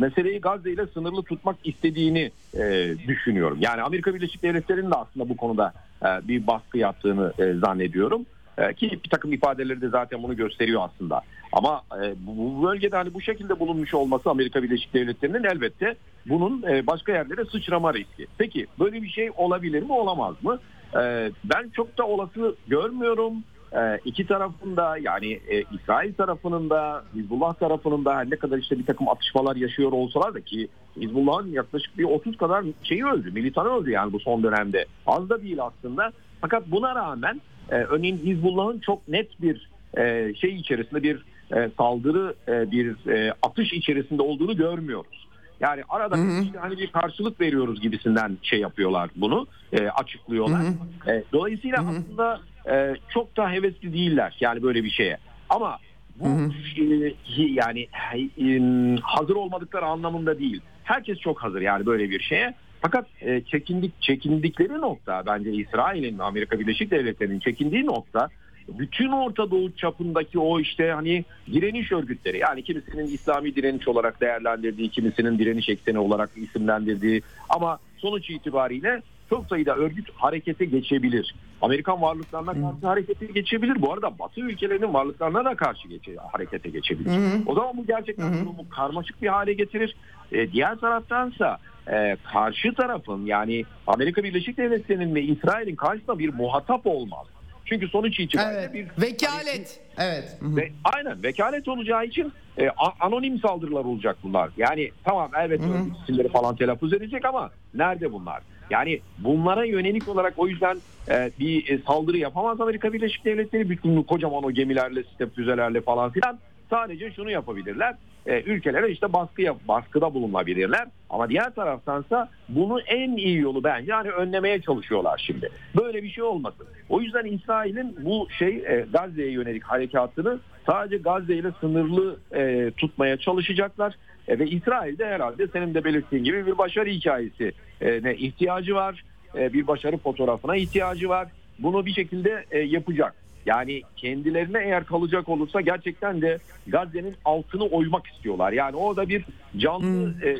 [0.00, 3.58] meseleyi Gazze ile sınırlı tutmak istediğini e, düşünüyorum.
[3.60, 8.26] Yani Amerika Birleşik Devletleri'nin de aslında bu konuda e, bir baskı yaptığını e, zannediyorum.
[8.58, 11.20] E, ki bir takım ifadeleri de zaten bunu gösteriyor aslında.
[11.52, 15.96] Ama e, bu bölgede hani bu şekilde bulunmuş olması Amerika Birleşik Devletleri'nin elbette
[16.26, 18.26] bunun e, başka yerlere sıçrama riski.
[18.38, 20.58] Peki böyle bir şey olabilir mi olamaz mı?
[20.94, 23.34] E, ben çok da olası görmüyorum.
[23.72, 25.40] E, iki tarafında yani
[25.72, 30.40] İsrail tarafının da Hizbullah tarafının da ne kadar işte bir takım atışmalar yaşıyor olsalar da
[30.40, 34.86] ki Hizbullah'ın yaklaşık bir 30 kadar şeyi öldü, militanı öldü yani bu son dönemde.
[35.06, 36.12] Az da değil aslında.
[36.40, 37.40] Fakat buna rağmen
[37.70, 41.24] e, örneğin Hizbullah'ın çok net bir e, şey içerisinde bir
[41.56, 42.96] e, saldırı, e, bir
[43.42, 45.25] atış içerisinde olduğunu görmüyoruz.
[45.60, 50.62] Yani arada işte hani bir karşılık veriyoruz gibisinden şey yapıyorlar bunu, e, açıklıyorlar.
[51.08, 55.18] E, dolayısıyla aslında e, çok da hevesli değiller yani böyle bir şeye.
[55.48, 55.78] Ama
[56.20, 58.60] bu e, yani e,
[59.02, 60.60] hazır olmadıkları anlamında değil.
[60.84, 62.54] Herkes çok hazır yani böyle bir şeye.
[62.80, 68.28] Fakat e, çekindik çekindikleri nokta bence İsrail'in Amerika Birleşik Devletleri'nin çekindiği nokta
[68.68, 74.90] bütün Orta Doğu çapındaki o işte hani direniş örgütleri yani kimisinin İslami direniş olarak değerlendirdiği,
[74.90, 81.34] kimisinin direniş ekseni olarak isimlendirdiği ama sonuç itibariyle çok sayıda örgüt harekete geçebilir.
[81.62, 83.82] Amerikan varlıklarına karşı harekete geçebilir.
[83.82, 87.10] Bu arada Batı ülkelerinin varlıklarına da karşı geçe, harekete geçebilir.
[87.46, 89.96] O zaman bu gerçekten durumu karmaşık bir hale getirir.
[90.32, 91.58] E, diğer taraftansa
[91.92, 97.26] e, karşı tarafın yani Amerika Birleşik Devletleri'nin ve İsrail'in karşısında bir muhatap olmaz.
[97.66, 98.74] Çünkü sonuç itibariyle Evet.
[98.74, 99.80] bir Vekalet.
[99.98, 100.36] Evet.
[100.40, 100.56] Hı hı.
[100.56, 102.68] ve aynen vekalet olacağı için e,
[103.00, 104.50] anonim saldırılar olacak bunlar.
[104.56, 105.64] Yani tamam elbette
[106.02, 108.42] isimleri falan telaffuz edecek ama nerede bunlar?
[108.70, 110.76] Yani bunlara yönelik olarak o yüzden
[111.08, 116.10] e, bir e, saldırı yapamaz Amerika Birleşik Devletleri bütün kocaman o gemilerle, step füzelerle falan
[116.10, 116.38] filan.
[116.70, 117.94] Sadece şunu yapabilirler.
[118.26, 120.88] E, ülkelere işte baskı yap, baskıda bulunabilirler.
[121.10, 125.50] Ama diğer taraftansa bunu en iyi yolu bence hani önlemeye çalışıyorlar şimdi.
[125.76, 126.66] Böyle bir şey olmasın.
[126.88, 133.16] O yüzden İsrail'in bu şey e, Gazze'ye yönelik harekatını sadece Gazze ile sınırlı e, tutmaya
[133.16, 133.94] çalışacaklar.
[134.28, 139.04] E, ve İsrail de herhalde senin de belirttiğin gibi bir başarı hikayesi ne ihtiyacı var.
[139.34, 141.28] Bir başarı fotoğrafına ihtiyacı var.
[141.58, 143.25] Bunu bir şekilde yapacak.
[143.46, 148.52] Yani kendilerine eğer kalacak olursa gerçekten de Gazze'nin altını oymak istiyorlar.
[148.52, 149.24] Yani orada bir
[149.56, 150.36] canlı e,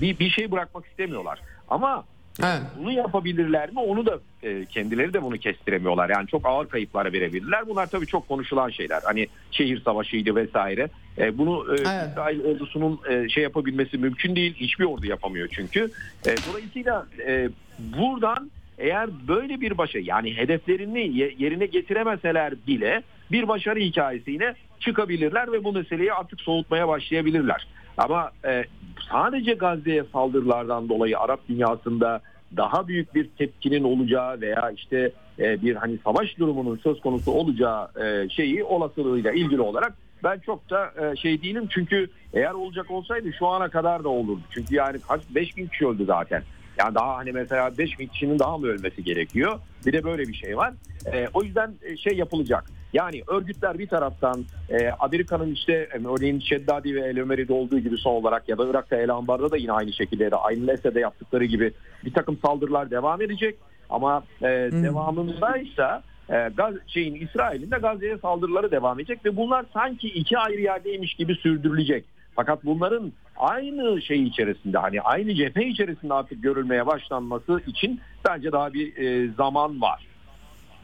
[0.00, 1.40] bir, bir şey bırakmak istemiyorlar.
[1.68, 2.04] Ama
[2.44, 2.62] Evet.
[2.78, 6.10] bunu yapabilirler mi onu da e, kendileri de bunu kestiremiyorlar.
[6.10, 7.68] Yani çok ağır kayıplara verebilirler.
[7.68, 9.02] Bunlar tabii çok konuşulan şeyler.
[9.04, 10.88] Hani şehir savaşıydı vesaire.
[11.18, 12.08] E, bunu e, Evet.
[12.10, 14.54] İsrail ordusunun e, şey yapabilmesi mümkün değil.
[14.54, 15.90] Hiçbir ordu yapamıyor çünkü.
[16.26, 17.48] E, dolayısıyla e,
[17.78, 25.52] buradan eğer böyle bir başa yani hedeflerini ye- yerine getiremeseler bile bir başarı hikayesiyle çıkabilirler
[25.52, 27.66] ve bu meseleyi artık soğutmaya başlayabilirler.
[27.98, 28.64] Ama e,
[29.10, 32.20] sadece Gazze'ye saldırılardan dolayı Arap dünyasında
[32.56, 37.88] daha büyük bir tepkinin olacağı veya işte e, bir hani savaş durumunun söz konusu olacağı
[38.04, 39.92] e, şeyi olasılığıyla ilgili olarak
[40.24, 44.40] ben çok da e, şey değilim çünkü eğer olacak olsaydı şu ana kadar da olurdu.
[44.50, 46.42] Çünkü yani kaç 5000 kişi öldü zaten.
[46.78, 49.58] Yani daha hani mesela 5000 kişinin daha mı ölmesi gerekiyor?
[49.86, 50.72] Bir de böyle bir şey var.
[51.12, 52.64] E, o yüzden e, şey yapılacak.
[52.92, 57.96] Yani örgütler bir taraftan e, Amerika'nın işte e, örneğin Şeddadi ve El Ömeri'de olduğu gibi
[57.96, 61.44] son olarak ya da Irak'ta El Ambar'da da yine aynı şekilde da aynı Lese'de yaptıkları
[61.44, 61.72] gibi
[62.04, 63.56] bir takım saldırılar devam edecek.
[63.90, 65.86] Ama e, devamında ise
[66.30, 71.14] e, Gaz, şeyin İsrail'in de Gazze'ye saldırıları devam edecek ve bunlar sanki iki ayrı yerdeymiş
[71.14, 72.04] gibi sürdürülecek.
[72.36, 78.72] Fakat bunların aynı şey içerisinde hani aynı cephe içerisinde artık görülmeye başlanması için bence daha
[78.72, 80.06] bir e, zaman var.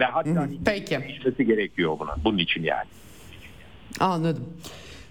[0.01, 2.15] Ve hatta değişmesi gerekiyor buna.
[2.25, 2.89] Bunun için yani.
[4.01, 4.45] Anladım.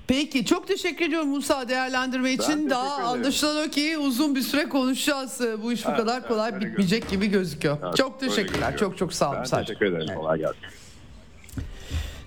[0.07, 2.69] Peki çok teşekkür ediyorum Musa değerlendirme için.
[2.69, 5.41] Daha anlaşılan o ki uzun bir süre konuşacağız.
[5.63, 7.77] Bu iş bu Evet, kadar evet, kolay bitmeyecek gibi gözüküyor.
[7.83, 8.77] Evet, çok teşekkürler.
[8.77, 9.39] Çok çok sağ olun.
[9.39, 9.73] Ben Sadece.
[9.73, 10.15] teşekkür ederim.
[10.15, 10.59] Kolay gelsin.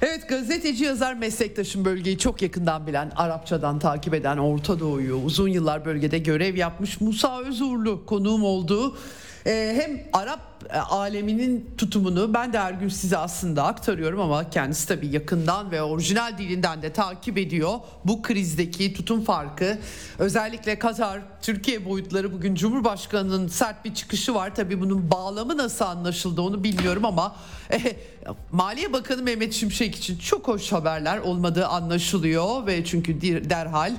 [0.07, 5.85] Evet gazeteci yazar meslektaşım bölgeyi çok yakından bilen, Arapçadan takip eden Orta Doğu'yu uzun yıllar
[5.85, 8.97] bölgede görev yapmış Musa Özurlu konuğum olduğu
[9.47, 10.41] e, hem Arap
[10.71, 15.83] e, aleminin tutumunu ben de her gün size aslında aktarıyorum ama kendisi tabii yakından ve
[15.83, 17.79] orijinal dilinden de takip ediyor.
[18.05, 19.79] Bu krizdeki tutum farkı
[20.19, 24.55] özellikle Katar, Türkiye boyutları bugün Cumhurbaşkanı'nın sert bir çıkışı var.
[24.55, 27.37] Tabii bunun bağlamı nasıl anlaşıldı onu bilmiyorum ama
[27.73, 27.97] e,
[28.53, 33.93] Maliye Bakanı Mehmet Şimşek için çok hoş haberler olmadığı anlaşılıyor ve çünkü derhal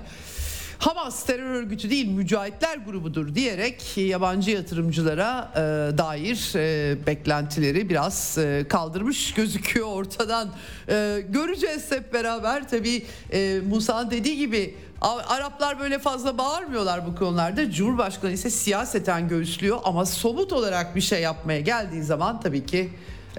[0.79, 5.59] Hamas terör örgütü değil mücahitler grubudur diyerek yabancı yatırımcılara e,
[5.97, 10.49] dair e, beklentileri biraz e, kaldırmış gözüküyor ortadan.
[10.89, 17.71] E, göreceğiz hep beraber tabi e, Musa'nın dediği gibi Araplar böyle fazla bağırmıyorlar bu konularda.
[17.71, 22.89] Cumhurbaşkanı ise siyaseten göğüslüyor ama somut olarak bir şey yapmaya geldiği zaman tabii ki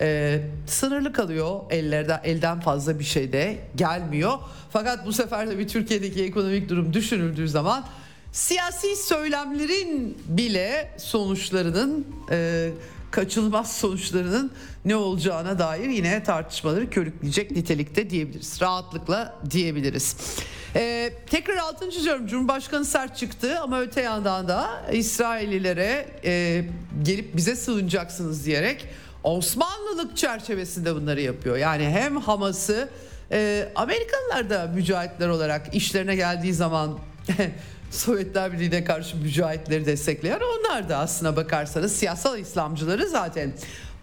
[0.00, 1.60] e, sınırlı kalıyor.
[1.70, 4.38] Ellerden elden fazla bir şey de gelmiyor.
[4.70, 7.84] Fakat bu sefer de bir Türkiye'deki ekonomik durum düşünüldüğü zaman
[8.32, 12.70] siyasi söylemlerin bile sonuçlarının e,
[13.10, 14.50] kaçılmaz sonuçlarının
[14.84, 18.62] ne olacağına dair yine tartışmaları körükleyecek nitelikte diyebiliriz.
[18.62, 20.16] Rahatlıkla diyebiliriz.
[20.74, 22.26] Ee, tekrar altını çiziyorum.
[22.26, 26.64] Cumhurbaşkanı sert çıktı ama öte yandan da İsraillilere e,
[27.02, 28.88] gelip bize sığınacaksınız diyerek
[29.26, 31.56] Osmanlılık çerçevesinde bunları yapıyor.
[31.56, 32.88] Yani hem Hamas'ı
[33.32, 36.98] e, Amerikalılar da mücahitler olarak işlerine geldiği zaman
[37.90, 43.52] Sovyetler Birliği'ne karşı mücahitleri destekleyen onlar da aslına bakarsanız siyasal İslamcıları zaten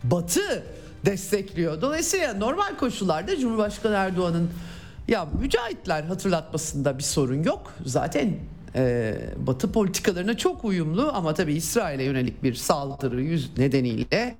[0.04, 0.64] Batı
[1.06, 1.82] destekliyor.
[1.82, 4.50] Dolayısıyla normal koşullarda Cumhurbaşkanı Erdoğan'ın
[5.08, 7.74] ya mücahitler hatırlatmasında bir sorun yok.
[7.86, 8.34] Zaten
[8.76, 14.38] e, Batı politikalarına çok uyumlu ama tabii İsrail'e yönelik bir saldırı yüz nedeniyle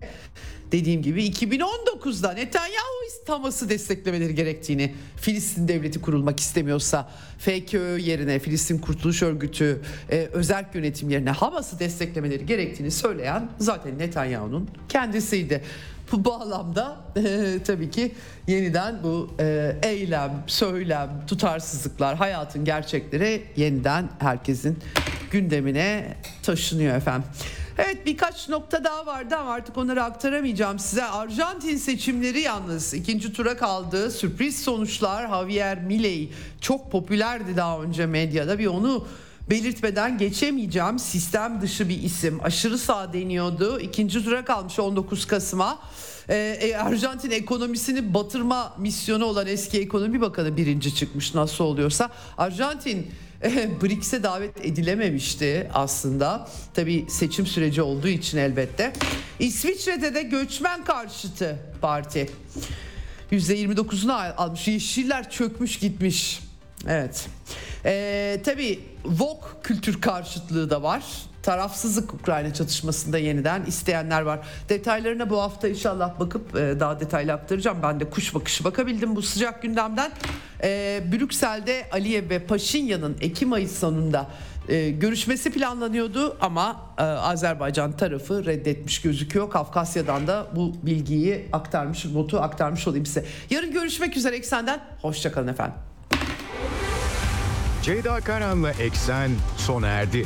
[0.74, 2.94] dediğim gibi 2019'da Netanyahu
[3.28, 9.82] Hamas'ı desteklemeleri gerektiğini Filistin devleti kurulmak istemiyorsa FKÖ yerine Filistin Kurtuluş Örgütü
[10.12, 15.64] e, özel yönetim yerine Hamas'ı desteklemeleri gerektiğini söyleyen zaten Netanyahu'nun kendisiydi.
[16.12, 18.12] Bu bağlamda e, tabii ki
[18.48, 24.80] yeniden bu e, eylem, söylem, tutarsızlıklar, hayatın gerçekleri yeniden herkesin
[25.32, 27.30] gündemine taşınıyor efendim.
[27.78, 31.04] Evet birkaç nokta daha vardı ama artık onları aktaramayacağım size.
[31.04, 34.12] Arjantin seçimleri yalnız ikinci tura kaldı.
[34.12, 36.30] Sürpriz sonuçlar Javier Milei
[36.62, 38.60] çok popülerdi daha önce medyada.
[38.60, 39.08] Bir onu
[39.50, 41.00] belirtmeden geçemeyeceğim.
[41.00, 42.40] Sistem dışı bir isim.
[42.44, 43.80] Aşırı sağ deniyordu.
[43.80, 45.80] İkinci tura kalmış 19 Kasım'a.
[46.30, 52.10] Ee, Arjantin ekonomisini batırma misyonu olan eski ekonomi bakanı birinci çıkmış nasıl oluyorsa.
[52.38, 53.12] Arjantin
[53.82, 56.48] BRICS'e davet edilememişti aslında.
[56.74, 58.94] Tabii seçim süreci olduğu için elbette.
[59.40, 62.30] İsviçre'de de göçmen karşıtı parti.
[63.32, 64.68] %29'unu almış.
[64.68, 66.40] Yeşiller çökmüş gitmiş.
[66.88, 67.28] Evet.
[67.86, 71.04] Ee, tabii Vogue kültür karşıtlığı da var.
[71.44, 74.40] Tarafsızlık Ukrayna çatışmasında yeniden isteyenler var.
[74.70, 77.78] Detaylarına bu hafta inşallah bakıp e, daha detaylı aktaracağım.
[77.84, 80.12] Ben de kuş bakışı bakabildim bu sıcak gündemden.
[80.64, 84.28] Ee, Brüksel'de Aliyev ve Paşinyan'ın Ekim ayı sonunda
[84.70, 89.50] e, görüşmesi planlanıyordu ama e, Azerbaycan tarafı reddetmiş gözüküyor.
[89.50, 93.26] Kafkasya'dan da bu bilgiyi aktarmış, notu aktarmış olayım size.
[93.50, 94.80] Yarın görüşmek üzere Eksen'den.
[95.02, 95.76] Hoşçakalın efendim.
[97.82, 100.26] Ceyda Karan'la Eksen sona erdi.